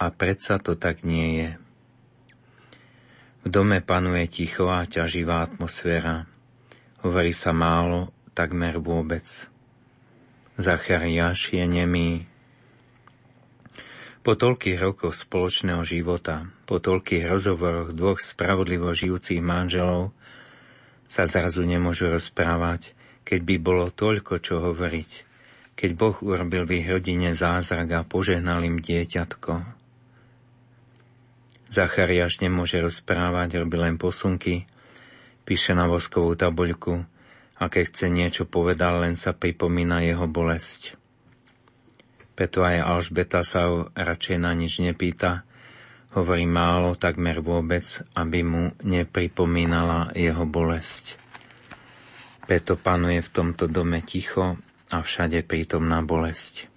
[0.00, 1.50] A predsa to tak nie je.
[3.44, 6.26] V dome panuje tichová, ťaživá atmosféra.
[7.04, 9.24] Hovorí sa málo, takmer vôbec.
[10.56, 12.24] Zachariáš je nemý.
[14.24, 20.16] Po toľkých rokoch spoločného života, po toľkých rozhovoroch dvoch spravodlivo žijúcich manželov
[21.06, 25.10] sa zrazu nemôžu rozprávať, keď by bolo toľko čo hovoriť,
[25.78, 29.76] keď Boh urobil v ich rodine zázrak a požehnal im dieťatko,
[31.66, 34.70] Zachariáš nemôže rozprávať, robí len posunky,
[35.46, 37.06] píše na voskovú tabuľku
[37.56, 40.98] a keď chce niečo povedať, len sa pripomína jeho bolesť.
[42.36, 45.46] Preto aj Alžbeta sa radšej na nič nepýta,
[46.12, 51.16] hovorí málo, takmer vôbec, aby mu nepripomínala jeho bolesť.
[52.44, 54.60] Preto panuje v tomto dome ticho
[54.92, 56.68] a všade prítomná bolesť.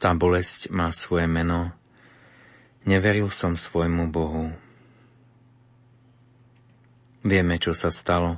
[0.00, 1.76] Tá bolesť má svoje meno,
[2.84, 4.52] Neveril som svojmu Bohu.
[7.24, 8.36] Vieme, čo sa stalo.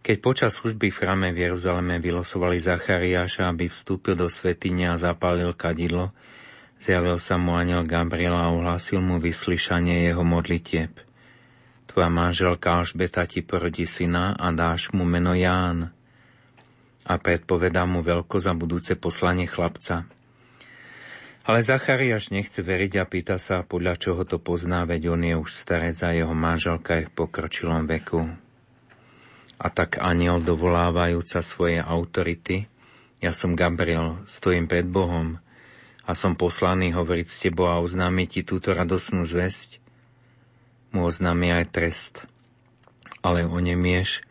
[0.00, 5.52] Keď počas služby v chrame v Jeruzaleme vylosovali Zachariáša, aby vstúpil do svetine a zapálil
[5.52, 6.16] kadidlo,
[6.80, 10.96] zjavil sa mu aniel Gabriel a ohlásil mu vyslyšanie jeho modlitieb.
[11.92, 15.92] Tvoja manželka Alžbeta ti porodí syna a dáš mu meno Ján.
[17.04, 20.08] A predpovedá mu veľko za budúce poslanie chlapca–
[21.44, 25.50] ale Zachariáš nechce veriť a pýta sa, podľa čoho to pozná, veď on je už
[25.50, 28.28] starec a jeho manželka je v pokročilom veku.
[29.60, 32.68] A tak aniel dovolávajúca svoje autority,
[33.20, 35.36] ja som Gabriel, stojím pred Bohom
[36.08, 39.78] a som poslaný hovoriť s tebou a oznámiť ti túto radosnú zväzť,
[40.96, 42.14] mu oznámi aj trest.
[43.20, 44.24] Ale onemieš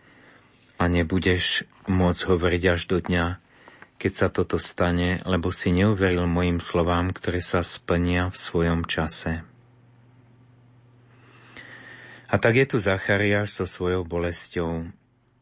[0.82, 3.38] a nebudeš môcť hovoriť až do dňa,
[4.00, 9.44] keď sa toto stane, lebo si neuveril mojim slovám, ktoré sa splnia v svojom čase.
[12.32, 14.88] A tak je tu Zachariáš so svojou bolesťou.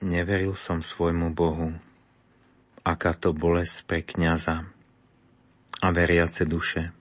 [0.01, 1.77] Neveril som svojmu Bohu.
[2.81, 4.65] Aká to bolesť pre kniaza
[5.83, 6.95] a veriace duše.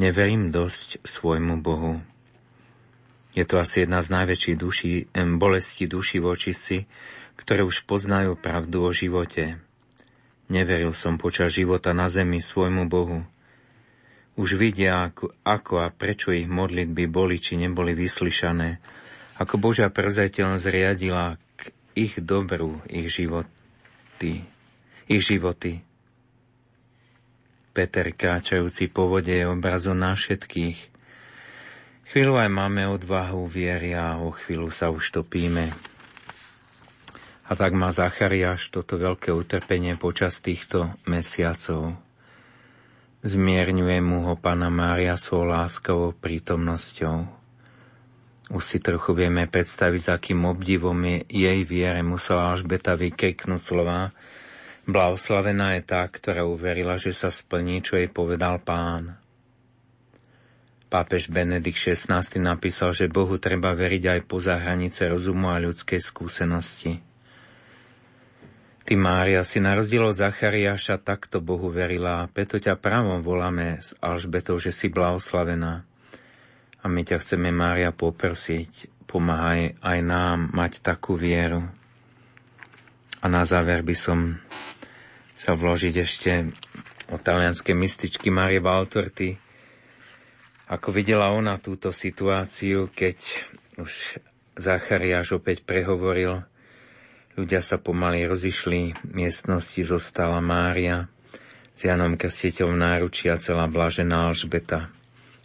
[0.00, 2.00] Neverím dosť svojmu Bohu.
[3.34, 6.76] Je to asi jedna z najväčších duší, bolesti duši v očici,
[7.34, 9.58] ktoré už poznajú pravdu o živote,
[10.52, 13.24] Neveril som počas života na zemi svojmu Bohu.
[14.34, 15.08] Už vidia,
[15.46, 18.82] ako, a prečo ich modlitby boli či neboli vyslyšané,
[19.38, 24.44] ako Božia prevzateľnosť riadila k ich dobru, ich životy.
[25.06, 25.82] Ich životy.
[27.74, 30.78] Peter kráčajúci po vode je obrazom na všetkých.
[32.14, 35.93] Chvíľu aj máme odvahu viery a o chvíľu sa už topíme.
[37.44, 41.92] A tak má Zachariáš toto veľké utrpenie počas týchto mesiacov.
[43.24, 47.24] Zmierňuje mu ho Pana Mária svojou láskovou prítomnosťou.
[48.52, 54.12] Už si trochu vieme predstaviť, s akým obdivom je jej viere musela Alžbeta vykriknúť slova
[54.84, 59.16] Blahoslavená je tá, ktorá uverila, že sa splní, čo jej povedal pán.
[60.92, 67.00] Pápež Benedikt XVI napísal, že Bohu treba veriť aj poza hranice rozumu a ľudskej skúsenosti.
[68.84, 73.96] Ty, Mária, si na rozdiel od Zachariáša takto Bohu verila, preto ťa právom voláme s
[73.96, 75.88] Alžbetou, že si blahoslavená.
[76.78, 81.64] A my ťa chceme, Mária, poprosiť, pomáhaj aj nám mať takú vieru.
[83.24, 84.36] A na záver by som
[85.32, 86.32] sa vložiť ešte
[87.08, 89.32] o talianskej mystičky Marie Valtorty.
[90.68, 93.16] Ako videla ona túto situáciu, keď
[93.80, 94.20] už
[94.60, 96.44] Zachariáš opäť prehovoril,
[97.34, 101.10] ľudia sa pomaly rozišli, v miestnosti zostala Mária,
[101.74, 104.94] s Janom Krstiteľom a celá blažená Alžbeta.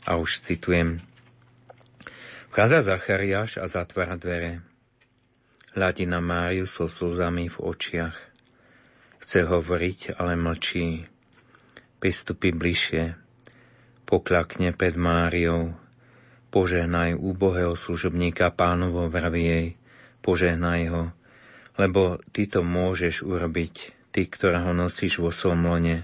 [0.06, 1.02] A už citujem.
[2.54, 4.62] Vchádza Zachariáš a zatvára dvere.
[5.78, 8.18] Hľadí na Máriu so slzami v očiach.
[9.22, 11.06] Chce hovoriť, ale mlčí.
[12.02, 13.14] Pristupí bližšie.
[14.10, 15.78] Pokľakne pred Máriou.
[16.50, 19.68] Požehnaj úbohého služobníka pánovo vraví jej.
[20.26, 21.04] Požehnaj ho,
[21.80, 26.04] lebo ty to môžeš urobiť, ty, ktorá ho nosíš vo svojom lone.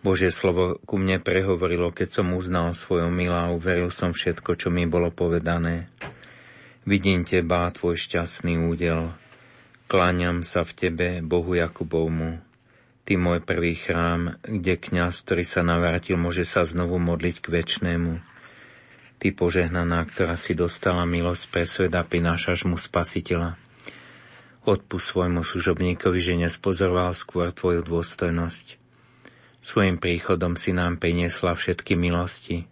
[0.00, 4.72] Božie slovo ku mne prehovorilo, keď som uznal svoju milá a uveril som všetko, čo
[4.72, 5.90] mi bolo povedané.
[6.88, 9.12] Vidím teba, tvoj šťastný údel.
[9.90, 12.40] Kláňam sa v tebe, Bohu Jakubovmu.
[13.04, 18.12] Ty môj prvý chrám, kde kňaz, ktorý sa navrátil, môže sa znovu modliť k väčšnému.
[19.20, 23.60] Ty požehnaná, ktorá si dostala milosť pre svet a prinášaš mu spasiteľa.
[24.60, 28.76] Odpust svojmu služobníkovi, že nespozoroval skôr tvoju dôstojnosť.
[29.64, 32.68] Svojim príchodom si nám priniesla všetky milosti,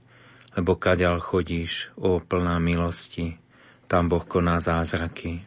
[0.52, 3.40] lebo kaďal chodíš, o plná milosti,
[3.89, 5.44] tam Boh koná zázraky.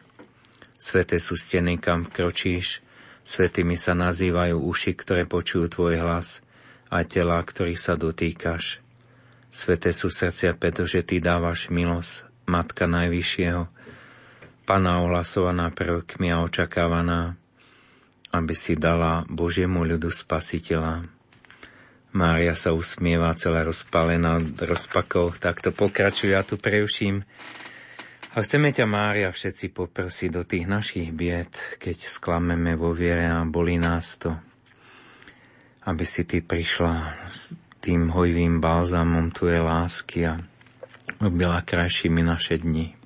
[0.74, 2.82] Sveté sú steny, kam vkročíš,
[3.22, 6.42] svetými sa nazývajú uši, ktoré počujú tvoj hlas
[6.90, 8.82] a tela, ktorých sa dotýkaš.
[9.52, 13.70] Sveté sú srdcia, pretože ty dávaš milosť, Matka Najvyššieho,
[14.62, 17.34] Pana ohlasovaná prvkmi a očakávaná,
[18.30, 21.04] aby si dala Božiemu ľudu spasiteľa.
[22.12, 24.54] Mária sa usmieva celá rozpálená od
[25.40, 27.24] tak to pokračuje, ja tu preuším.
[28.32, 33.44] A chceme ťa, Mária, všetci poprosiť do tých našich bied, keď sklameme vo viere a
[33.44, 34.32] bolí nás to,
[35.84, 37.52] aby si ty prišla s
[37.82, 40.40] tým hojvým balzamom tvojej lásky a
[41.20, 43.01] robila krajšími naše dni.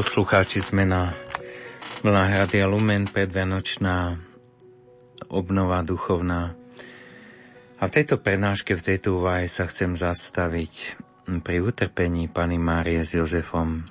[0.00, 1.12] Poslucháči, sme na
[2.00, 4.16] Vlna Hradia Lumen, predvianočná
[5.28, 6.56] obnova duchovná.
[7.76, 10.96] A v tejto prednáške, v tejto úvahe sa chcem zastaviť
[11.44, 13.84] pri utrpení Pany Márie s Jozefom.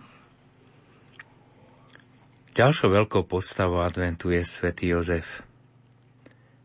[2.57, 5.45] Ďalšou veľkou postavou adventu je svätý Jozef.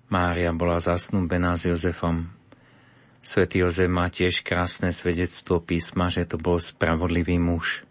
[0.09, 2.33] Mária bola zasnúbená s Jozefom.
[3.21, 7.85] Svetý Jozef má tiež krásne svedectvo písma, že to bol spravodlivý muž.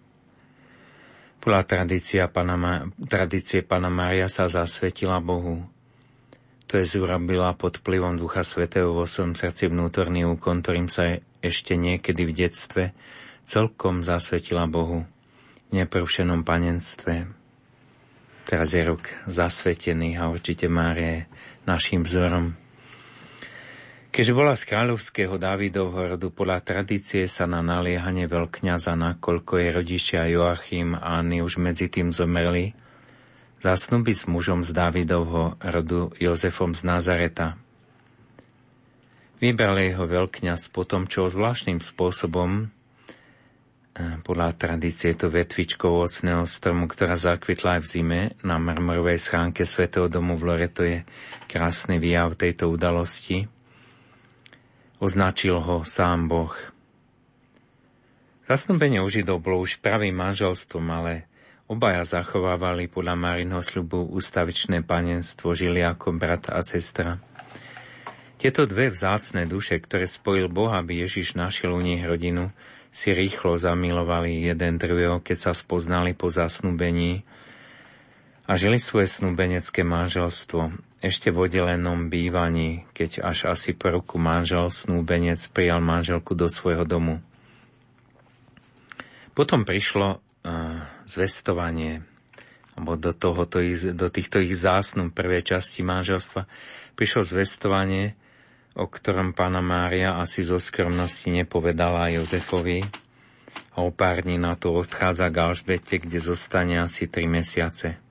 [1.44, 5.60] Podľa tradícia pana, tradície Pana Mária sa zasvetila Bohu.
[6.72, 11.76] To je zurobila pod vplyvom Ducha Svetého vo svojom srdci vnútorný úkon, ktorým sa ešte
[11.76, 12.84] niekedy v detstve
[13.44, 15.04] celkom zasvetila Bohu
[15.68, 17.28] v neprúšenom panenstve.
[18.48, 21.22] Teraz je rok zasvetený a určite Mária je
[21.68, 22.56] našim vzorom.
[24.14, 30.30] Keďže bola z kráľovského Dávidovho rodu, podľa tradície sa na naliehanie veľkňaza, nakoľko je rodičia
[30.30, 32.78] Joachim a Anny už medzi tým zomreli,
[33.66, 37.58] zasnúbi s mužom z Dávidovho rodu Jozefom z Nazareta.
[39.42, 42.70] Vybral jeho veľkňaz potom, čo zvláštnym spôsobom,
[43.98, 49.66] eh, podľa tradície to vetvičkou ocného stromu, ktorá zakvitla aj v zime na marmorovej schránke
[49.66, 51.02] Svetého domu v Loreto je
[51.50, 53.50] krásny výjav tejto udalosti,
[55.04, 56.56] Označil ho sám Boh.
[58.48, 61.28] Zasnúbenie u Židov bolo už pravým manželstvom, ale
[61.68, 67.20] obaja zachovávali podľa Marinho sľubu ústavičné panenstvo, žili ako brat a sestra.
[68.40, 72.56] Tieto dve vzácne duše, ktoré spojil Boh, aby Ježiš našiel u nich rodinu,
[72.88, 77.28] si rýchlo zamilovali jeden druhého, keď sa spoznali po zasnúbení
[78.48, 84.72] a žili svoje snúbenecké manželstvo ešte v oddelenom bývaní, keď až asi po roku manžel
[84.72, 87.20] snúbenec prijal manželku do svojho domu.
[89.36, 92.08] Potom prišlo uh, zvestovanie,
[92.80, 93.60] alebo do, tohoto,
[93.92, 96.48] do týchto ich zásnum prvej časti manželstva
[96.96, 98.16] prišlo zvestovanie,
[98.74, 102.82] o ktorom pána Mária asi zo skromnosti nepovedala Jozefovi
[103.76, 108.02] a o pár dní na to odchádza k Alžbete, kde zostane asi tri mesiace.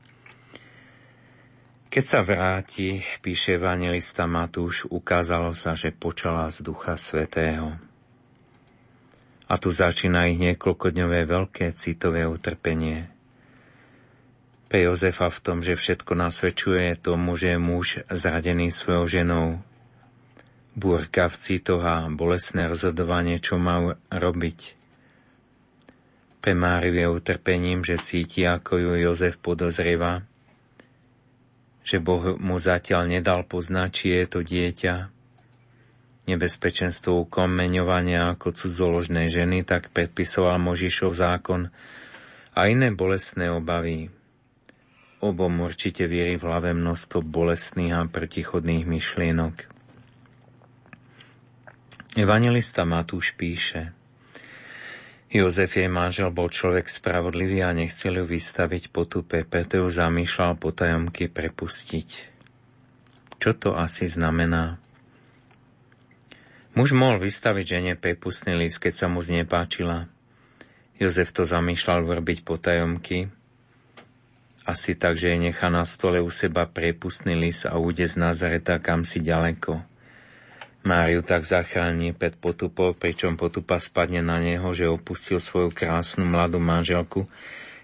[1.93, 7.77] Keď sa vráti, píše evangelista Matúš, ukázalo sa, že počala z Ducha Svetého.
[9.45, 13.12] A tu začína ich niekoľkodňové veľké citové utrpenie.
[14.73, 19.61] Pre Jozefa v tom, že všetko nasvedčuje tomu, že je muž zradený svojou ženou.
[20.73, 24.81] Búrka v citoch a bolesné rozhodovanie, čo má robiť.
[26.41, 30.25] Pre Máriu je utrpením, že cíti, ako ju Jozef podozrieva,
[31.83, 34.94] že Boh mu zatiaľ nedal poznať, či je to dieťa.
[36.31, 41.75] Nebezpečenstvo ukomeňovania ako cudzoložnej ženy tak predpisoval Možišov zákon
[42.55, 44.07] a iné bolestné obavy.
[45.19, 49.55] Obom určite vierí v hlave množstvo bolestných a protichodných myšlienok.
[52.15, 53.91] Evangelista Matúš píše–
[55.33, 61.33] Jozef jej manžel bol človek spravodlivý a nechcel ju vystaviť potupe, preto ju zamýšľal potajomky
[61.33, 62.09] prepustiť.
[63.41, 64.77] Čo to asi znamená?
[66.77, 70.12] Muž mohol vystaviť žene prepustný list, keď sa mu znepáčila.
[71.01, 73.33] Jozef to zamýšľal vrbiť potajomky,
[74.62, 78.78] asi tak, že je nechá na stole u seba prepustný list a úde z Nazareta
[78.78, 79.81] kam si ďaleko–
[80.83, 86.59] Máriu tak zachráni pred potupou, pričom potupa spadne na neho, že opustil svoju krásnu mladú
[86.59, 87.31] manželku,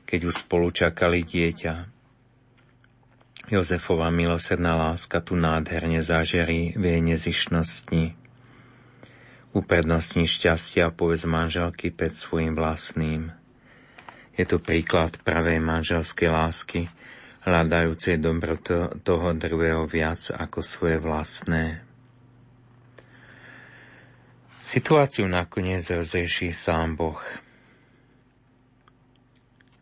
[0.02, 1.86] keď ju spolu čakali dieťa.
[3.48, 8.02] Jozefova milosrdná láska tu nádherne zažerí v jej nezišnosti.
[9.56, 13.32] Uprednostní šťastia a povedz manželky pred svojim vlastným.
[14.36, 16.80] Je to príklad pravej manželskej lásky,
[17.46, 18.58] hľadajúcej dobro
[19.00, 21.87] toho druhého viac ako svoje vlastné.
[24.68, 27.16] Situáciu nakoniec rozrieši sám Boh.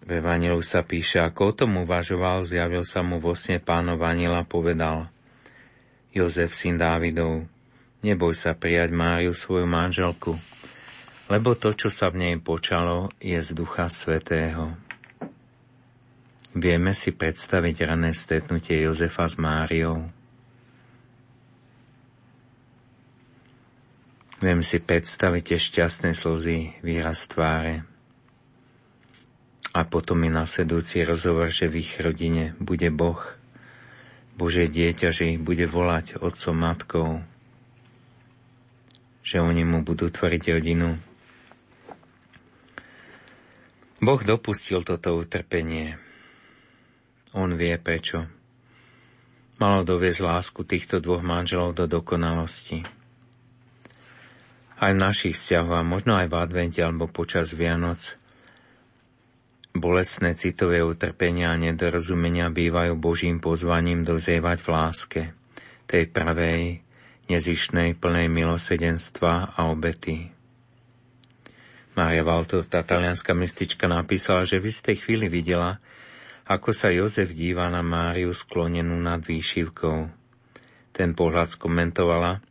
[0.07, 4.47] V Evangelu sa píše, ako o tom uvažoval, zjavil sa mu vo sne pánov Anila,
[4.47, 5.11] povedal
[6.15, 7.51] Jozef, syn Dávidov,
[8.07, 10.39] neboj sa prijať Máriu svoju manželku,
[11.27, 14.71] lebo to, čo sa v nej počalo, je z Ducha Svetého.
[16.55, 20.16] Vieme si predstaviť rané stretnutie Jozefa s Máriou.
[24.37, 27.89] Viem si predstaviť tie šťastné slzy, výraz tváre.
[29.73, 33.21] A potom mi nasledujúci rozhovor, že v ich rodine bude Boh,
[34.37, 37.25] Bože dieťa, že ich bude volať otcom, matkou,
[39.25, 41.01] že oni mu budú tvoriť rodinu.
[44.05, 45.97] Boh dopustil toto utrpenie.
[47.33, 48.29] On vie prečo.
[49.57, 52.96] Malo doviesť lásku týchto dvoch manželov do dokonalosti.
[54.77, 58.21] Aj v našich vzťahoch, a možno aj v advente alebo počas Vianoc,
[59.77, 65.23] bolestné citové utrpenia a nedorozumenia bývajú Božím pozvaním dozrievať v láske,
[65.89, 66.85] tej pravej,
[67.33, 70.33] nezišnej, plnej milosedenstva a obety.
[71.97, 75.81] Mária Valtor, tá talianská mistička, napísala, že v istej chvíli videla,
[76.45, 80.13] ako sa Jozef díva na Máriu sklonenú nad výšivkou.
[80.93, 82.45] Ten pohľad skomentovala,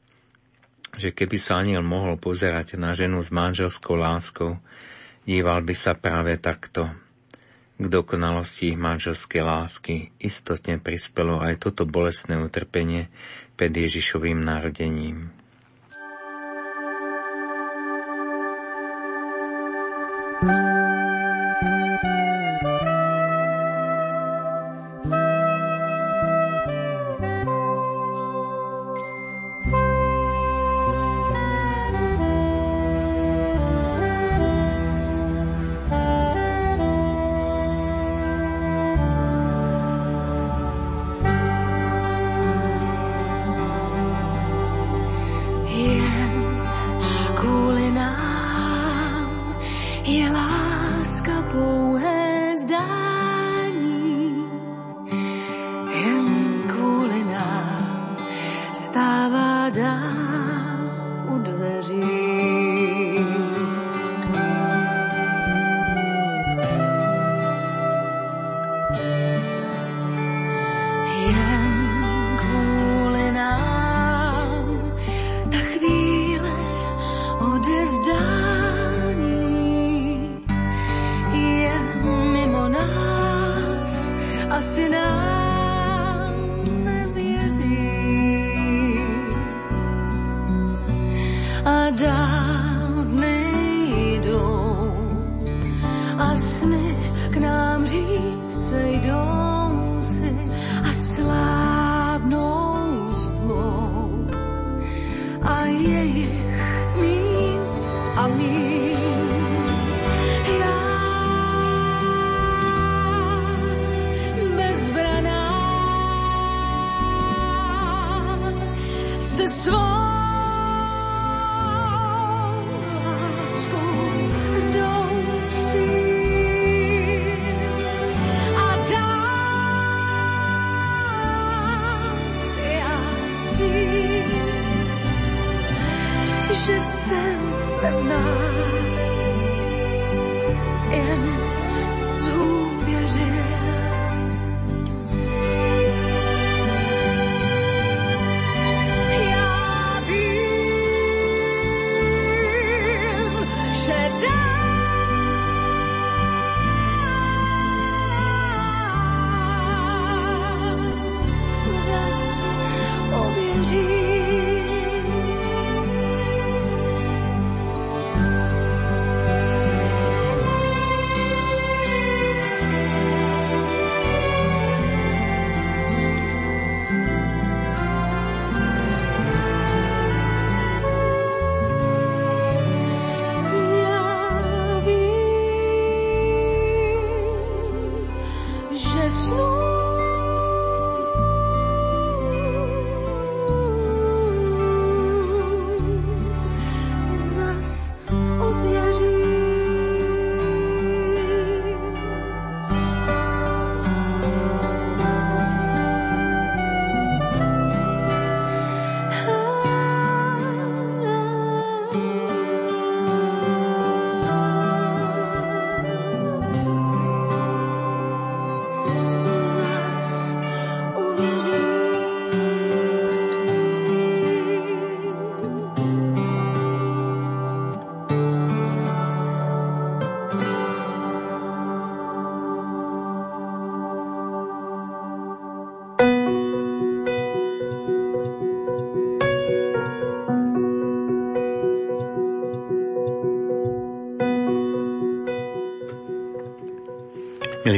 [0.96, 4.60] že keby sa aniel mohol pozerať na ženu s manželskou láskou,
[5.28, 6.92] díval by sa práve takto.
[7.76, 13.12] K dokonalosti manželskej lásky istotne prispelo aj toto bolestné utrpenie
[13.60, 15.32] pred Ježišovým narodením.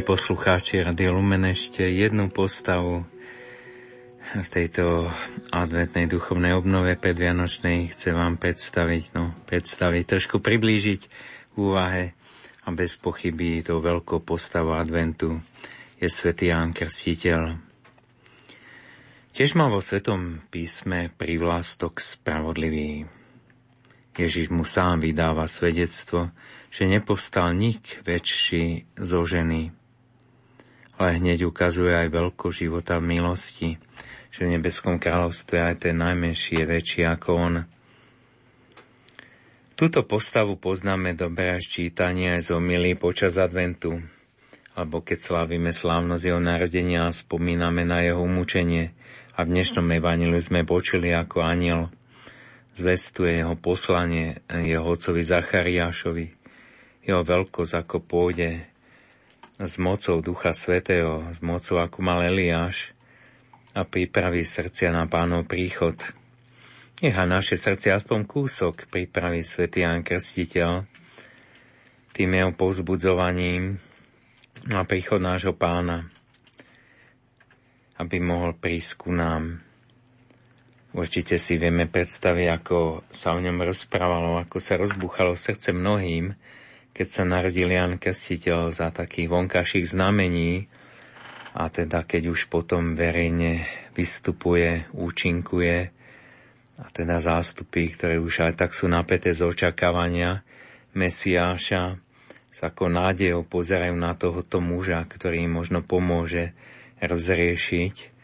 [0.07, 3.03] poslucháči Radio Lumen, ešte jednu postavu
[4.31, 5.11] v tejto
[5.51, 11.01] adventnej duchovnej obnove predvianočnej chcem vám predstaviť, no, predstaviť, trošku priblížiť
[11.59, 12.15] úvahe
[12.63, 15.43] a bez pochyby to veľkou postavou adventu
[15.99, 17.59] je svätý Ján Krstiteľ.
[19.35, 23.03] Tiež má vo Svetom písme privlástok spravodlivý.
[24.15, 26.31] Ježiš mu sám vydáva svedectvo,
[26.71, 29.76] že nepovstal nik väčší zo ženy.
[30.97, 33.77] Ale hneď ukazuje aj veľkú života v milosti,
[34.33, 37.55] že v nebeskom kráľovstve aj ten najmenší je väčší ako on–
[39.77, 44.01] Túto postavu poznáme dobre až čítanie aj zo milí počas adventu,
[44.73, 48.97] alebo keď slávime slávnosť jeho narodenia a spomíname na jeho umúčenie
[49.37, 51.93] a v dnešnom evaníliu sme počuli ako aniel
[52.73, 56.25] zvestuje jeho poslanie jeho otcovi Zachariášovi,
[57.05, 58.65] jeho veľkosť ako pôjde
[59.57, 62.93] s mocou Ducha Svetého, s mocou ako mal Eliáš
[63.73, 65.97] a pripraví srdcia na pánov príchod–
[66.97, 70.81] Nechá naše srdce aspoň kúsok pripraví svätý Ján Krstiteľ
[72.09, 73.77] tým jeho povzbudzovaním
[74.65, 76.09] na príchod nášho pána,
[78.01, 79.61] aby mohol prísť ku nám.
[80.97, 86.33] Určite si vieme predstaviť, ako sa o ňom rozprávalo, ako sa rozbúchalo srdce mnohým,
[86.97, 90.65] keď sa narodil Jan Krstiteľ za takých vonkajších znamení
[91.53, 95.93] a teda keď už potom verejne vystupuje, účinkuje,
[96.77, 100.45] a teda zástupy, ktoré už aj tak sú napäté z očakávania
[100.93, 101.97] Mesiáša,
[102.53, 106.57] sa ako nádejou pozerajú na tohoto muža, ktorý im možno pomôže
[107.01, 108.17] rozriešiť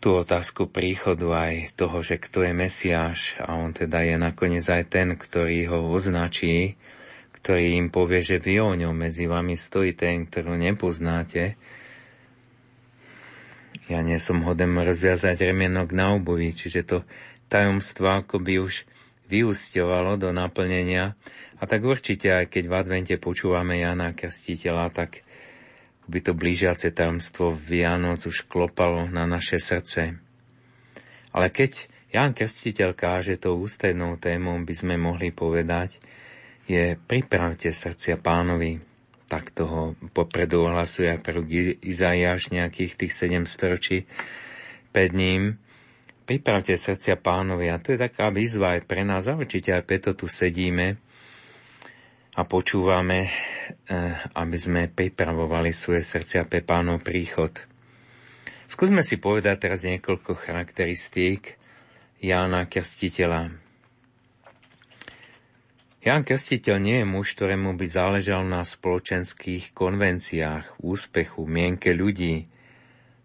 [0.00, 4.88] tú otázku príchodu aj toho, že kto je Mesiáš a on teda je nakoniec aj
[4.88, 6.80] ten, ktorý ho označí,
[7.46, 11.54] ktorý im povie, že vy o ňom medzi vami stojí ten, ktorú nepoznáte.
[13.86, 16.98] Ja nie som hodem rozviazať remienok na obuvi, čiže to
[17.46, 18.82] tajomstva akoby už
[19.30, 21.14] vyústiovalo do naplnenia.
[21.62, 25.22] A tak určite, aj keď v advente počúvame Jana Krstiteľa, tak
[26.10, 30.18] by to blížiace tajomstvo Vianoc už klopalo na naše srdce.
[31.30, 36.02] Ale keď Jan Krstiteľ káže tou ústrednou témou, by sme mohli povedať,
[36.66, 38.82] je pripravte srdcia pánovi.
[39.26, 41.42] Tak toho popredu ohlasuje aj prvú
[41.82, 44.06] Izaiáš nejakých tých sedem storočí
[44.94, 45.58] pred ním.
[46.26, 50.14] Pripravte srdcia pánovi a to je taká výzva aj pre nás a určite aj preto
[50.14, 50.98] tu sedíme
[52.36, 57.50] a počúvame, eh, aby sme pripravovali svoje srdcia pre pánov príchod.
[58.66, 61.56] Skúsme si povedať teraz niekoľko charakteristík
[62.20, 63.65] Jána Krstiteľa.
[66.06, 72.46] Ján Krstiteľ nie je muž, ktorému by záležal na spoločenských konvenciách, úspechu, mienke ľudí,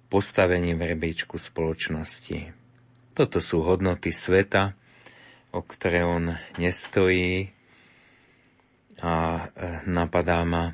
[0.10, 2.50] postavení v rebríčku spoločnosti.
[3.14, 4.74] Toto sú hodnoty sveta,
[5.54, 7.54] o ktoré on nestojí
[8.98, 9.42] a e,
[9.86, 10.74] napadá ma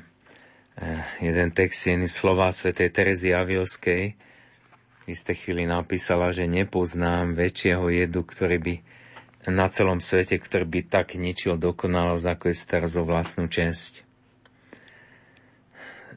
[1.28, 4.16] jeden text, jeden slova svätej Terezy Avilskej.
[5.04, 8.74] V isté chvíli napísala, že nepoznám väčšieho jedu, ktorý by
[9.46, 14.02] na celom svete, ktorý by tak ničil dokonalosť, ako je starosť o vlastnú česť.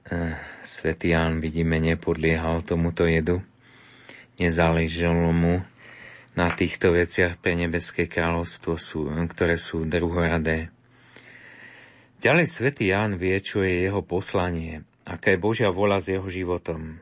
[0.09, 0.35] E,
[0.65, 3.45] Svetý Ján, vidíme, nepodliehal tomuto jedu.
[4.41, 5.61] Nezáležalo mu
[6.33, 8.79] na týchto veciach pre nebeské kráľovstvo,
[9.29, 10.71] ktoré sú druhoradé.
[12.21, 17.01] Ďalej svätý Ján vie, čo je jeho poslanie, aká je Božia vola s jeho životom.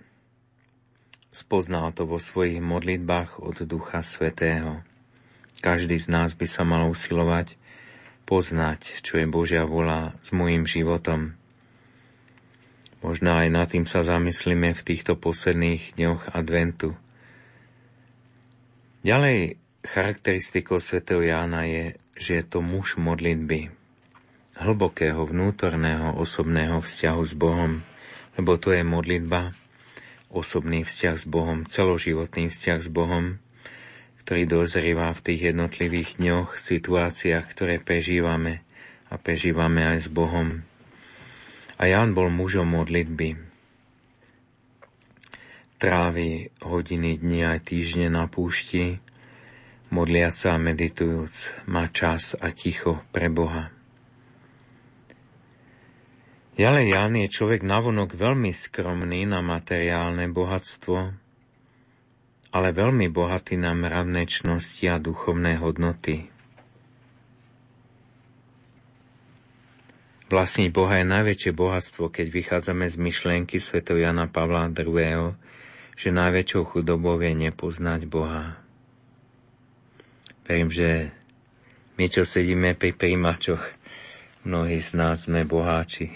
[1.30, 4.89] Spoznal to vo svojich modlitbách od Ducha Svetého.
[5.60, 7.60] Každý z nás by sa mal usilovať
[8.24, 11.36] poznať, čo je Božia vola s môjim životom.
[13.00, 16.96] Možno aj nad tým sa zamyslíme v týchto posledných dňoch adventu–
[19.00, 23.72] Ďalej charakteristikou svätého Jána je, že je to muž modlitby,
[24.60, 27.80] hlbokého vnútorného osobného vzťahu s Bohom,
[28.36, 29.56] lebo to je modlitba,
[30.28, 33.40] osobný vzťah s Bohom, celoživotný vzťah s Bohom,
[34.30, 38.62] ktorý dozrieva v tých jednotlivých dňoch, situáciách, ktoré prežívame
[39.10, 40.62] a prežívame aj s Bohom.
[41.82, 43.42] A Ján bol mužom modlitby,
[45.82, 49.02] trávi hodiny, dni aj týždne na púšti,
[49.90, 53.74] modliac sa a meditujúc, má čas a ticho pre Boha.
[56.54, 61.18] Ďalej Jan je človek navonok veľmi skromný na materiálne bohatstvo,
[62.50, 66.30] ale veľmi bohatý na mravnečnosti a duchovné hodnoty.
[70.30, 73.82] Vlastní Boha je najväčšie bohatstvo, keď vychádzame z myšlienky sv.
[73.82, 75.34] Jana Pavla II.,
[76.00, 78.62] že najväčšou chudobou je nepoznať Boha.
[80.46, 81.10] Verím, že
[81.98, 83.80] my, čo sedíme pri príjimačoch
[84.40, 86.16] Mnohí z nás sme boháči.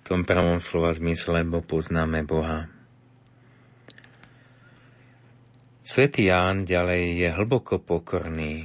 [0.00, 2.70] V tom pravom slova zmysle, lebo poznáme Boha.
[5.90, 8.62] Svetý Ján ďalej je hlboko pokorný.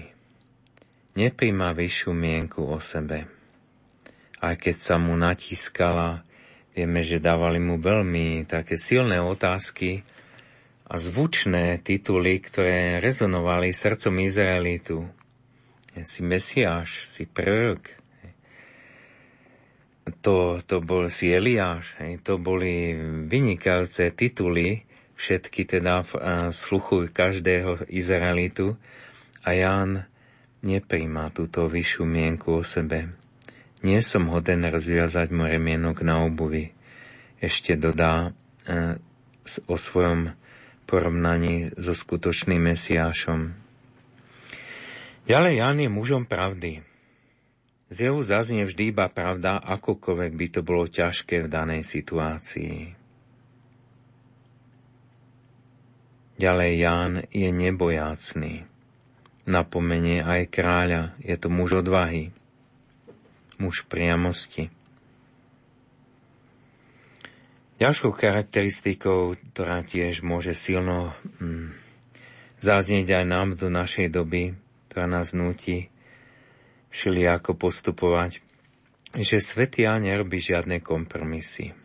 [1.17, 3.25] Nepríjma vyššiu mienku o sebe.
[4.37, 6.21] Aj keď sa mu natískala,
[6.77, 10.05] vieme, že dávali mu veľmi také silné otázky
[10.85, 15.09] a zvučné tituly, ktoré rezonovali srdcom Izraelitu.
[16.05, 17.89] Si Mesiáš, si prorok,
[20.21, 21.89] to, to bol si Eliáš,
[22.21, 22.93] to boli
[23.25, 24.85] vynikajúce tituly,
[25.15, 26.11] všetky teda v
[26.51, 28.75] sluchu každého Izraelitu
[29.43, 30.07] a Ján
[30.65, 33.13] nepríjma túto vyššiu mienku o sebe.
[33.85, 36.73] Nie som hoden rozviazať mu remienok na obuvi.
[37.37, 38.33] Ešte dodá
[38.65, 38.97] e,
[39.69, 40.33] o svojom
[40.89, 43.53] porovnaní so skutočným Mesiášom.
[45.29, 46.81] Ďalej Ján je mužom pravdy.
[47.93, 53.04] Z jeho zaznie vždy iba pravda, akokoľvek by to bolo ťažké v danej situácii.
[56.35, 58.67] Ďalej Ján je nebojácný.
[59.47, 62.35] Napomenie aj kráľa, je to muž odvahy,
[63.55, 64.67] muž priamosti.
[67.79, 71.75] Ďalšou charakteristikou, ktorá tiež môže silno mm,
[72.59, 74.55] zaznieť aj nám do našej doby,
[74.87, 75.91] ktorá nás nutí
[76.91, 78.39] šili ako postupovať,
[79.15, 81.84] že svätý Ján nerobí žiadne kompromisy.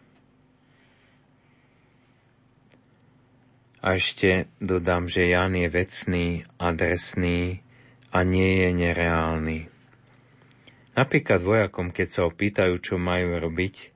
[3.80, 7.64] A ešte dodám, že Ján je vecný, adresný
[8.12, 9.58] a nie je nereálny.
[11.00, 13.88] Napríklad vojakom, keď sa opýtajú, čo majú robiť,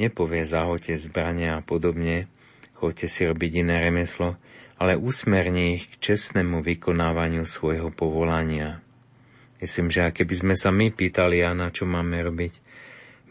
[0.00, 2.30] nepovie zahoďte zbrania a podobne,
[2.72, 4.40] choďte si robiť iné remeslo,
[4.78, 8.80] ale usmerní ich k čestnému vykonávaniu svojho povolania.
[9.58, 12.54] Myslím, že keby sme sa my pýtali, a na čo máme robiť,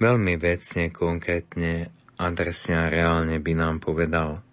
[0.04, 1.88] veľmi vecne, konkrétne,
[2.20, 4.44] adresne a reálne by nám povedal.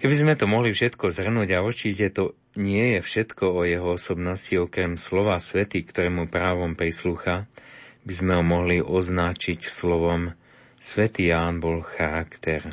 [0.00, 4.56] Keby sme to mohli všetko zhrnúť a určite to nie je všetko o jeho osobnosti
[4.56, 7.44] okrem slova svety, ktorému právom prislúcha,
[8.08, 10.32] by sme ho mohli označiť slovom
[10.80, 12.72] Svetý Ján bol charakter.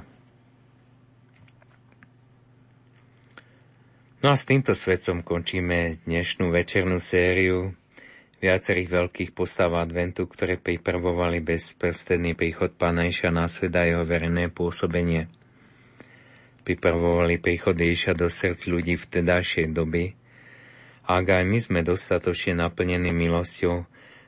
[4.24, 7.76] No a s týmto svetcom končíme dnešnú večernú sériu
[8.40, 15.37] viacerých veľkých postav adventu, ktoré pripravovali bezprostredný príchod Pána na svet a jeho verejné pôsobenie.
[16.68, 20.20] Pripravovali príchod Ježiša do srdc ľudí v tedajšej doby.
[21.08, 23.88] Ak aj my sme dostatočne naplnení milosťou,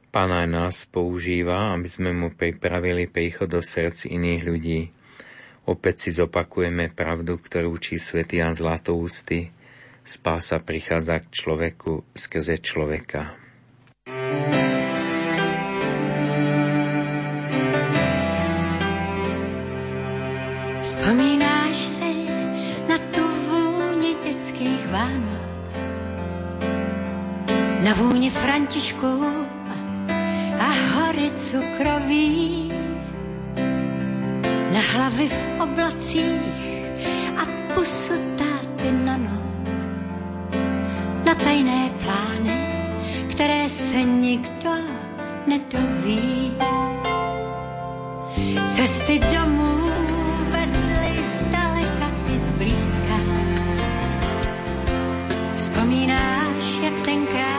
[0.10, 4.82] Pán aj nás používa, aby sme mu pripravili príchod do srdc iných ľudí.
[5.70, 9.54] Opäť si zopakujeme pravdu, ktorú učí svätý Jan Zlatoústy,
[10.10, 13.38] Spása prichádza k človeku skrze človeka.
[20.82, 21.29] Vzpomínáš
[27.84, 29.24] na vůni Františku
[30.60, 32.72] a hory cukroví,
[34.74, 36.42] na hlavy v oblacích
[37.38, 39.40] a pusu táty na noc
[41.30, 42.58] na tajné plány,
[43.30, 44.74] které se nikdo
[45.48, 46.54] nedoví.
[48.68, 49.92] Cesty domů
[50.52, 53.16] vedly zdaleka i zblízka.
[55.56, 57.59] Vzpomínáš, jak tenkrát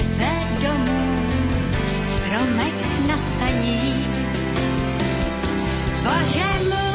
[0.00, 1.20] táta veze domů
[2.06, 2.74] stromek
[3.08, 4.06] na saní.
[6.02, 6.89] Bože můj,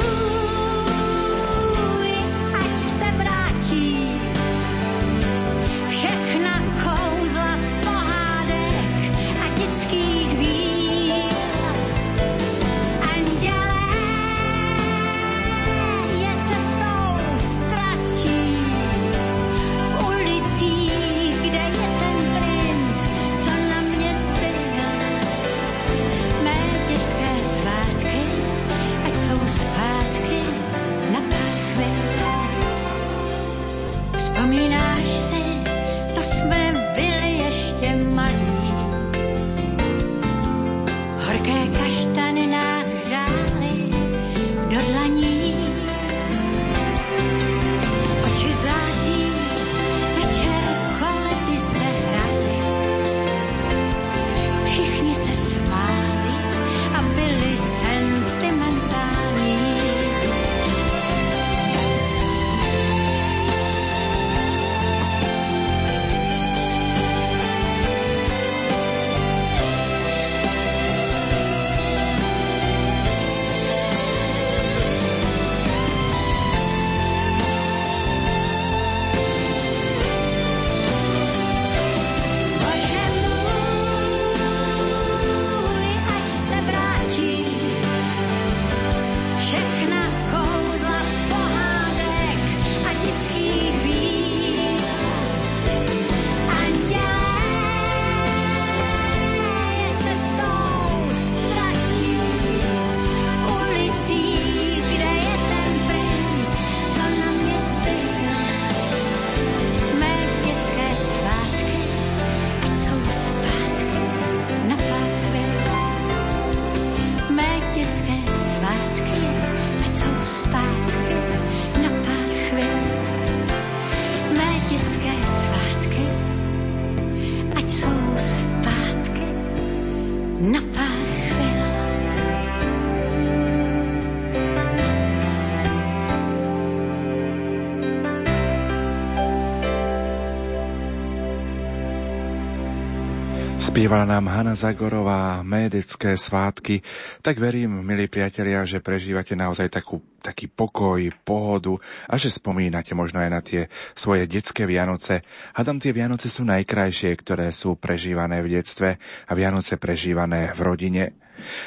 [143.95, 146.83] Spievala nám Hanna Zagorová Médické svátky.
[147.23, 150.03] Tak verím, milí priatelia, že prežívate naozaj takú,
[150.35, 151.79] taký pokoj, pohodu
[152.11, 155.23] a že spomínate možno aj na tie svoje detské Vianoce.
[155.55, 161.03] Hadam tie Vianoce sú najkrajšie, ktoré sú prežívané v detstve a Vianoce prežívané v rodine.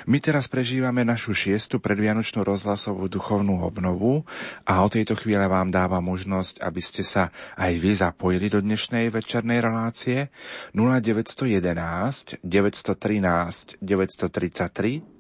[0.05, 4.29] My teraz prežívame našu šiestu predvianočnú rozhlasovú duchovnú obnovu
[4.69, 9.09] a o tejto chvíle vám dáva možnosť, aby ste sa aj vy zapojili do dnešnej
[9.09, 10.29] večernej relácie
[10.77, 15.18] 0911 913 933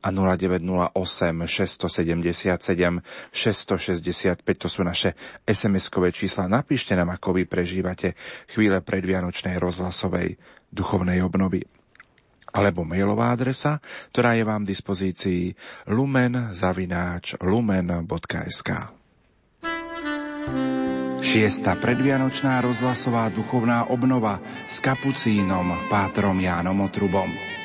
[0.00, 0.96] a 0908
[1.44, 5.12] 677 665, to sú naše
[5.44, 6.48] SMS-kové čísla.
[6.48, 8.16] Napíšte nám, ako vy prežívate
[8.48, 10.40] chvíle predvianočnej rozhlasovej
[10.72, 11.68] duchovnej obnovy
[12.50, 13.78] alebo mailová adresa,
[14.10, 15.54] ktorá je vám v dispozícii
[15.86, 18.70] lumen.lumen.sk
[21.20, 27.59] Šiesta predvianočná rozhlasová duchovná obnova s kapucínom Pátrom Jánom Otrubom.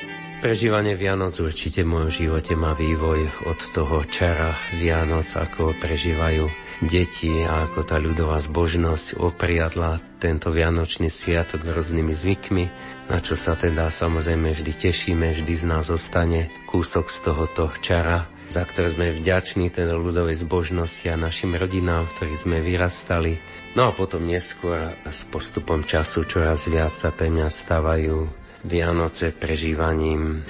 [0.46, 6.46] Prežívanie Vianoc určite v mojom živote má vývoj od toho čara Vianoc, ako prežívajú
[6.86, 12.66] deti a ako tá ľudová zbožnosť opriadla tento Vianočný sviatok rôznymi zvykmi,
[13.10, 18.30] na čo sa teda samozrejme vždy tešíme, vždy z nás zostane kúsok z tohoto čara,
[18.54, 23.42] za ktoré sme vďační ten ľudovej zbožnosti a našim rodinám, v ktorých sme vyrastali.
[23.74, 30.42] No a potom neskôr s postupom času čoraz viac sa pre mňa stávajú Vianoce prežívaním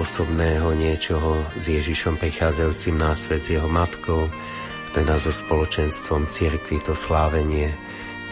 [0.00, 4.24] osobného niečoho s Ježišom prichádzajúcim na svet s jeho matkou,
[4.96, 7.76] teda so spoločenstvom cirkvi, to slávenie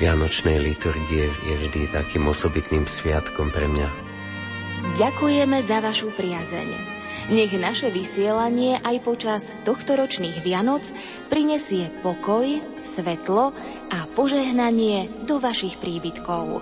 [0.01, 3.89] Vianočnej liturgie je vždy takým osobitným sviatkom pre mňa.
[4.97, 6.69] Ďakujeme za vašu priazeň.
[7.33, 10.85] Nech naše vysielanie aj počas tohto ročných Vianoc
[11.33, 13.57] prinesie pokoj, svetlo
[13.93, 16.61] a požehnanie do vašich príbytkov.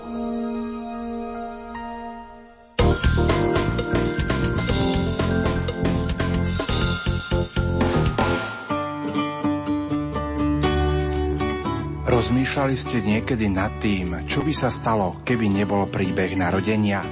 [12.25, 17.05] Rozmýšľali ste niekedy nad tým, čo by sa stalo, keby nebol príbeh narodenia?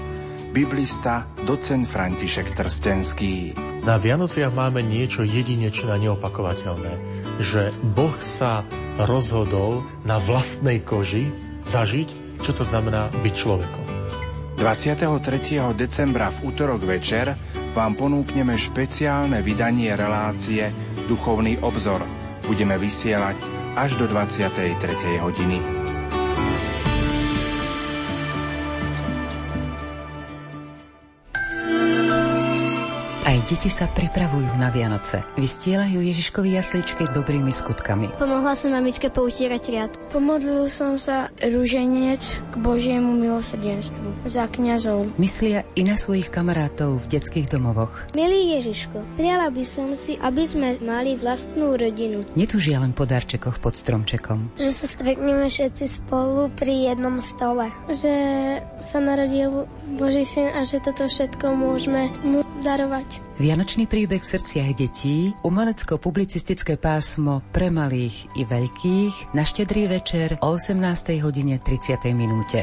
[0.57, 3.53] Biblista, docen František Trstenský.
[3.85, 6.93] Na Vianociach máme niečo jedinečné a neopakovateľné,
[7.45, 8.65] že Boh sa
[8.97, 11.29] rozhodol na vlastnej koži
[11.69, 13.87] zažiť, čo to znamená byť človekom.
[14.65, 15.13] 23.
[15.77, 17.37] decembra v útorok večer
[17.77, 20.73] vám ponúkneme špeciálne vydanie relácie
[21.05, 22.01] Duchovný obzor.
[22.49, 25.19] Budeme vysielať až do 23.
[25.21, 25.82] hodiny.
[33.47, 35.27] Deti sa pripravujú na Vianoce.
[35.35, 38.15] Vystielajú Ježiškovi jasličky dobrými skutkami.
[38.17, 39.93] Pomohla som mamičke poutierať riad.
[40.15, 45.11] Pomodlil som sa rúženec k Božiemu milosrdenstvu za kňazov.
[45.19, 47.93] Myslia i na svojich kamarátov v detských domovoch.
[48.15, 52.23] Milý Ježiško, prijala by som si, aby sme mali vlastnú rodinu.
[52.39, 54.55] Netúžia len po darčekoch pod stromčekom.
[54.61, 57.75] Že sa stretneme všetci spolu pri jednom stole.
[57.91, 58.13] Že
[58.85, 59.67] sa narodil
[59.99, 63.33] Boží syn a že toto všetko môžeme mu darovať.
[63.43, 70.55] Vianočný príbeh v srdciach detí, umelecko-publicistické pásmo pre malých i veľkých na štedrý večer o
[70.55, 70.79] 18.
[71.19, 72.07] hodine 30.
[72.15, 72.63] minúte.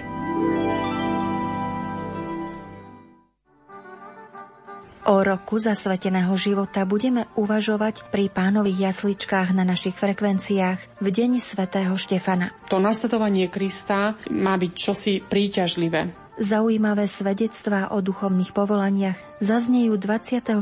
[5.03, 11.91] O roku zasveteného života budeme uvažovať pri pánových jasličkách na našich frekvenciách v deň svätého
[11.99, 12.56] Štefana.
[12.72, 16.28] To nasledovanie Krista má byť čosi príťažlivé.
[16.40, 20.56] Zaujímavé svedectvá o duchovných povolaniach zaznejú 26.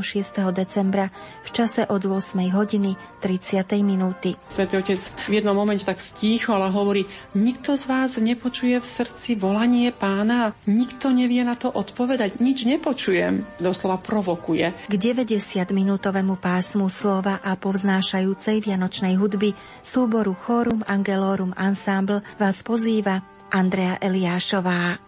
[0.50, 1.14] decembra
[1.46, 2.34] v čase od 8.
[2.50, 3.62] hodiny 30.
[3.86, 4.34] minúty.
[4.50, 4.98] Svetý Otec
[5.30, 7.06] v jednom momente tak stícho, ale hovorí,
[7.38, 13.46] nikto z vás nepočuje v srdci volanie pána, nikto nevie na to odpovedať, nič nepočujem.
[13.62, 14.74] Doslova provokuje.
[14.90, 19.54] K 90-minútovému pásmu slova a povznášajúcej vianočnej hudby
[19.86, 23.22] súboru Chorum Angelorum Ensemble vás pozýva
[23.54, 25.07] Andrea Eliášová.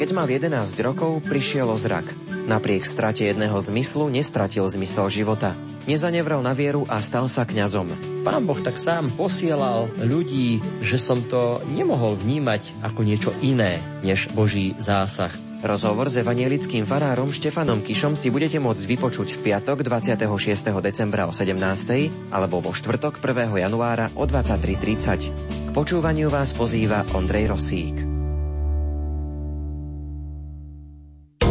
[0.00, 2.08] Keď mal 11 rokov, prišiel o zrak.
[2.48, 5.52] Napriek strate jedného zmyslu nestratil zmysel života.
[5.84, 7.92] Nezanevrel na vieru a stal sa kňazom.
[8.24, 14.32] Pán Boh tak sám posielal ľudí, že som to nemohol vnímať ako niečo iné, než
[14.32, 15.36] Boží zásah.
[15.60, 20.80] Rozhovor s evanielickým farárom Štefanom Kišom si budete môcť vypočuť v piatok 26.
[20.80, 22.32] decembra o 17.
[22.32, 23.68] alebo vo štvrtok 1.
[23.68, 25.68] januára o 23.30.
[25.68, 28.19] K počúvaniu vás pozýva Ondrej Rosík.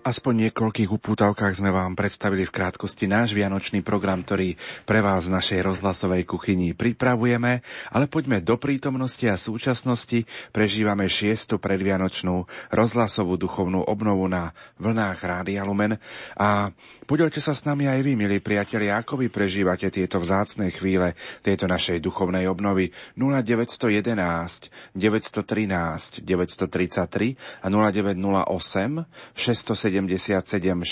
[0.00, 4.56] Aspoň niekoľkých upútavkách sme vám predstavili v krátkosti náš vianočný program, ktorý
[4.88, 7.60] pre vás v našej rozhlasovej kuchyni pripravujeme,
[7.92, 10.24] ale poďme do prítomnosti a súčasnosti.
[10.56, 16.00] Prežívame šiestu predvianočnú rozhlasovú duchovnú obnovu na vlnách Rádia Lumen
[16.32, 16.72] a
[17.10, 21.66] Podelte sa s nami aj vy, milí priatelia, ako vy prežívate tieto vzácne chvíle tejto
[21.66, 30.86] našej duchovnej obnovy 0911 913 933 a 0908 677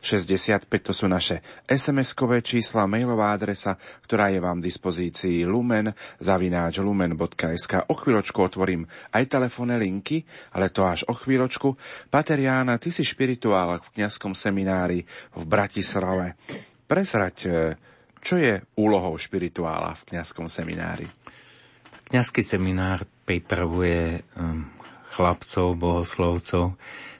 [0.00, 3.76] 665 to sú naše SMS-kové čísla, mailová adresa,
[4.08, 7.92] ktorá je vám v dispozícii lumen zavináč lumen.sk.
[7.92, 10.24] O chvíľočku otvorím aj telefónne linky,
[10.56, 11.76] ale to až o chvíľočku.
[12.08, 15.04] Pater Jána, ty si špirituál v kňazskom seminári
[15.41, 16.38] v v Bratislave.
[16.86, 17.50] Presrať, e,
[18.22, 21.10] čo je úlohou špirituála v kňazskom seminári?
[22.06, 24.68] Kňazský seminár pripravuje um,
[25.16, 26.76] chlapcov, bohoslovcov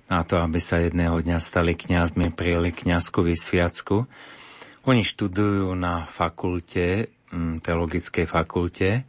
[0.07, 4.05] na to, aby sa jedného dňa stali kňazmi, prijeli kňazku vysviacku.
[4.85, 9.09] Oni študujú na fakulte, um, teologickej fakulte,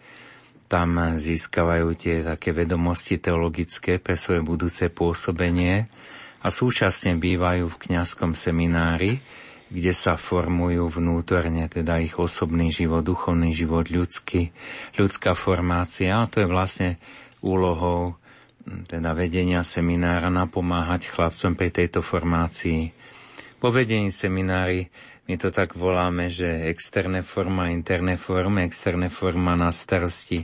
[0.72, 5.86] tam získavajú tie také vedomosti teologické pre svoje budúce pôsobenie
[6.44, 9.24] a súčasne bývajú v kňazskom seminári,
[9.74, 14.54] kde sa formujú vnútorne teda ich osobný život, duchovný život, ľudský,
[15.00, 16.14] ľudská formácia.
[16.14, 17.02] A to je vlastne
[17.42, 18.20] úlohou
[18.64, 22.94] teda vedenia seminára napomáhať chlapcom pri tejto formácii.
[23.58, 24.94] Po vedení seminári
[25.26, 30.44] my to tak voláme, že externé forma, interné formy, externé forma na starosti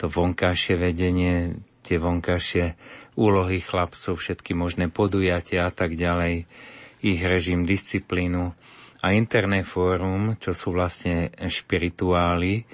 [0.00, 2.72] to vonkajšie vedenie, tie vonkajšie
[3.20, 6.48] úlohy chlapcov, všetky možné podujatia a tak ďalej,
[7.04, 8.56] ich režim, disciplínu
[9.04, 12.64] a interné fórum, čo sú vlastne špirituály,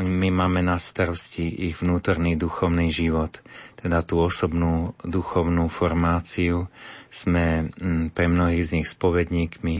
[0.00, 3.42] my máme na starosti ich vnútorný duchovný život,
[3.74, 6.70] teda tú osobnú duchovnú formáciu.
[7.10, 9.76] Sme mm, pre mnohých z nich spovedníkmi,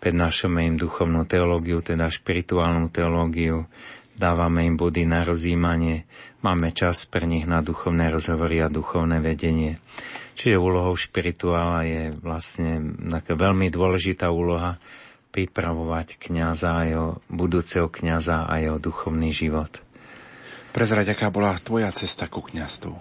[0.00, 3.68] prednášame im duchovnú teológiu, teda špirituálnu teológiu,
[4.16, 6.08] dávame im body na rozjímanie,
[6.40, 9.76] máme čas pre nich na duchovné rozhovory a duchovné vedenie.
[10.36, 14.80] Čiže úlohou špirituála je vlastne taká veľmi dôležitá úloha
[15.30, 19.84] pripravovať kniaza a jeho budúceho kniaza a jeho duchovný život.
[20.70, 22.94] Prezrať, aká bola tvoja cesta ku kniastvu?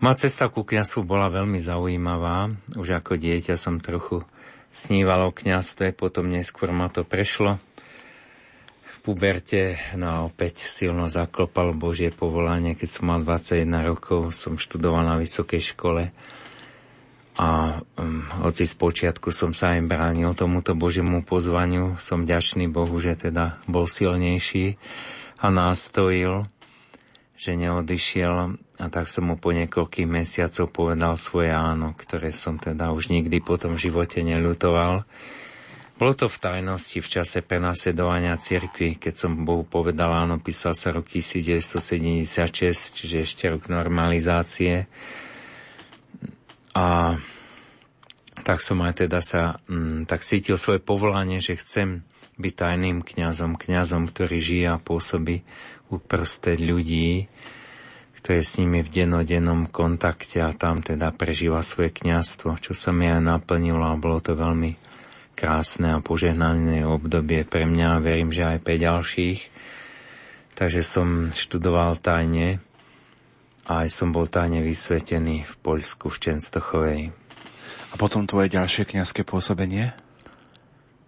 [0.00, 2.48] Moja cesta ku kniastvu bola veľmi zaujímavá.
[2.74, 4.24] Už ako dieťa som trochu
[4.72, 7.60] sníval o kniastve, potom neskôr ma to prešlo
[9.00, 12.76] puberte, no opäť silno zaklopal Božie povolanie.
[12.76, 16.12] Keď som mal 21 rokov, som študoval na vysokej škole
[17.40, 22.92] a um, hoci z počiatku som sa aj bránil tomuto Božiemu pozvaniu, som ďačný Bohu,
[23.00, 24.76] že teda bol silnejší
[25.40, 26.44] a nástojil,
[27.40, 32.92] že neodišiel a tak som mu po niekoľkých mesiacov povedal svoje áno, ktoré som teda
[32.92, 35.08] už nikdy potom v živote neľutoval
[36.00, 40.96] bolo to v tajnosti v čase prenasledovania cirkvi, keď som Bohu povedal áno, písal sa
[40.96, 44.88] rok 1976, čiže ešte rok normalizácie.
[46.72, 47.20] A
[48.40, 52.00] tak som aj teda sa m, mm, tak cítil svoje povolanie, že chcem
[52.40, 55.44] byť tajným kňazom, kňazom, ktorý žije a pôsobí
[55.92, 57.28] uprostred ľudí,
[58.16, 63.04] ktoré s nimi v denodennom kontakte a tam teda prežíva svoje kňazstvo, čo sa mi
[63.04, 64.88] aj naplnilo a bolo to veľmi
[65.40, 69.40] krásne a požehnané obdobie pre mňa a verím, že aj pre ďalších.
[70.52, 72.60] Takže som študoval tajne
[73.64, 77.00] a aj som bol tajne vysvetený v Poľsku, v Čenstochovej.
[77.90, 79.96] A potom tvoje ďalšie kniazské pôsobenie?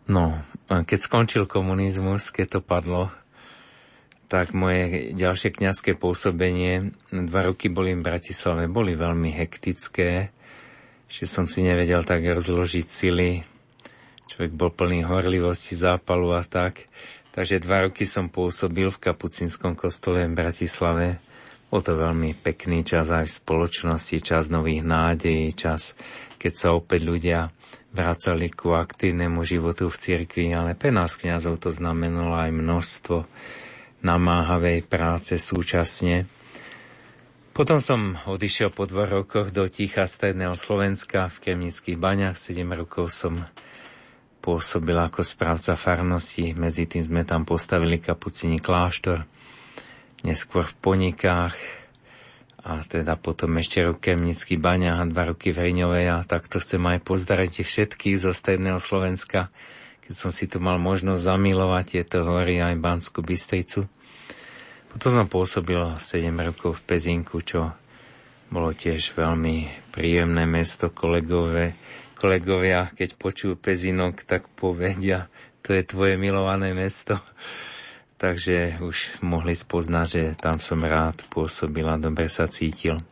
[0.09, 0.41] No,
[0.73, 3.13] keď skončil komunizmus, keď to padlo,
[4.33, 10.33] tak moje ďalšie kniazské pôsobenie, dva roky boli v Bratislave, boli veľmi hektické,
[11.13, 13.52] že som si nevedel tak rozložiť sily,
[14.33, 16.89] Človek bol plný horlivosti, zápalu a tak.
[17.37, 21.21] Takže dva roky som pôsobil v kapucinskom kostole v Bratislave.
[21.69, 25.93] Bol to veľmi pekný čas aj v spoločnosti, čas nových nádejí, čas,
[26.41, 27.53] keď sa opäť ľudia
[27.93, 33.29] vracali ku aktívnemu životu v cirkvi, ale pre nás kniazov to znamenalo aj množstvo
[34.01, 36.25] namáhavej práce súčasne.
[37.53, 42.41] Potom som odišiel po dvoch rokoch do Ticha Stredného Slovenska v Kremnických baňach.
[42.41, 43.45] 7 rokov som
[44.43, 46.51] pôsobil ako správca farnosti.
[46.53, 49.23] Medzi tým sme tam postavili kapucini kláštor,
[50.27, 51.55] neskôr v Ponikách
[52.63, 56.83] a teda potom ešte rok Kemnický baňa a dva roky v Hejňovej a takto chcem
[56.83, 59.51] aj pozdraviť všetkých zo Stredného Slovenska,
[60.07, 63.91] keď som si tu mal možnosť zamilovať tieto hory aj Banskú Bystricu.
[64.95, 67.75] Potom som pôsobil 7 rokov v Pezinku, čo
[68.53, 71.75] bolo tiež veľmi príjemné mesto, kolegové,
[72.23, 75.27] kolegovia, keď počujú Pezinok, tak povedia,
[75.67, 77.19] to je tvoje milované mesto.
[78.23, 83.03] Takže už mohli spoznať, že tam som rád pôsobil a dobre sa cítil.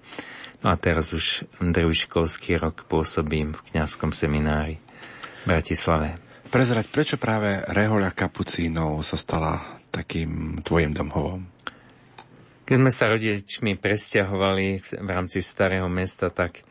[0.62, 4.78] No a teraz už druhý školský rok pôsobím v kňazskom seminári
[5.42, 6.14] v Bratislave.
[6.46, 11.50] Prezrať, prečo práve Rehoľa Kapucínov sa stala takým tvojim domhovom?
[12.70, 14.66] Keď sme sa rodičmi presťahovali
[15.02, 16.62] v rámci starého mesta, tak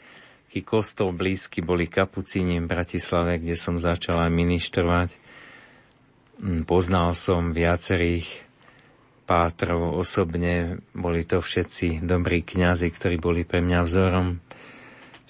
[0.49, 5.13] taký kostol blízky boli Kapucíni v Bratislave, kde som začal aj ministrovať.
[6.41, 8.25] Mm, poznal som viacerých
[9.29, 14.41] pátrov osobne, boli to všetci dobrí kňazi, ktorí boli pre mňa vzorom.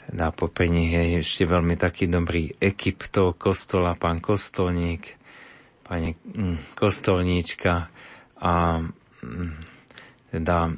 [0.08, 5.20] Teda popri je ešte veľmi taký dobrý ekip toho kostola, pán kostolník,
[5.84, 7.92] pani mm, kostolníčka
[8.40, 8.80] a
[9.20, 9.52] mm,
[10.32, 10.72] teda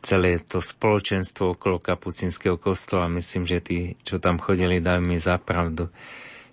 [0.00, 5.38] celé to spoločenstvo okolo kapucinského kostola, myslím, že tí, čo tam chodili, dajú mi za
[5.38, 5.90] pravdu,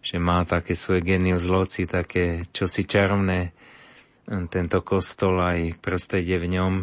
[0.01, 3.53] že má také svoje genius loci, také čosi čarovné
[4.30, 6.74] mm, tento kostol aj prostredie v ňom.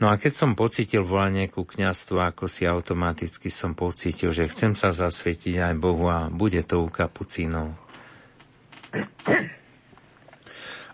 [0.00, 4.72] No a keď som pocítil volanie ku kniastu, ako si automaticky som pocítil, že chcem
[4.72, 7.76] sa zasvietiť aj Bohu a bude to u kapucínov.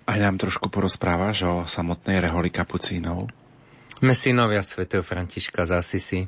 [0.06, 3.45] Aj nám trošku porozprávaš o samotnej reholi kapucínov?
[3.96, 6.20] Sme synovia svätého Františka z Asisi.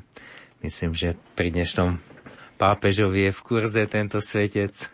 [0.65, 2.01] Myslím, že pri dnešnom
[2.57, 4.89] pápežovi je v kurze tento svetec.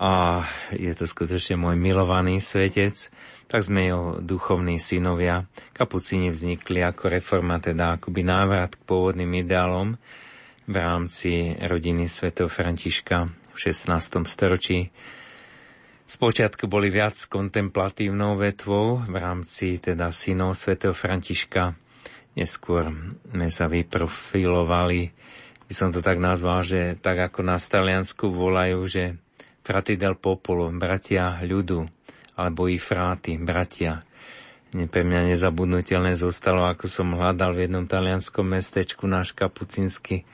[0.00, 3.12] A je to skutočne môj milovaný svetec.
[3.52, 5.44] Tak sme jeho duchovní synovia.
[5.76, 10.00] Kapucíni vznikli ako reforma, teda akoby návrat k pôvodným ideálom
[10.64, 14.24] v rámci rodiny svätého Františka v 16.
[14.24, 14.88] storočí
[16.12, 21.72] Spočiatku boli viac kontemplatívnou vetvou v rámci teda synov svätého Františka.
[22.36, 22.92] Neskôr
[23.32, 25.08] sme sa vyprofilovali,
[25.64, 29.16] by som to tak nazval, že tak ako na Taliansku volajú, že
[29.64, 31.88] frati del popolo, bratia ľudu,
[32.36, 34.04] alebo i fráty, bratia.
[34.68, 40.28] Pre mňa nezabudnutelné zostalo, ako som hľadal v jednom talianskom mestečku náš kapucinský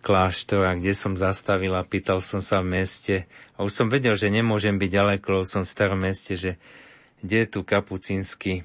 [0.00, 4.16] kláštor a kde som zastavil a pýtal som sa v meste a už som vedel,
[4.16, 6.56] že nemôžem byť ďaleko, lebo som v starom meste, že
[7.20, 8.64] kde je tu kapucínsky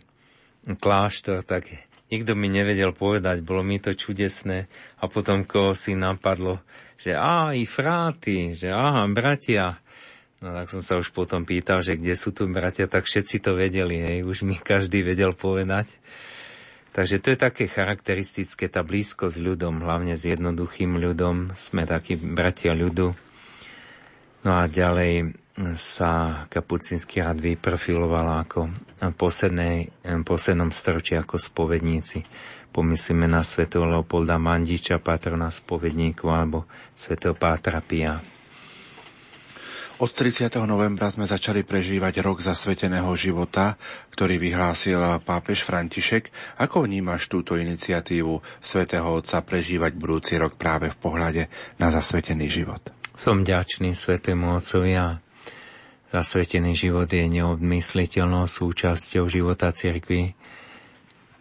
[0.65, 1.69] kláštor, tak
[2.09, 6.63] nikto mi nevedel povedať, bolo mi to čudesné a potom koho si napadlo,
[6.97, 9.77] že á, i fráty, že aha, bratia.
[10.39, 13.57] No tak som sa už potom pýtal, že kde sú tu bratia, tak všetci to
[13.57, 15.99] vedeli, hej, už mi každý vedel povedať.
[16.95, 21.51] Takže to je také charakteristické, tá blízko s ľudom, hlavne s jednoduchým ľudom.
[21.51, 23.11] Sme takí bratia ľudu.
[24.47, 25.35] No a ďalej
[25.75, 28.71] sa kapucínsky rad vyprofiloval ako
[29.19, 29.91] poslednej,
[30.23, 32.23] poslednom storočí ako spovedníci.
[32.71, 36.63] Pomyslíme na svätého Leopolda Mandiča, patrona spovedníku, alebo
[36.95, 38.34] svätého Pátra Pia.
[39.95, 40.51] Od 30.
[40.67, 43.79] novembra sme začali prežívať rok zasveteného života,
[44.11, 46.35] ktorý vyhlásil pápež František.
[46.59, 51.43] Ako vnímaš túto iniciatívu svätého Otca prežívať budúci rok práve v pohľade
[51.79, 52.83] na zasvetený život?
[53.15, 55.23] Som ďačný svetému Otcovi a
[56.11, 60.35] zasvetený život je neodmysliteľnou súčasťou života cirkvi.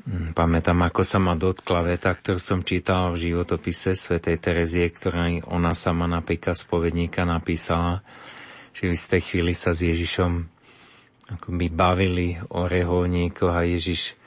[0.06, 5.26] Hm, pamätám, ako sa ma dotkla veta, ktorú som čítal v životopise svätej Terezie, ktorá
[5.50, 8.06] ona sama napríklad spovedníka napísala,
[8.74, 10.50] že v istej chvíli sa s Ježišom
[11.38, 14.18] akoby bavili o reholníkoch a Ježiš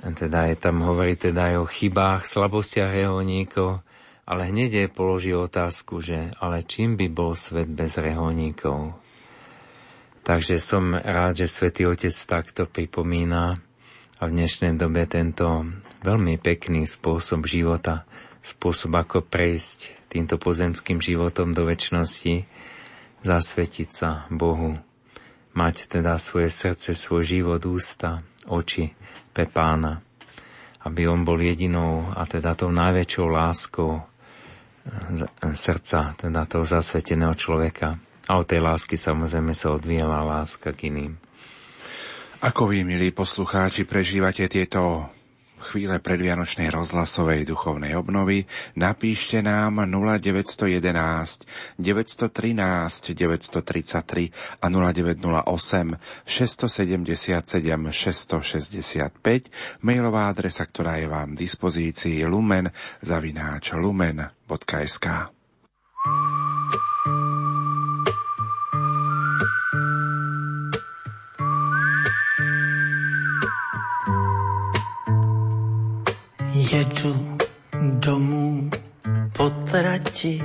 [0.00, 3.84] teda je tam hovorí teda aj o chybách, slabostiach reholníkov,
[4.24, 8.96] ale hneď je položil otázku, že ale čím by bol svet bez reholníkov?
[10.24, 13.60] Takže som rád, že Svetý Otec takto pripomína
[14.20, 15.68] a v dnešnej dobe tento
[16.00, 18.08] veľmi pekný spôsob života,
[18.40, 22.44] spôsob ako prejsť týmto pozemským životom do väčšnosti,
[23.20, 24.76] zasvetiť sa Bohu,
[25.52, 28.94] mať teda svoje srdce, svoj život, ústa, oči
[29.34, 30.00] pre pána,
[30.86, 34.04] aby on bol jedinou a teda tou najväčšou láskou eh,
[35.52, 38.00] srdca, teda toho zasveteného človeka.
[38.30, 41.18] A od tej lásky samozrejme sa odvíjala láska k iným.
[42.40, 45.12] Ako vy, milí poslucháči, prežívate tieto
[45.60, 57.44] chvíle predvianočnej rozhlasovej duchovnej obnovy, napíšte nám 0911 913 933 a 0908 677
[57.92, 62.72] 665, mailová adresa, ktorá je vám v dispozícii lumen
[63.04, 65.06] zavináč lumen.sk.
[76.72, 77.36] jedu
[77.98, 78.70] domů
[79.32, 80.42] po trati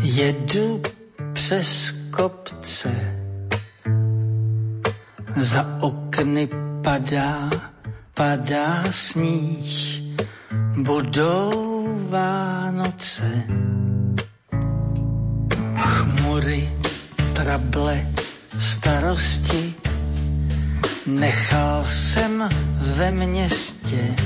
[0.00, 0.82] Jedu
[1.32, 2.90] přes kopce,
[5.36, 6.48] za okny
[6.82, 7.50] padá,
[8.14, 10.00] padá sníh,
[10.76, 11.52] budou
[12.08, 13.42] Vánoce.
[15.78, 16.72] Chmury,
[17.34, 18.06] trable,
[18.58, 19.74] starosti,
[21.06, 22.48] nechal jsem
[22.96, 24.16] ve městě.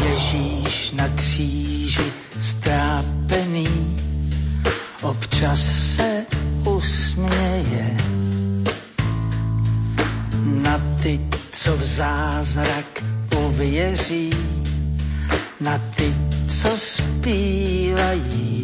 [0.03, 3.97] Ježíš na kříži strápený
[5.01, 5.59] občas
[5.95, 6.32] se
[11.03, 11.19] ty,
[11.51, 13.03] co v zázrak
[13.45, 14.31] uvěří,
[15.61, 16.15] na ty,
[16.47, 18.62] co zpívají.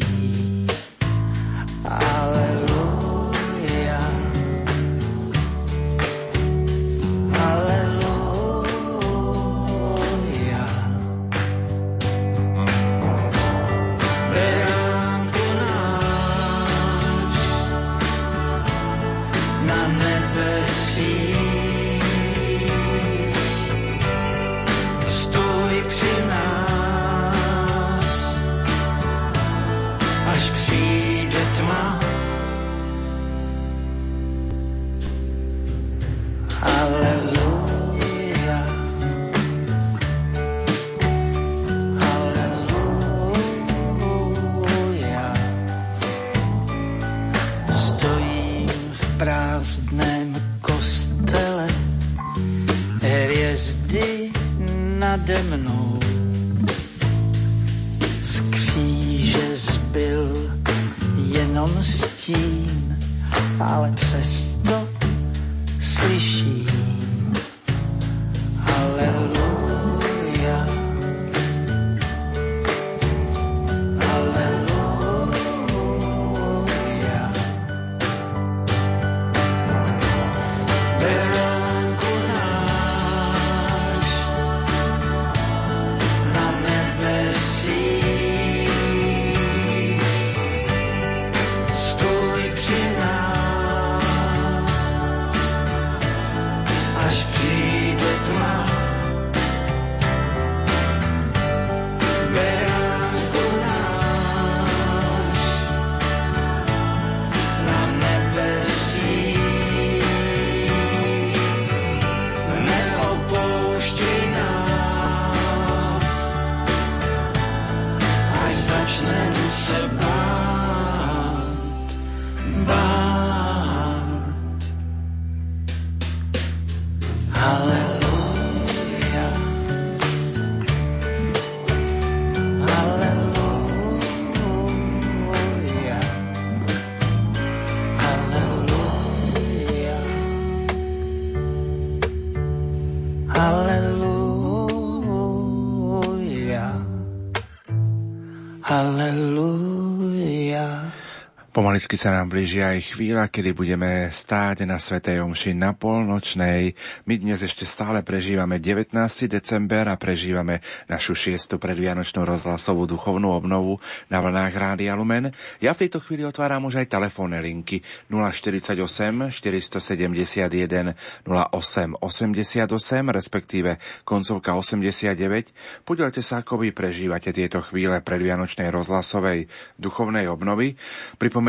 [151.60, 156.72] Pomaličky sa nám blíži aj chvíľa, kedy budeme stáť na Svetej Omši na polnočnej.
[157.04, 158.96] My dnes ešte stále prežívame 19.
[159.28, 163.76] december a prežívame našu šiestu predvianočnú rozhlasovú duchovnú obnovu
[164.08, 165.36] na vlnách Rádia Lumen.
[165.60, 168.80] Ja v tejto chvíli otváram už aj telefónne linky 048
[169.28, 170.96] 471
[171.28, 172.72] 08 88,
[173.12, 175.84] respektíve koncovka 89.
[175.84, 180.80] Podielte sa, ako vy prežívate tieto chvíle predvianočnej rozhlasovej duchovnej obnovy.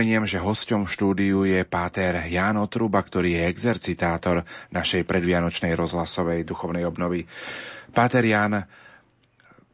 [0.00, 6.88] Pripomeniem, že hosťom štúdiu je páter Ján Otruba, ktorý je exercitátor našej predvianočnej rozhlasovej duchovnej
[6.88, 7.28] obnovy.
[7.92, 8.64] Páter Ján,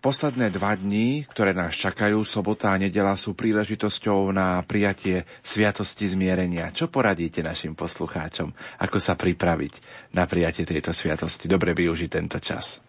[0.02, 6.74] Posledné dva dní, ktoré nás čakajú, sobota a nedela, sú príležitosťou na prijatie sviatosti zmierenia.
[6.74, 8.50] Čo poradíte našim poslucháčom?
[8.82, 9.78] Ako sa pripraviť
[10.10, 11.46] na prijatie tejto sviatosti?
[11.46, 12.82] Dobre využiť tento čas.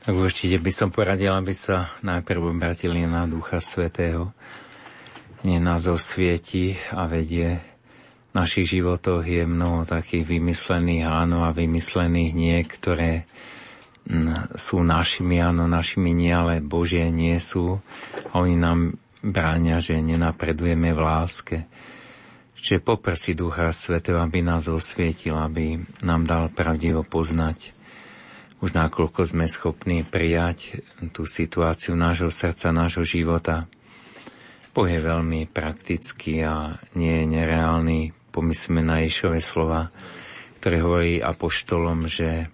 [0.00, 4.32] Tak určite by som poradil, aby sa najprv obratili na Ducha Svetého.
[5.48, 7.56] Nie nás osvieti a vedie.
[8.28, 13.24] V našich životoch je mnoho takých vymyslených áno a vymyslených nie, ktoré
[14.60, 17.80] sú našimi, áno, našimi nie, ale Božie nie sú.
[18.28, 21.56] A oni nám bránia, že nenapredujeme v láske.
[22.60, 27.78] Čiže poprsi Ducha Svetého, aby nás osvietil, aby nám dal pravdivo poznať
[28.58, 30.82] už nakoľko sme schopní prijať
[31.14, 33.70] tú situáciu nášho srdca, nášho života.
[34.78, 38.14] Boh je veľmi praktický a nie je nereálny.
[38.30, 39.90] Pomyslíme na Ješové slova,
[40.62, 42.46] ktoré hovorí apoštolom, že,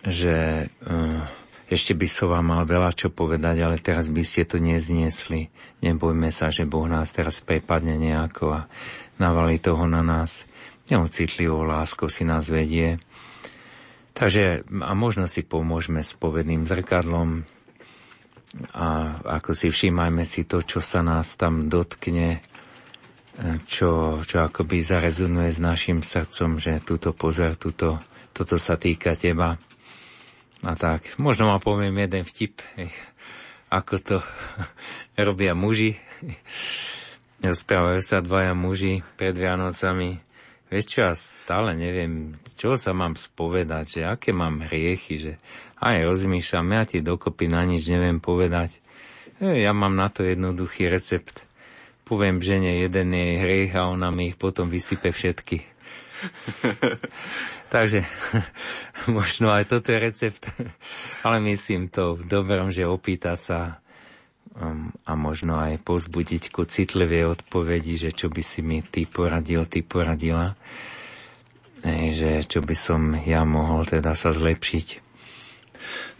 [0.00, 1.28] že uh,
[1.68, 5.52] ešte by som vám mal veľa čo povedať, ale teraz by ste to nezniesli.
[5.84, 8.60] Nebojme sa, že Boh nás teraz prepadne nejako a
[9.20, 10.48] navalí toho na nás.
[10.88, 12.96] Neocitlivou láskou si nás vedie
[14.16, 17.44] Takže a možno si pomôžeme s povedným zrkadlom
[18.72, 22.40] a ako si všímajme si to, čo sa nás tam dotkne,
[23.68, 28.00] čo, čo akoby zarezonuje s našim srdcom, že túto pozor, túto,
[28.32, 29.60] toto sa týka teba.
[30.64, 32.64] A tak, možno ma poviem jeden vtip,
[33.68, 34.16] ako to
[35.26, 36.00] robia muži.
[37.44, 40.24] Rozprávajú sa dvaja muži pred Vianocami
[40.66, 45.32] Vieš čo, ja stále neviem, čo sa mám spovedať, že aké mám hriechy, že
[45.78, 48.82] aj rozmýšľam, ja ti dokopy na nič neviem povedať.
[49.38, 51.46] E, ja mám na to jednoduchý recept.
[52.02, 55.62] Poviem žene jeden jej hriech a ona mi ich potom vysype všetky.
[57.74, 58.06] Takže
[59.16, 60.50] možno aj toto je recept,
[61.26, 63.58] ale myslím to v dobrom, že opýtať sa
[65.04, 69.84] a možno aj pozbudiť ku citlivej odpovedi, že čo by si mi ty poradil, ty
[69.84, 70.56] poradila,
[71.86, 75.06] Ej, že čo by som ja mohol teda sa zlepšiť.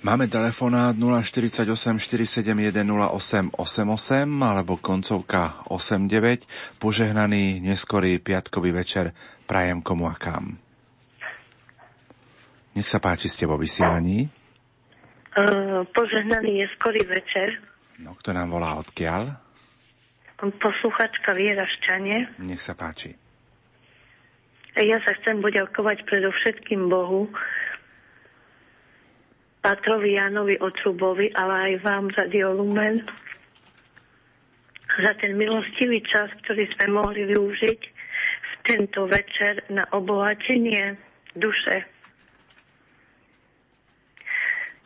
[0.06, 1.66] Máme telefonát 048
[1.98, 6.46] 471 0888 alebo koncovka 89.
[6.78, 9.10] Požehnaný neskorý piatkový večer
[9.50, 10.60] prajem komu a kam.
[12.78, 14.30] Nech sa páči, ste vo vysielaní.
[15.34, 17.58] Uh, požehnaný neskorý večer
[18.02, 19.32] No, kto nám volá odkiaľ?
[20.36, 22.28] Posluchačka Viera Ščanie.
[22.44, 23.16] Nech sa páči.
[24.76, 27.32] Ja sa chcem poďakovať predovšetkým Bohu,
[29.64, 33.00] Patrovi Janovi Otrubovi, ale aj vám za Diolumen,
[35.00, 37.80] za ten milostivý čas, ktorý sme mohli využiť
[38.44, 41.00] v tento večer na obohatenie
[41.32, 41.88] duše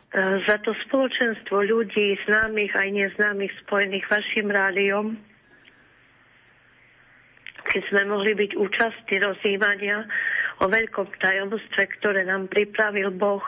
[0.11, 5.15] za to spoločenstvo ľudí, známych aj neznámych, spojených vašim rádiom,
[7.63, 10.03] keď sme mohli byť účastní rozjímania
[10.59, 13.39] o veľkom tajomstve, ktoré nám pripravil Boh.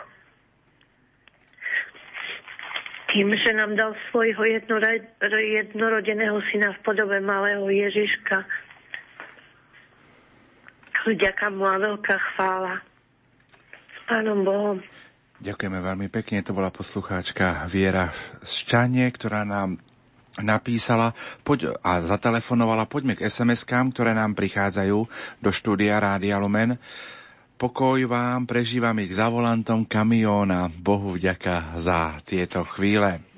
[3.11, 4.42] Tým, že nám dal svojho
[5.19, 8.48] jednorodeného syna v podobe malého Ježiška.
[11.11, 12.80] Vďaka mu a veľká chvála.
[13.92, 14.80] S Pánom Bohom.
[15.43, 18.07] Ďakujeme veľmi pekne, to bola poslucháčka Viera
[18.47, 19.75] Ščanie, ktorá nám
[20.39, 21.11] napísala
[21.43, 25.03] poď, a zatelefonovala, poďme k SMS-kám, ktoré nám prichádzajú
[25.43, 26.80] do štúdia Rádia Lumen.
[27.59, 30.72] Pokoj vám, prežívam ich za volantom kamióna.
[30.72, 33.32] Bohu vďaka za tieto chvíle.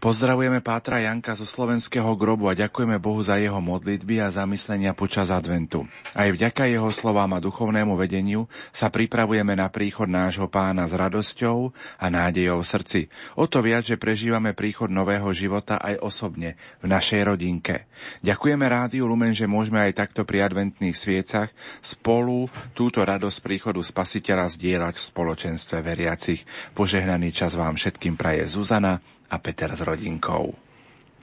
[0.00, 5.28] Pozdravujeme Pátra Janka zo slovenského grobu a ďakujeme Bohu za jeho modlitby a zamyslenia počas
[5.28, 5.84] adventu.
[6.16, 11.76] Aj vďaka jeho slovám a duchovnému vedeniu sa pripravujeme na príchod nášho pána s radosťou
[12.00, 13.00] a nádejou v srdci.
[13.36, 17.84] O to viac, že prežívame príchod nového života aj osobne v našej rodinke.
[18.24, 21.52] Ďakujeme Rádiu Lumen, že môžeme aj takto pri adventných sviecach
[21.84, 26.48] spolu túto radosť príchodu Spasiteľa zdieľať v spoločenstve veriacich.
[26.72, 30.52] Požehnaný čas vám všetkým praje Zuzana, a Peter s rodinkou.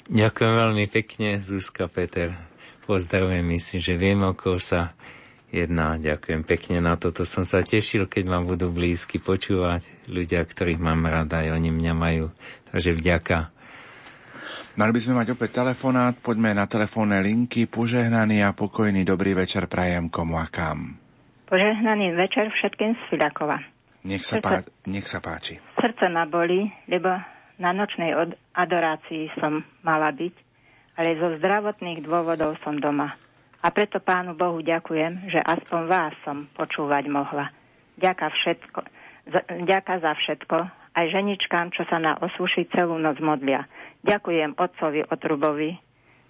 [0.08, 2.32] Ďakujem veľmi pekne, Zuzka Peter.
[2.88, 4.96] Pozdravujem, myslím, že viem, o koho sa
[5.52, 6.00] jedná.
[6.00, 7.28] Ďakujem pekne na toto.
[7.28, 9.92] Som sa tešil, keď ma budú blízky počúvať.
[10.08, 12.32] Ľudia, ktorých mám rada, aj oni mňa majú.
[12.72, 13.52] Takže vďaka.
[14.78, 17.66] Mali by sme mať opäť telefonát, poďme na telefónne linky.
[17.68, 20.96] Požehnaný a pokojný dobrý večer prajem komu a kam.
[21.50, 23.58] Požehnaný večer všetkým z Filakova.
[24.08, 25.60] Nech sa, pá- nech sa páči.
[25.76, 27.10] Srdce ma boli, lebo
[27.58, 28.14] na nočnej
[28.54, 30.36] adorácii som mala byť,
[30.98, 33.14] ale zo zdravotných dôvodov som doma.
[33.62, 37.50] A preto Pánu Bohu ďakujem, že aspoň vás som počúvať mohla.
[37.98, 38.80] Ďaká, všetko,
[39.34, 40.58] za, ďaká za všetko,
[40.98, 43.66] aj ženičkám, čo sa na osúši celú noc modlia.
[44.06, 45.78] Ďakujem otcovi Otrubovi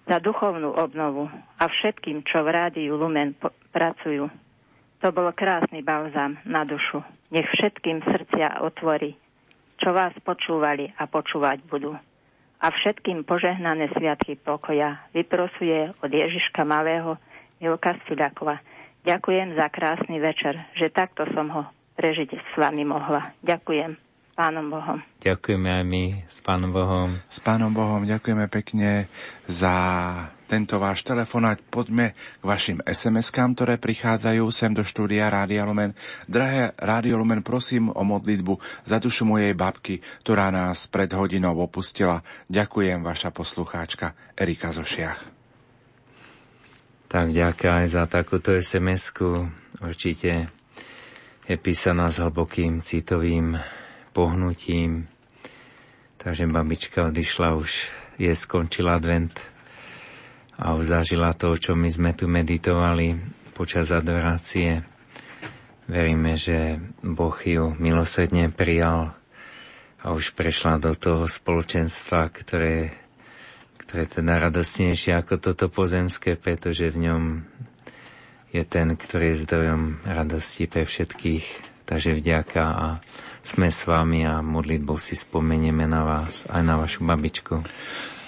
[0.08, 1.28] za duchovnú obnovu
[1.60, 4.32] a všetkým, čo v rádiu Lumen po- pracujú.
[5.04, 7.04] To bol krásny balzám na dušu.
[7.28, 9.27] Nech všetkým srdcia otvorí
[9.78, 11.94] čo vás počúvali a počúvať budú.
[12.58, 17.14] A všetkým požehnané sviatky pokoja vyprosuje od Ježiška Malého
[17.62, 18.58] Milka Stilakova.
[19.06, 21.62] Ďakujem za krásny večer, že takto som ho
[21.94, 23.30] prežiť s vami mohla.
[23.46, 24.07] Ďakujem.
[24.38, 25.02] Pánom Bohom.
[25.18, 27.10] Ďakujeme aj my s Pánom Bohom.
[27.26, 29.10] S Pánom Bohom ďakujeme pekne
[29.50, 29.74] za
[30.46, 31.58] tento váš telefonát.
[31.58, 35.90] Poďme k vašim SMS-kám, ktoré prichádzajú sem do štúdia Rádia Lumen.
[36.30, 42.22] Drahé Rádio Lumen, prosím o modlitbu za dušu mojej babky, ktorá nás pred hodinou opustila.
[42.46, 45.18] Ďakujem, vaša poslucháčka Erika Zošiach.
[47.10, 49.50] Tak ďakujem aj za takúto SMS-ku.
[49.82, 50.46] Určite
[51.50, 53.58] je písaná s hlbokým citovým
[54.18, 55.06] pohnutím.
[56.18, 59.30] Takže babička odišla už, je skončil advent
[60.58, 63.14] a zažila to, čo my sme tu meditovali
[63.54, 64.82] počas adorácie.
[65.86, 69.14] Veríme, že Boh ju milosedne prijal
[70.02, 72.90] a už prešla do toho spoločenstva, ktoré,
[73.78, 77.22] ktoré je teda radosnejšie ako toto pozemské, pretože v ňom
[78.50, 81.46] je ten, ktorý je zdrojom radosti pre všetkých.
[81.86, 82.86] Takže vďaka a
[83.48, 87.64] sme s vami a modlitbou si spomenieme na vás, aj na vašu babičku.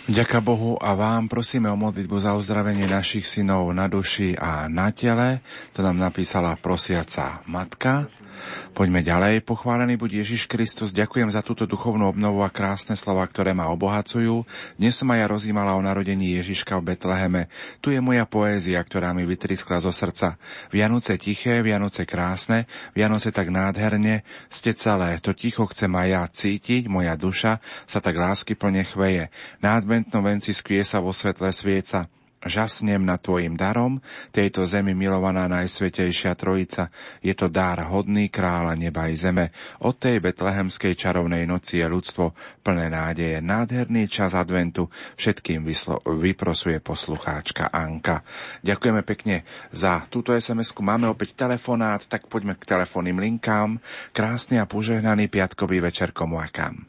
[0.08, 4.88] Ďaká Bohu a vám prosíme o modlitbu za uzdravenie našich synov na duši a na
[4.96, 5.44] tele.
[5.76, 8.08] To nám napísala prosiaca matka.
[8.76, 9.42] Poďme ďalej.
[9.42, 10.94] Pochválený buď Ježiš Kristus.
[10.94, 14.46] Ďakujem za túto duchovnú obnovu a krásne slova, ktoré ma obohacujú.
[14.76, 17.42] Dnes som aj ja rozímala o narodení Ježiška v Betleheme.
[17.80, 20.38] Tu je moja poézia, ktorá mi vytriskla zo srdca.
[20.68, 25.18] Vianoce tiché, Vianoce krásne, Vianoce tak nádherne, ste celé.
[25.24, 29.32] To ticho chcem aj ja cítiť, moja duša sa tak lásky plne chveje.
[29.58, 32.19] Na adventnom venci skvie sa vo svetle svieca.
[32.40, 34.00] Žasnem nad Tvojim darom,
[34.32, 36.88] tejto zemi milovaná Najsvetejšia Trojica.
[37.20, 39.52] Je to dar hodný kráľa neba i zeme.
[39.84, 42.32] Od tej betlehemskej čarovnej noci je ľudstvo
[42.64, 43.44] plné nádeje.
[43.44, 44.88] Nádherný čas adventu
[45.20, 48.24] všetkým vyslo- vyprosuje poslucháčka Anka.
[48.64, 50.80] Ďakujeme pekne za túto SMS-ku.
[50.80, 53.76] Máme opäť telefonát, tak poďme k telefónnym linkám.
[54.16, 56.88] Krásny a požehnaný piatkový večer komu a kam.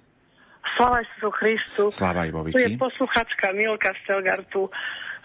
[0.79, 1.03] Sláva
[1.35, 1.91] Christu.
[1.91, 2.55] Sláva Ivovi.
[2.55, 4.71] Tu je posluchačka Milka Stelgartu.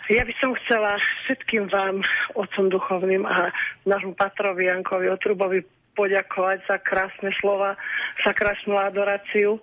[0.07, 1.99] Ja by som chcela všetkým vám,
[2.39, 3.51] otcom duchovným a
[3.91, 5.67] nášmu patrovi Jankovi Otrubovi
[5.99, 7.75] poďakovať za krásne slova,
[8.23, 9.59] za krásnu adoráciu.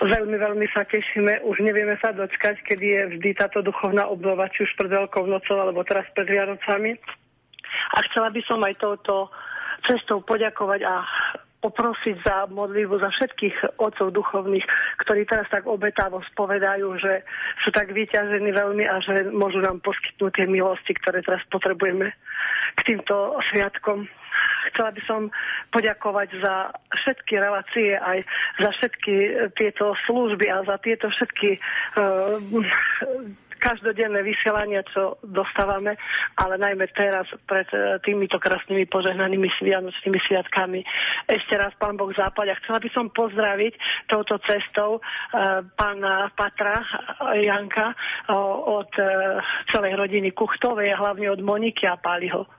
[0.00, 1.44] Veľmi, veľmi sa tešíme.
[1.46, 5.56] Už nevieme sa dočkať, kedy je vždy táto duchovná obnova, či už pred Veľkou nocou,
[5.60, 6.96] alebo teraz pred Vianocami.
[7.94, 9.30] A chcela by som aj touto
[9.86, 11.04] cestou poďakovať a
[11.66, 14.62] poprosiť za modlitbu za všetkých otcov duchovných,
[15.02, 17.26] ktorí teraz tak obetavo spovedajú, že
[17.66, 22.14] sú tak vyťažení veľmi a že môžu nám poskytnúť tie milosti, ktoré teraz potrebujeme
[22.78, 24.06] k týmto sviatkom.
[24.70, 25.20] Chcela by som
[25.72, 28.22] poďakovať za všetky relácie, aj
[28.62, 29.14] za všetky
[29.56, 31.56] tieto služby a za tieto všetky
[31.96, 32.36] uh,
[33.58, 35.98] každodenné vysielania, čo dostávame,
[36.38, 40.80] ale najmä teraz pred e, týmito krásnymi požehnanými vianočnými sviatkami.
[41.28, 43.72] Ešte raz pán Boh zápať a chcela by som pozdraviť
[44.08, 45.00] touto cestou e,
[45.76, 46.80] pána Patra
[47.36, 47.92] Janka
[48.66, 49.04] od e,
[49.68, 52.55] celej rodiny Kuchtovej a hlavne od Moniky a Páliho.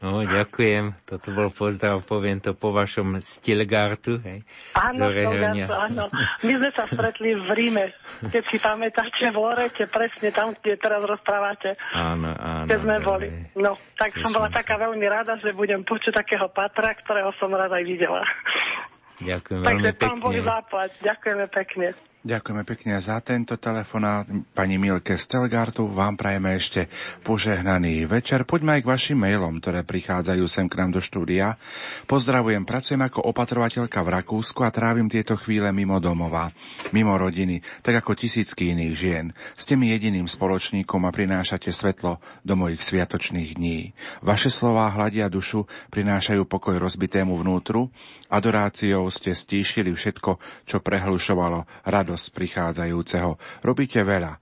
[0.00, 0.96] O, ďakujem.
[1.04, 4.16] Toto bol pozdrav, poviem to po vašom Stilgartu.
[4.24, 6.04] Hej, áno, Stilgartu, áno.
[6.40, 7.92] My sme sa stretli v Ríme,
[8.32, 11.76] keď si pamätáte, v Lorete, presne tam, kde teraz rozprávate.
[11.92, 12.64] Áno, áno.
[12.64, 13.28] Kde sme boli.
[13.60, 14.64] No, tak som bola sa.
[14.64, 18.24] taká veľmi rada, že budem počuť takého Patra, ktorého som rada aj videla.
[19.20, 20.08] Ďakujem Takže veľmi pekne.
[20.08, 20.90] pán Boh záplať.
[21.04, 21.88] Ďakujeme pekne.
[22.20, 24.28] Ďakujeme pekne za tento telefonát.
[24.52, 26.92] Pani Milke Stelgartu, vám prajeme ešte
[27.24, 28.44] požehnaný večer.
[28.44, 31.56] Poďme aj k vašim mailom, ktoré prichádzajú sem k nám do štúdia.
[32.04, 36.52] Pozdravujem, pracujem ako opatrovateľka v Rakúsku a trávim tieto chvíle mimo domova,
[36.92, 39.26] mimo rodiny, tak ako tisícky iných žien.
[39.56, 43.96] Ste mi jediným spoločníkom a prinášate svetlo do mojich sviatočných dní.
[44.20, 47.88] Vaše slová hladia dušu, prinášajú pokoj rozbitému vnútru,
[48.28, 50.36] adoráciou ste stíšili všetko,
[50.68, 53.38] čo prehlušovalo rado radosť prichádzajúceho.
[53.62, 54.34] Robíte veľa.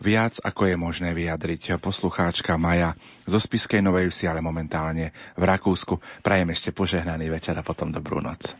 [0.00, 2.96] Viac ako je možné vyjadriť poslucháčka Maja
[3.28, 6.24] zo Spiskej Novej Vsi, ale momentálne v Rakúsku.
[6.24, 8.56] Prajem ešte požehnaný večer a potom dobrú noc.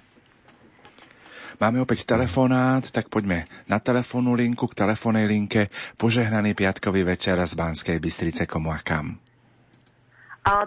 [1.57, 5.73] Máme opäť telefonát, tak poďme na telefónnu linku, k telefónnej linke.
[5.97, 9.30] Požehnaný piatkový večer z Banskej Bystrice komu a kam.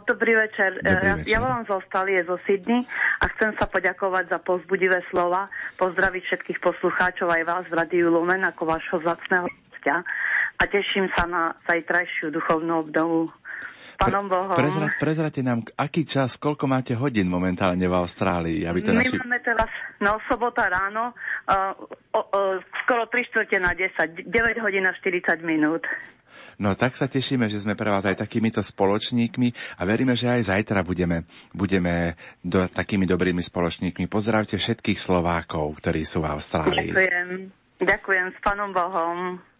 [0.05, 0.79] Dobrý večer.
[0.79, 1.29] Dobrý večer.
[1.33, 2.85] Ja volám zo Stalie, zo Sydney
[3.19, 5.49] a chcem sa poďakovať za pozbudivé slova,
[5.81, 10.05] pozdraviť všetkých poslucháčov aj vás v Radiu Lumen ako vášho vzácného hostia
[10.59, 13.33] a teším sa na zajtrajšiu duchovnú obdovu.
[13.99, 14.55] Pánom Bohom.
[14.55, 18.63] Prezra, prezrate nám, aký čas, koľko máte hodín momentálne v Austrálii?
[18.63, 19.19] Aby to My naši...
[19.19, 19.69] máme teraz,
[19.99, 21.75] no sobota ráno, uh,
[22.15, 22.39] o, o,
[22.83, 25.83] skoro 3 čtvrte na 10, 9 hodín a 40 minút.
[26.61, 30.53] No tak sa tešíme, že sme pre vás aj takýmito spoločníkmi a veríme, že aj
[30.53, 34.05] zajtra budeme, budeme do, takými dobrými spoločníkmi.
[34.05, 36.91] Pozdravte všetkých Slovákov, ktorí sú v Austrálii.
[36.93, 37.29] Ďakujem.
[37.83, 39.17] Ďakujem s Pánom Bohom.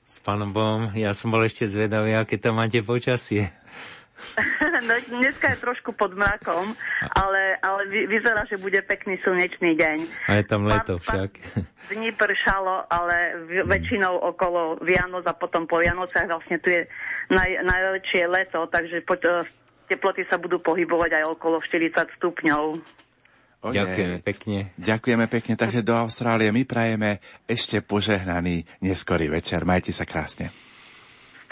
[0.08, 0.82] S Pánom Bohom.
[0.94, 3.50] Ja som bol ešte zvedavý, aké tam máte počasie.
[4.84, 6.76] No, dneska je trošku pod mrakom,
[7.16, 9.98] ale, ale vyzerá, že bude pekný slnečný deň.
[10.28, 11.32] A je tam leto však.
[11.94, 16.84] Dní pršalo, ale väčšinou okolo Vianoc a potom po Vianociach vlastne tu je
[17.32, 19.48] naj, najväčšie leto, takže po, e,
[19.88, 22.64] teploty sa budú pohybovať aj okolo 40 stupňov.
[23.64, 23.80] Ojej.
[23.80, 24.58] Ďakujeme pekne.
[24.76, 29.64] Ďakujeme pekne, takže do Austrálie my prajeme ešte požehnaný neskorý večer.
[29.64, 30.52] Majte sa krásne.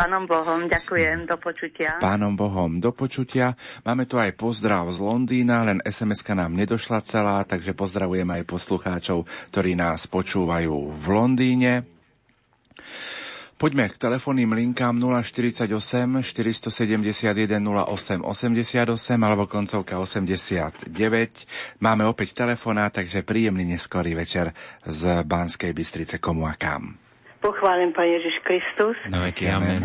[0.02, 2.02] Pánom Bohom, ďakujem, do počutia.
[2.02, 3.54] Pánom Bohom, do počutia.
[3.86, 9.30] Máme tu aj pozdrav z Londýna, len sms nám nedošla celá, takže pozdravujem aj poslucháčov,
[9.54, 11.86] ktorí nás počúvajú v Londýne.
[13.62, 20.98] Poďme k telefónnym linkám 048 471 08 88 alebo koncovka 89.
[21.78, 24.50] Máme opäť telefonát, takže príjemný neskorý večer
[24.82, 27.11] z Banskej Bystrice komu a kam.
[27.42, 28.94] Pochválim Pán Ježiš Kristus.
[29.10, 29.82] Na veky amen.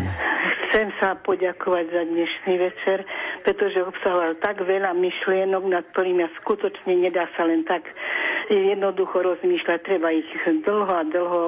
[0.69, 3.01] Chcem sa poďakovať za dnešný večer,
[3.41, 7.81] pretože obsahoval tak veľa myšlienok, nad ktorými skutočne nedá sa len tak
[8.53, 9.79] jednoducho rozmýšľať.
[9.81, 11.41] Treba ich dlho a dlho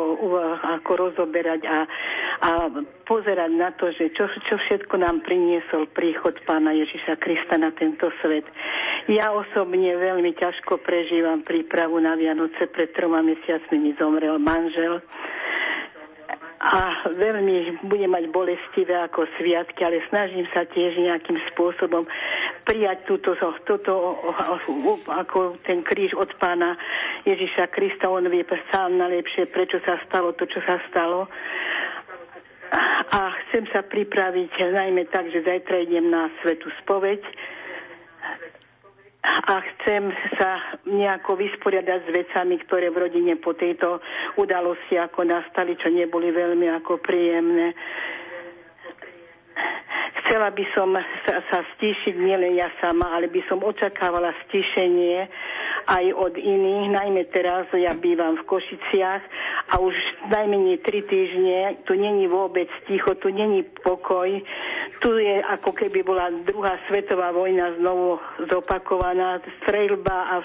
[0.82, 1.86] ako rozoberať a,
[2.42, 2.50] a
[3.06, 8.10] pozerať na to, že čo, čo všetko nám priniesol príchod Pána Ježiša Krista na tento
[8.26, 8.50] svet.
[9.06, 12.66] Ja osobne veľmi ťažko prežívam prípravu na Vianoce.
[12.66, 15.06] Pred troma mesiacmi mi zomrel manžel
[16.60, 22.04] a veľmi bude mať bolestivé ako sviatky, ale snažím sa tiež nejakým spôsobom
[22.68, 23.32] prijať túto,
[23.64, 24.20] toto
[25.08, 26.76] ako ten kríž od pána
[27.24, 28.12] Ježiša Krista.
[28.12, 28.44] On vie
[28.76, 31.32] sám najlepšie, prečo sa stalo to, čo sa stalo.
[33.10, 37.24] A chcem sa pripraviť najmä tak, že zajtra idem na svetu spoveď
[39.30, 44.02] a chcem sa nejako vysporiadať s vecami, ktoré v rodine po tejto
[44.38, 47.74] udalosti ako nastali, čo neboli veľmi ako príjemné.
[50.30, 50.94] Chcela by som
[51.26, 55.26] sa, sa stíšiť nielen ja sama, ale by som očakávala stíšenie
[55.90, 56.94] aj od iných.
[56.94, 59.24] Najmä teraz ja bývam v Košiciach
[59.74, 59.96] a už
[60.30, 64.30] najmenej tri týždne tu není vôbec ticho, tu není pokoj.
[65.02, 68.22] Tu je ako keby bola druhá svetová vojna znovu
[68.54, 70.36] zopakovaná, streľba a,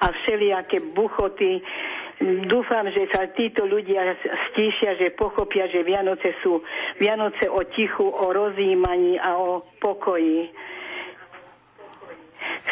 [0.00, 1.62] a všelijaké buchoty
[2.20, 4.12] Dúfam, že sa títo ľudia
[4.52, 6.60] stíšia, že pochopia, že Vianoce sú
[7.00, 10.52] Vianoce o tichu, o rozjímaní a o pokoji.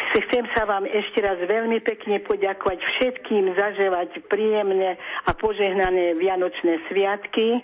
[0.09, 7.61] Chcem sa vám ešte raz veľmi pekne poďakovať všetkým, zaževať príjemné a požehnané Vianočné sviatky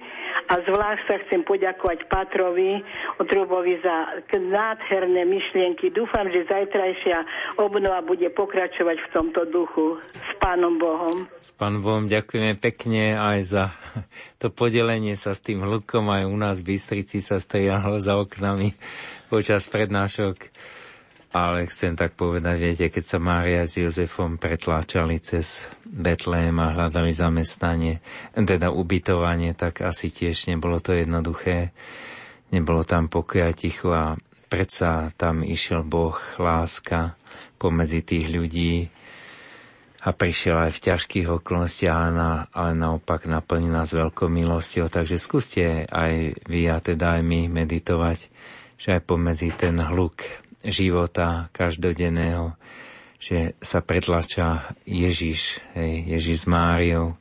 [0.50, 2.82] a zvlášť sa chcem poďakovať Patrovi
[3.22, 5.93] Otrubovi za nádherné myšlienky.
[5.93, 7.17] Dúfam, že zajtrajšia
[7.61, 10.01] obnova bude pokračovať v tomto duchu.
[10.14, 11.25] S Pánom Bohom.
[11.42, 13.64] S Pánom Bohom ďakujeme pekne aj za
[14.42, 16.09] to podelenie sa s tým hlukom.
[16.09, 18.74] Aj u nás v Bystrici sa strieľalo za oknami
[19.30, 20.50] počas prednášok.
[21.35, 27.11] Ale chcem tak povedať, viete, keď sa Mária s Jozefom pretláčali cez Betlém a hľadali
[27.11, 27.99] zamestnanie,
[28.31, 31.75] teda ubytovanie, tak asi tiež nebolo to jednoduché.
[32.55, 34.15] Nebolo tam pokoja tichu a
[34.47, 37.19] predsa tam išiel Boh, láska
[37.59, 38.88] pomedzi tých ľudí
[40.07, 41.99] a prišiel aj v ťažkých okolnostiach,
[42.55, 44.88] ale naopak naplnil nás veľkou milosťou.
[44.88, 48.31] Takže skúste aj vy a teda aj my meditovať,
[48.80, 52.58] že aj pomedzi ten hluk života každodenného,
[53.22, 57.18] že sa pretlača Ježiš, hej, Ježiš s Máriou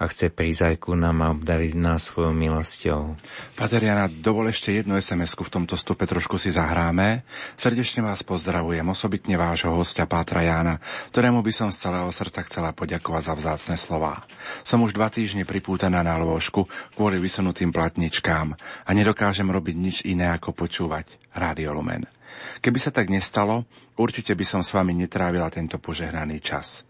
[0.00, 3.20] a chce prísť aj ku nám a obdariť nás svojou milosťou.
[3.52, 7.20] Pater Jana, dovol ešte jednu sms v tomto stupe trošku si zahráme.
[7.60, 10.80] Srdečne vás pozdravujem, osobitne vášho hostia Pátra Jána,
[11.12, 14.24] ktorému by som z celého srdca chcela poďakovať za vzácne slova.
[14.64, 16.64] Som už dva týždne pripútaná na lôžku
[16.96, 18.56] kvôli vysunutým platničkám
[18.88, 22.19] a nedokážem robiť nič iné ako počúvať Rádio Lumen.
[22.60, 26.84] Keby sa tak nestalo, určite by som s vami netrávila tento požehnaný čas.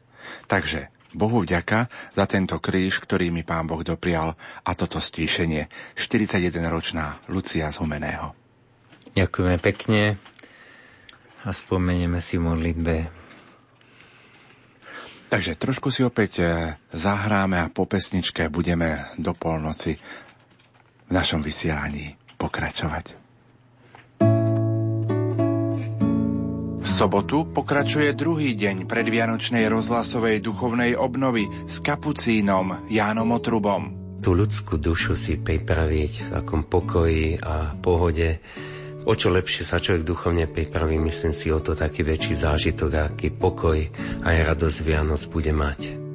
[0.46, 5.66] Takže Bohu vďaka za tento kríž, ktorý mi Pán Boh doprial a toto stíšenie.
[5.98, 8.34] 41-ročná Lucia z Humeného.
[9.18, 10.02] Ďakujeme pekne
[11.42, 13.10] a spomenieme si modlitbe.
[15.30, 16.48] Takže trošku si opäť eh,
[16.90, 19.94] zahráme a po pesničke budeme do polnoci
[21.06, 23.19] v našom vysielaní pokračovať.
[27.00, 33.96] Sobotu pokračuje druhý deň predvianočnej rozhlasovej duchovnej obnovy s kapucínom Jánom Otrubom.
[34.20, 38.44] tú ľudskú dušu si pripraviť v takom pokoji a pohode.
[39.08, 43.32] O čo lepšie sa človek duchovne pripraví, myslím si, o to taký väčší zážitok, aký
[43.32, 43.80] pokoj
[44.20, 46.09] aj radosť Vianoc bude mať.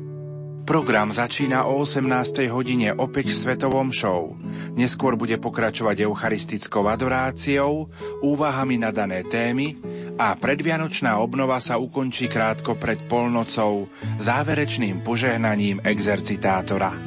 [0.66, 2.50] Program začína o 18.
[2.50, 4.34] hodine opäť Svetovom show.
[4.74, 7.86] Neskôr bude pokračovať eucharistickou adoráciou,
[8.26, 9.78] úvahami na dané témy
[10.18, 13.86] a predvianočná obnova sa ukončí krátko pred polnocou
[14.18, 16.98] záverečným požehnaním exercitátora.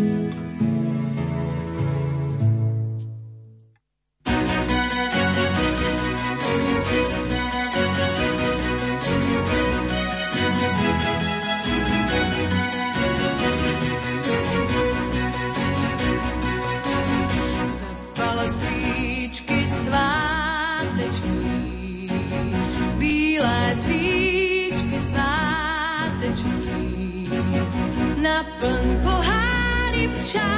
[28.39, 30.58] naplň pohári včas.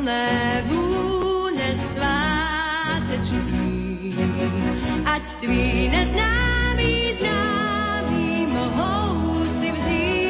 [0.00, 3.40] plné vůně sváteční.
[5.04, 10.29] Ať tví neznámí známí mohou si vzít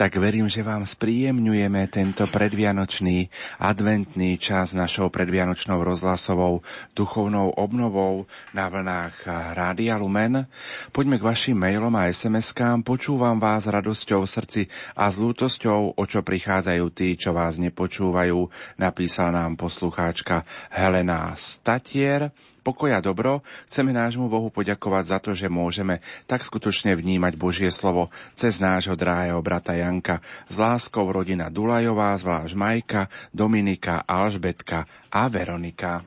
[0.00, 3.28] tak verím, že vám spríjemňujeme tento predvianočný
[3.60, 6.64] adventný čas našou predvianočnou rozhlasovou
[6.96, 8.24] duchovnou obnovou
[8.56, 10.48] na vlnách Rádia Lumen.
[10.88, 12.80] Poďme k vašim mailom a SMS-kám.
[12.80, 14.62] Počúvam vás radosťou v srdci
[14.96, 18.40] a s lútosťou, o čo prichádzajú tí, čo vás nepočúvajú,
[18.80, 26.04] napísala nám poslucháčka Helena Statier pokoja dobro, chceme nášmu Bohu poďakovať za to, že môžeme
[26.28, 30.22] tak skutočne vnímať Božie slovo cez nášho drahého brata Janka.
[30.46, 36.04] S láskou rodina Dulajová, zvlášť Majka, Dominika, Alžbetka a Veronika.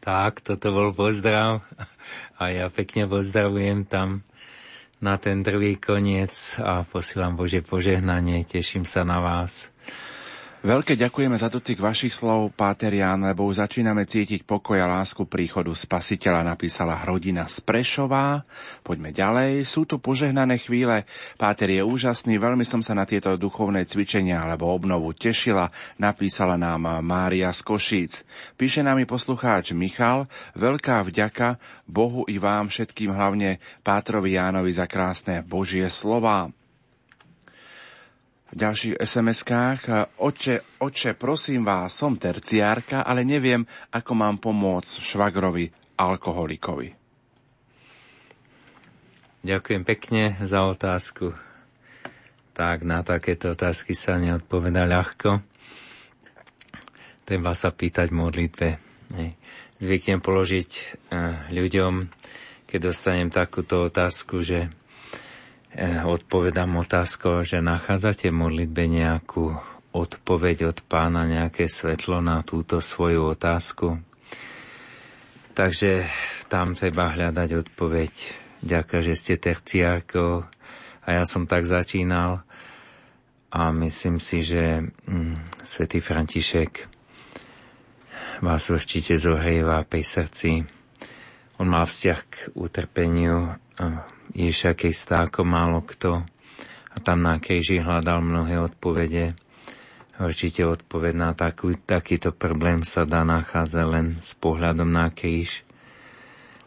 [0.00, 1.60] Tak, toto bol pozdrav
[2.40, 4.24] a ja pekne pozdravujem tam
[5.00, 9.72] na ten druhý koniec a posielam Bože požehnanie, teším sa na vás.
[10.60, 15.24] Veľké ďakujeme za dotyk vašich slov, Páter Ján, lebo už začíname cítiť pokoj a lásku
[15.24, 18.44] príchodu spasiteľa, napísala rodina z Prešová.
[18.84, 19.64] Poďme ďalej.
[19.64, 21.08] Sú tu požehnané chvíle.
[21.40, 27.00] Páter je úžasný, veľmi som sa na tieto duchovné cvičenia alebo obnovu tešila, napísala nám
[27.00, 28.12] Mária z Košíc.
[28.60, 30.28] Píše nám i poslucháč Michal,
[30.60, 31.56] veľká vďaka
[31.88, 36.52] Bohu i vám všetkým, hlavne Pátrovi Jánovi za krásne Božie slova
[38.50, 39.80] v ďalších SMS-kách.
[40.18, 43.62] Oče, oče, prosím vás, som terciárka, ale neviem,
[43.94, 46.94] ako mám pomôcť švagrovi alkoholikovi.
[49.40, 51.32] Ďakujem pekne za otázku.
[52.52, 55.40] Tak na takéto otázky sa neodpoveda ľahko.
[57.24, 59.34] Treba sa pýtať modlitbe Hej.
[59.82, 60.70] Zvyknem položiť
[61.10, 62.06] uh, ľuďom,
[62.70, 64.70] keď dostanem takúto otázku, že
[66.04, 69.54] odpovedám otázkou, že nachádzate v modlitbe nejakú
[69.90, 73.98] odpoveď od pána, nejaké svetlo na túto svoju otázku.
[75.54, 76.06] Takže
[76.50, 78.12] tam treba hľadať odpoveď.
[78.60, 80.46] Ďakujem, že ste terciárkou
[81.02, 82.42] a ja som tak začínal
[83.50, 86.86] a myslím si, že mm, svätý František
[88.40, 90.64] vás určite zohrieva pri srdci.
[91.58, 93.52] On má vzťah k utrpeniu
[94.34, 96.22] Ježiša Krista ako málo kto
[96.90, 99.34] a tam na kríži hľadal mnohé odpovede.
[100.20, 105.64] Určite odpoveď na takú, takýto problém sa dá nachádzať len s pohľadom na kríž.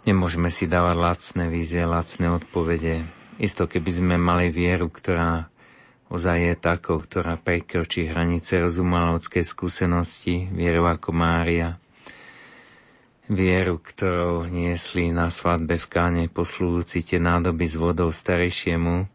[0.04, 3.06] Nemôžeme si dávať lacné vízie, lacné odpovede.
[3.38, 5.48] Isto, keby sme mali vieru, ktorá
[6.10, 11.78] ozaj je takou, ktorá prekročí hranice rozumu skúsenosti, vieru ako Mária.
[13.32, 19.08] Vieru, ktorou niesli na svadbe v káne poslúci tie nádoby s vodou starejšiemu,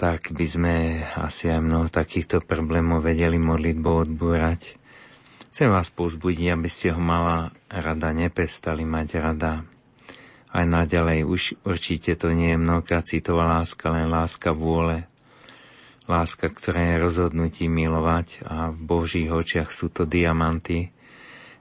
[0.00, 0.74] tak by sme
[1.20, 4.80] asi aj mnoho takýchto problémov vedeli modlitbou odbúrať.
[5.52, 9.68] Chcem vás pozbudiť, aby ste ho mala rada nepestali mať rada.
[10.48, 15.04] Aj naďalej už určite to nie je mnohokrát citová láska, len láska vôle.
[16.08, 20.88] Láska, ktorá je rozhodnutí milovať a v Božích očiach sú to diamanty.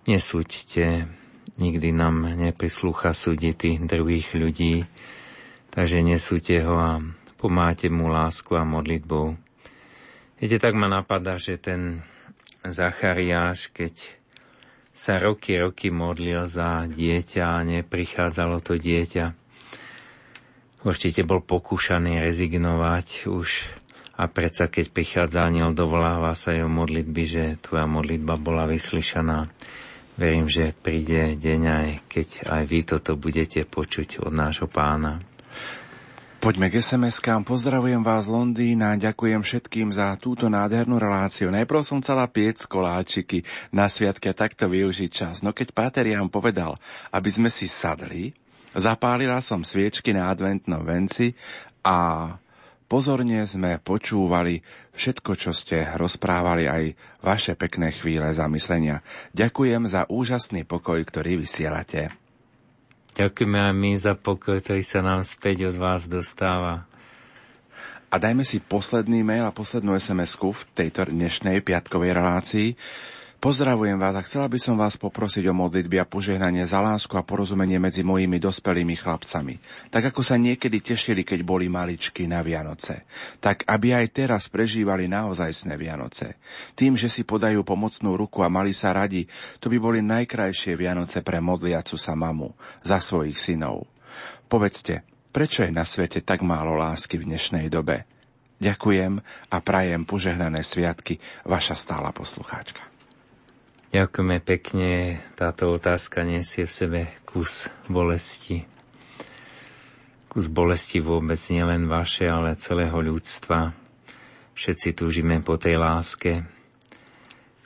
[0.10, 1.06] Nesúďte,
[1.62, 4.90] nikdy nám neprislúcha súdiť druhých ľudí,
[5.70, 6.92] takže nesúďte ho a
[7.38, 9.38] pomáte mu lásku a modlitbou.
[10.42, 12.02] Viete, tak ma napadá, že ten
[12.66, 13.94] Zachariáš, keď
[14.90, 19.38] sa roky, roky modlil za dieťa a neprichádzalo to dieťa.
[20.82, 23.70] Určite bol pokúšaný rezignovať už
[24.18, 29.50] a predsa keď prichádza aniel, dovoláva sa jeho modlitby, že tvoja modlitba bola vyslyšaná.
[30.22, 35.18] Verím, že príde deň aj, keď aj vy toto budete počuť od nášho pána.
[36.38, 37.42] Poďme k SMS-kám.
[37.42, 39.02] Pozdravujem vás z Londýna.
[39.02, 41.50] Ďakujem všetkým za túto nádhernú reláciu.
[41.50, 43.42] Najprv som chcela piec koláčiky
[43.74, 45.42] na sviatke takto využiť čas.
[45.42, 46.78] No keď Páter Jan povedal,
[47.10, 48.30] aby sme si sadli,
[48.78, 51.34] zapálila som sviečky na adventnom venci
[51.82, 52.30] a
[52.86, 54.62] pozorne sme počúvali
[54.96, 56.84] všetko, čo ste rozprávali, aj
[57.24, 59.04] vaše pekné chvíle zamyslenia.
[59.32, 62.12] Ďakujem za úžasný pokoj, ktorý vysielate.
[63.12, 66.88] Ďakujeme aj my za pokoj, ktorý sa nám späť od vás dostáva.
[68.12, 72.76] A dajme si posledný mail a poslednú SMS-ku v tejto dnešnej piatkovej relácii.
[73.42, 77.26] Pozdravujem vás a chcela by som vás poprosiť o modlitby a požehnanie za lásku a
[77.26, 79.58] porozumenie medzi mojimi dospelými chlapcami.
[79.90, 83.02] Tak ako sa niekedy tešili, keď boli maličky na Vianoce.
[83.42, 86.38] Tak aby aj teraz prežívali naozajstné Vianoce.
[86.78, 89.26] Tým, že si podajú pomocnú ruku a mali sa radi,
[89.58, 92.54] to by boli najkrajšie Vianoce pre modliacu sa mamu
[92.86, 93.90] za svojich synov.
[94.46, 95.02] Povedzte,
[95.34, 98.06] prečo je na svete tak málo lásky v dnešnej dobe?
[98.62, 99.18] Ďakujem
[99.50, 102.91] a prajem požehnané sviatky, vaša stála poslucháčka.
[103.92, 105.20] Ďakujeme pekne.
[105.36, 108.64] Táto otázka nesie v sebe kus bolesti.
[110.32, 113.76] Kus bolesti vôbec nielen vaše, ale celého ľudstva.
[114.56, 116.48] Všetci túžime po tej láske,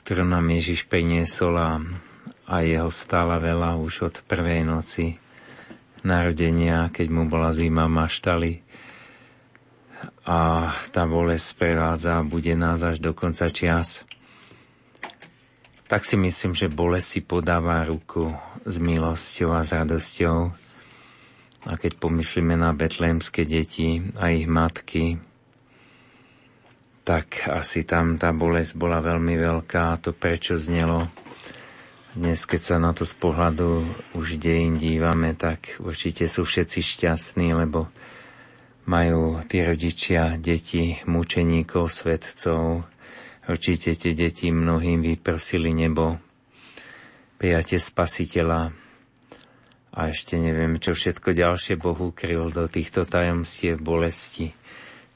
[0.02, 1.78] ktorú nám Ježiš priniesol a,
[2.50, 5.22] a jeho stála veľa už od prvej noci
[6.02, 8.66] narodenia, keď mu bola zima maštali.
[10.26, 14.02] A tá bolesť prevádza a bude nás až do konca čias
[15.86, 18.34] tak si myslím, že bolesť si podáva ruku
[18.66, 20.38] s milosťou a s radosťou.
[21.66, 25.18] A keď pomyslíme na betlémske deti a ich matky,
[27.06, 31.06] tak asi tam tá bolesť bola veľmi veľká a to prečo znelo.
[32.18, 33.86] Dnes, keď sa na to z pohľadu
[34.18, 37.86] už dejín dívame, tak určite sú všetci šťastní, lebo
[38.90, 42.86] majú tí rodičia deti, mučeníkov, svetcov,
[43.46, 46.18] Určite tie deti mnohým vyprosili nebo,
[47.38, 48.74] prijatie spasiteľa
[49.96, 54.52] a ešte neviem, čo všetko ďalšie Bohu kryl do týchto tajomstiev bolesti.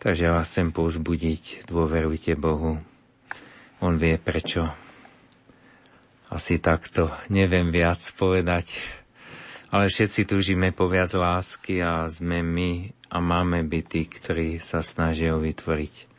[0.00, 2.81] Takže vás chcem povzbudiť, dôverujte Bohu.
[3.84, 4.73] On vie prečo.
[6.33, 8.81] Asi takto neviem viac povedať,
[9.68, 12.70] ale všetci túžime po viac lásky a sme my
[13.12, 16.09] a máme byť tí, ktorí sa snažia vytvoriť.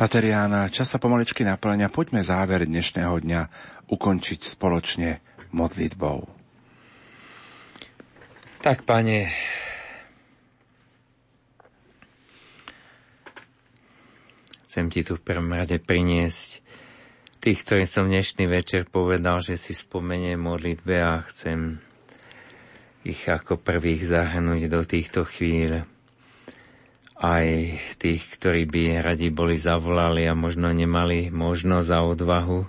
[0.00, 1.92] Pateriána, čas sa pomaličky naplňa.
[1.92, 3.42] Poďme záver dnešného dňa
[3.92, 5.20] ukončiť spoločne
[5.52, 6.24] modlitbou.
[8.64, 9.28] Tak, pane,
[14.64, 16.64] chcem ti tu v prvom rade priniesť
[17.44, 21.76] tých, ktorým som dnešný večer povedal, že si spomeniem modlitbe a chcem
[23.04, 25.84] ich ako prvých zahrnúť do týchto chvíľ.
[27.20, 27.44] Aj
[28.00, 32.60] tých, ktorí by radi boli zavolali a možno nemali možnosť a odvahu,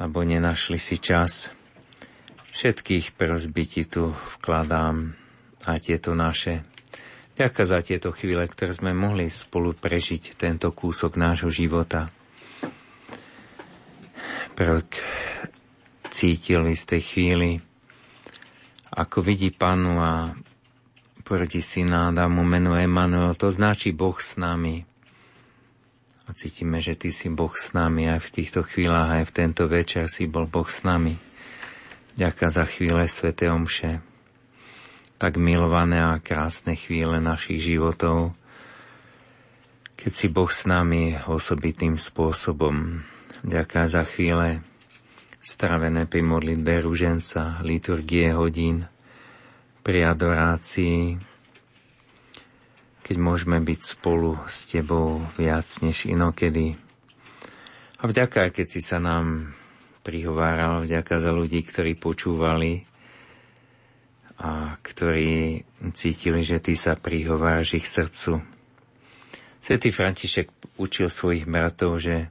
[0.00, 1.52] alebo nenašli si čas.
[2.56, 5.12] Všetkých prosby ti tu vkladám
[5.68, 6.64] a tieto naše.
[7.36, 12.08] Ďakujem za tieto chvíle, ktoré sme mohli spolu prežiť tento kúsok nášho života
[14.56, 14.88] prvok
[16.08, 17.60] cítil v istej chvíli,
[18.88, 20.32] ako vidí panu a
[21.26, 24.86] proti syna dá mu meno Emanuel, to značí Boh s nami.
[26.26, 29.66] A cítime, že Ty si Boh s nami aj v týchto chvíľach, aj v tento
[29.66, 31.18] večer si bol Boh s nami.
[32.14, 33.98] Ďaká za chvíle Svete Omše.
[35.18, 38.38] Tak milované a krásne chvíle našich životov,
[39.98, 43.02] keď si Boh s nami osobitým spôsobom
[43.46, 44.66] Ďaká za chvíle
[45.38, 48.90] stravené pri modlitbe ruženca, liturgie hodín,
[49.86, 51.14] pri adorácii,
[53.06, 56.74] keď môžeme byť spolu s Tebou viac než inokedy.
[58.02, 59.54] A vďaka, keď si sa nám
[60.02, 62.82] prihováral, vďaka za ľudí, ktorí počúvali
[64.42, 65.62] a ktorí
[65.94, 68.42] cítili, že Ty sa prihováraš ich srdcu.
[69.62, 70.50] Svetý František
[70.82, 72.26] učil svojich bratov, že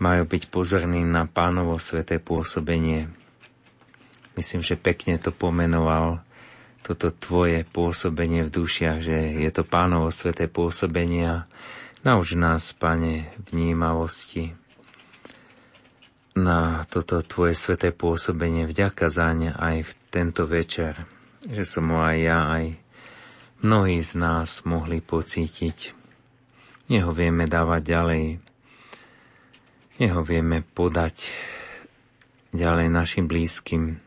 [0.00, 3.25] majú byť pozorní na pánovo sveté pôsobenie.
[4.36, 6.20] Myslím, že pekne to pomenoval
[6.84, 11.36] toto tvoje pôsobenie v dušiach, že je to pánovo sveté pôsobenie a
[12.06, 14.54] nauč nás, pane, vnímavosti
[16.36, 18.68] na toto tvoje sveté pôsobenie.
[18.68, 21.08] Vďaka zaň aj v tento večer,
[21.42, 22.64] že som ho aj ja, aj
[23.64, 25.96] mnohí z nás mohli pocítiť.
[26.92, 28.24] Neho vieme dávať ďalej,
[29.98, 31.24] jeho vieme podať
[32.54, 34.05] ďalej našim blízkym,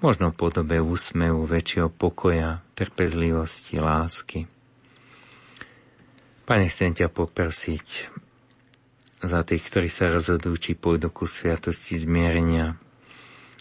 [0.00, 4.48] možno v podobe úsmevu, väčšieho pokoja, trpezlivosti, lásky.
[6.48, 8.10] Pane, chcem ťa poprosiť
[9.20, 12.80] za tých, ktorí sa rozhodujú, či pôjdu ku sviatosti zmierenia,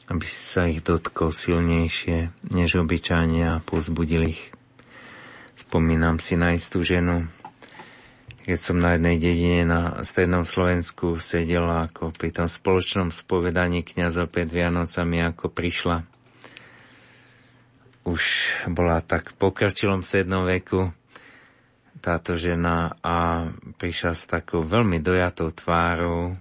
[0.08, 4.44] aby si sa ich dotkol silnejšie, než obyčajne a pozbudil ich.
[5.60, 7.28] Spomínam si na istú ženu,
[8.48, 14.34] keď som na jednej dedine na strednom Slovensku sedel ako pri tom spoločnom spovedaní kniazov
[14.34, 16.19] pred Vianocami, ako prišla.
[18.08, 20.92] Už bola tak v pokročilom sednom veku
[22.00, 26.40] táto žena a prišla s takou veľmi dojatou tvárou.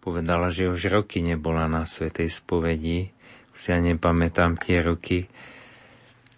[0.00, 3.12] Povedala, že už roky nebola na svetej spovedi.
[3.52, 5.28] Si ja nepamätám tie roky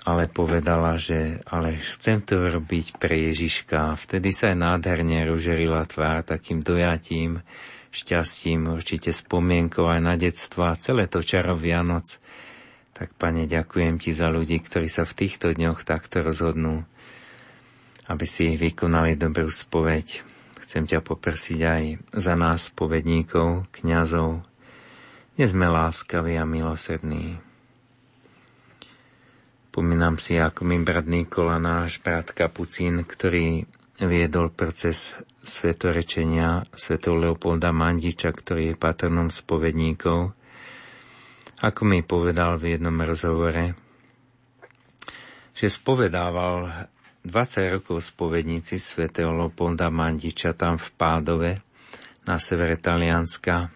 [0.08, 3.92] ale povedala, že ale chcem to robiť pre Ježiška.
[4.00, 7.44] Vtedy sa aj nádherne ružerila tvár takým dojatím,
[7.92, 12.08] šťastím, určite spomienkou aj na detstvo a celé to čaro Vianoc.
[12.98, 16.82] Tak, Pane, ďakujem Ti za ľudí, ktorí sa v týchto dňoch takto rozhodnú,
[18.10, 20.26] aby si vykonali dobrú spoveď.
[20.66, 21.82] Chcem ťa poprosiť aj
[22.18, 24.42] za nás, povedníkov, kňazov.
[25.38, 27.38] Dnes sme láskaví a milosrdní.
[29.70, 33.62] Spomínam si, ako mi brat Nikola, náš brat Kapucín, ktorý
[34.02, 35.14] viedol proces
[35.46, 40.34] svetorečenia svetov Leopolda Mandiča, ktorý je patronom spovedníkov.
[41.58, 43.74] Ako mi povedal v jednom rozhovore,
[45.58, 46.70] že spovedával
[47.26, 51.52] 20 rokov spovedníci svetého Leopolda Mandiča tam v Pádove
[52.30, 53.74] na severe Talianska.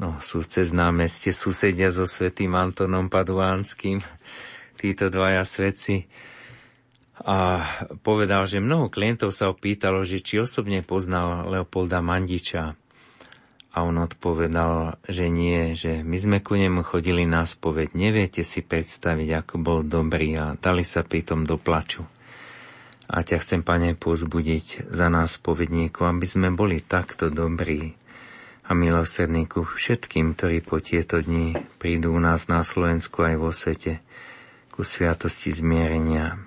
[0.00, 4.00] No, sú cez námestie susedia so svetým Antonom Paduánským
[4.80, 6.08] títo dvaja svedci
[7.20, 7.64] a
[8.04, 12.76] povedal, že mnoho klientov sa opýtalo, že či osobne poznal Leopolda Mandiča.
[13.76, 17.92] A on odpovedal, že nie, že my sme ku nemu chodili na spoveď.
[17.92, 22.08] Neviete si predstaviť, ako bol dobrý a dali sa pritom do plaču.
[23.06, 27.92] A ťa chcem, pane, pozbudiť za nás povedníku, aby sme boli takto dobrí
[28.66, 33.54] a milosrdní ku všetkým, ktorí po tieto dni prídu u nás na Slovensku aj vo
[33.54, 34.02] svete
[34.74, 36.40] ku sviatosti zmierenia.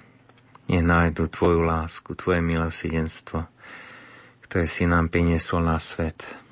[0.68, 3.48] Nech nájdu Tvoju lásku, Tvoje milosrdenstvo,
[4.46, 6.49] ktoré si nám priniesol na svet.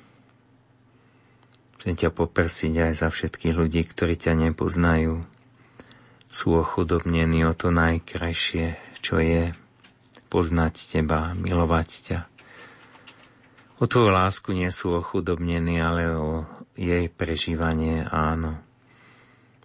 [1.88, 5.24] Chcem ťa poprsiť aj za všetkých ľudí, ktorí ťa nepoznajú.
[6.28, 9.56] Sú ochudobnení o to najkrajšie, čo je
[10.28, 12.18] poznať Teba, milovať ťa.
[13.80, 16.44] O Tvoju lásku nie sú ochudobnení, ale o
[16.76, 18.60] jej prežívanie áno.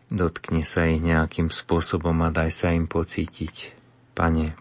[0.07, 3.75] Dotkni sa ich nejakým spôsobom a daj sa im pocítiť,
[4.15, 4.55] Pane.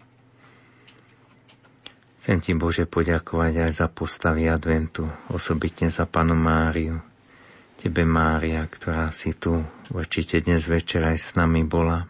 [2.19, 7.12] Chcem Ti, Bože, poďakovať aj za postavy adventu, osobitne za Panu Máriu.
[7.83, 9.59] Tebe, Mária, ktorá si tu
[9.91, 12.07] určite dnes večer aj s nami bola.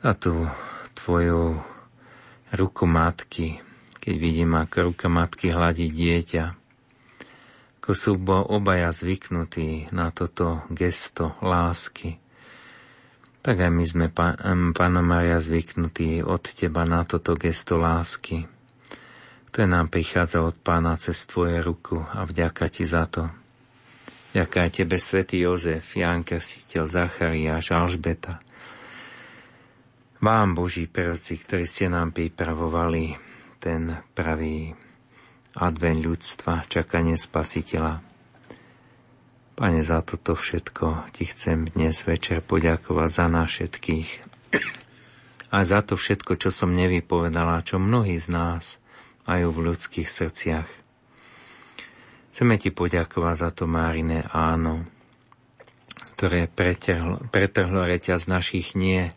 [0.00, 0.48] A tu
[0.96, 1.60] Tvoju
[2.56, 3.60] ruku matky,
[4.00, 6.56] keď vidím, ako ruka matky hladí dieťa,
[7.84, 12.16] ako sú obaja zvyknutí na toto gesto lásky,
[13.44, 14.06] tak aj my sme,
[14.72, 18.48] Pána Maria, zvyknutí od Teba na toto gesto lásky,
[19.52, 23.43] ktoré nám prichádza od Pána cez Tvoje ruku a vďaka Ti za to.
[24.34, 28.42] Ďaká Tebe, Svetý Jozef, Ján Krstiteľ, Zachariáš, Alžbeta.
[30.18, 33.14] Vám, Boží prvci, ktorí ste nám pripravovali
[33.62, 34.74] ten pravý
[35.54, 38.02] advent ľudstva, čakanie spasiteľa.
[39.54, 44.10] Pane, za toto všetko ti chcem dnes večer poďakovať za nás všetkých.
[45.54, 48.82] A za to všetko, čo som nevypovedala, čo mnohí z nás
[49.30, 50.83] majú v ľudských srdciach.
[52.34, 54.82] Chceme ti poďakovať za to, Márine, áno,
[56.18, 59.14] ktoré pretrhlo, pretrhlo reťaz našich nie,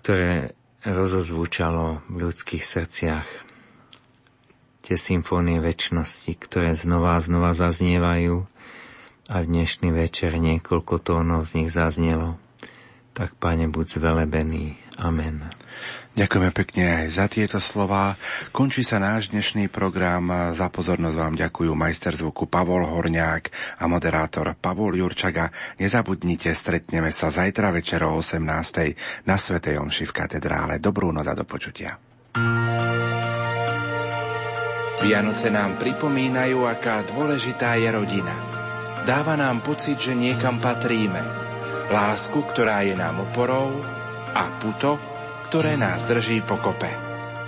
[0.00, 0.56] ktoré
[0.88, 3.28] rozozvučalo v ľudských srdciach
[4.88, 8.48] tie symfónie väčšnosti, ktoré znova a znova zaznievajú
[9.28, 12.40] a v dnešný večer niekoľko tónov z nich zaznelo.
[13.12, 14.80] Tak, Pane, buď zvelebený.
[14.96, 15.44] Amen.
[16.14, 18.14] Ďakujeme pekne aj za tieto slova.
[18.54, 20.54] Končí sa náš dnešný program.
[20.54, 25.50] Za pozornosť vám ďakujú majster zvuku Pavol Horňák a moderátor Pavol Jurčaga.
[25.82, 28.38] Nezabudnite, stretneme sa zajtra večer o 18.
[29.26, 30.78] na Svetej Omši v katedrále.
[30.78, 31.98] Dobrú noc a do počutia.
[35.02, 38.54] Vianoce nám pripomínajú, aká dôležitá je rodina
[39.04, 41.20] dáva nám pocit, že niekam patríme.
[41.92, 43.84] Lásku, ktorá je nám oporou
[44.32, 44.96] a puto,
[45.54, 46.90] ktoré nás drží pokope.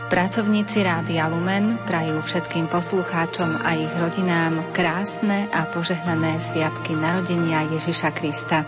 [0.06, 8.14] Pracovníci Rádia Lumen prajú všetkým poslucháčom a ich rodinám krásne a požehnané sviatky narodenia Ježiša
[8.14, 8.62] Krista.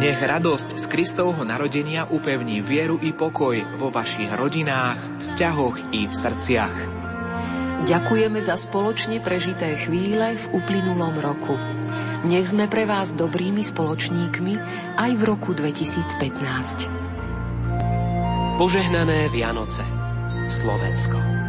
[0.00, 6.14] Nech radosť z Kristovho narodenia upevní vieru i pokoj vo vašich rodinách, vzťahoch i v
[6.16, 6.76] srdciach.
[7.84, 11.83] Ďakujeme za spoločne prežité chvíle v uplynulom roku.
[12.24, 14.56] Nech sme pre vás dobrými spoločníkmi
[14.96, 16.88] aj v roku 2015.
[18.56, 19.84] Požehnané Vianoce.
[20.48, 21.43] Slovensko.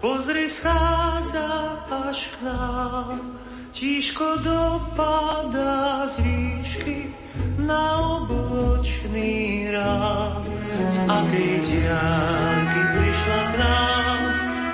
[0.00, 1.76] Pozri, schádza
[2.08, 3.36] až k nám,
[3.72, 7.12] tížko dopadá z výšky
[7.60, 10.44] na obločný rám.
[10.88, 14.20] Z akej diálky prišla k nám,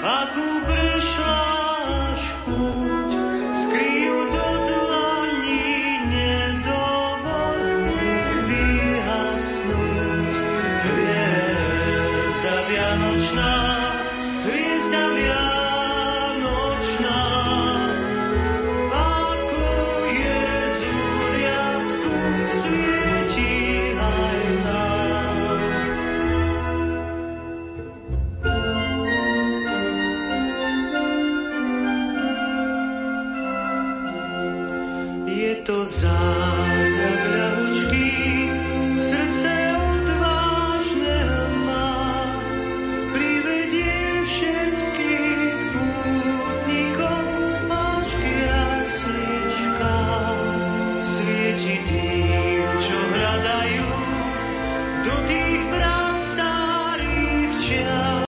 [0.03, 1.56] akú prešla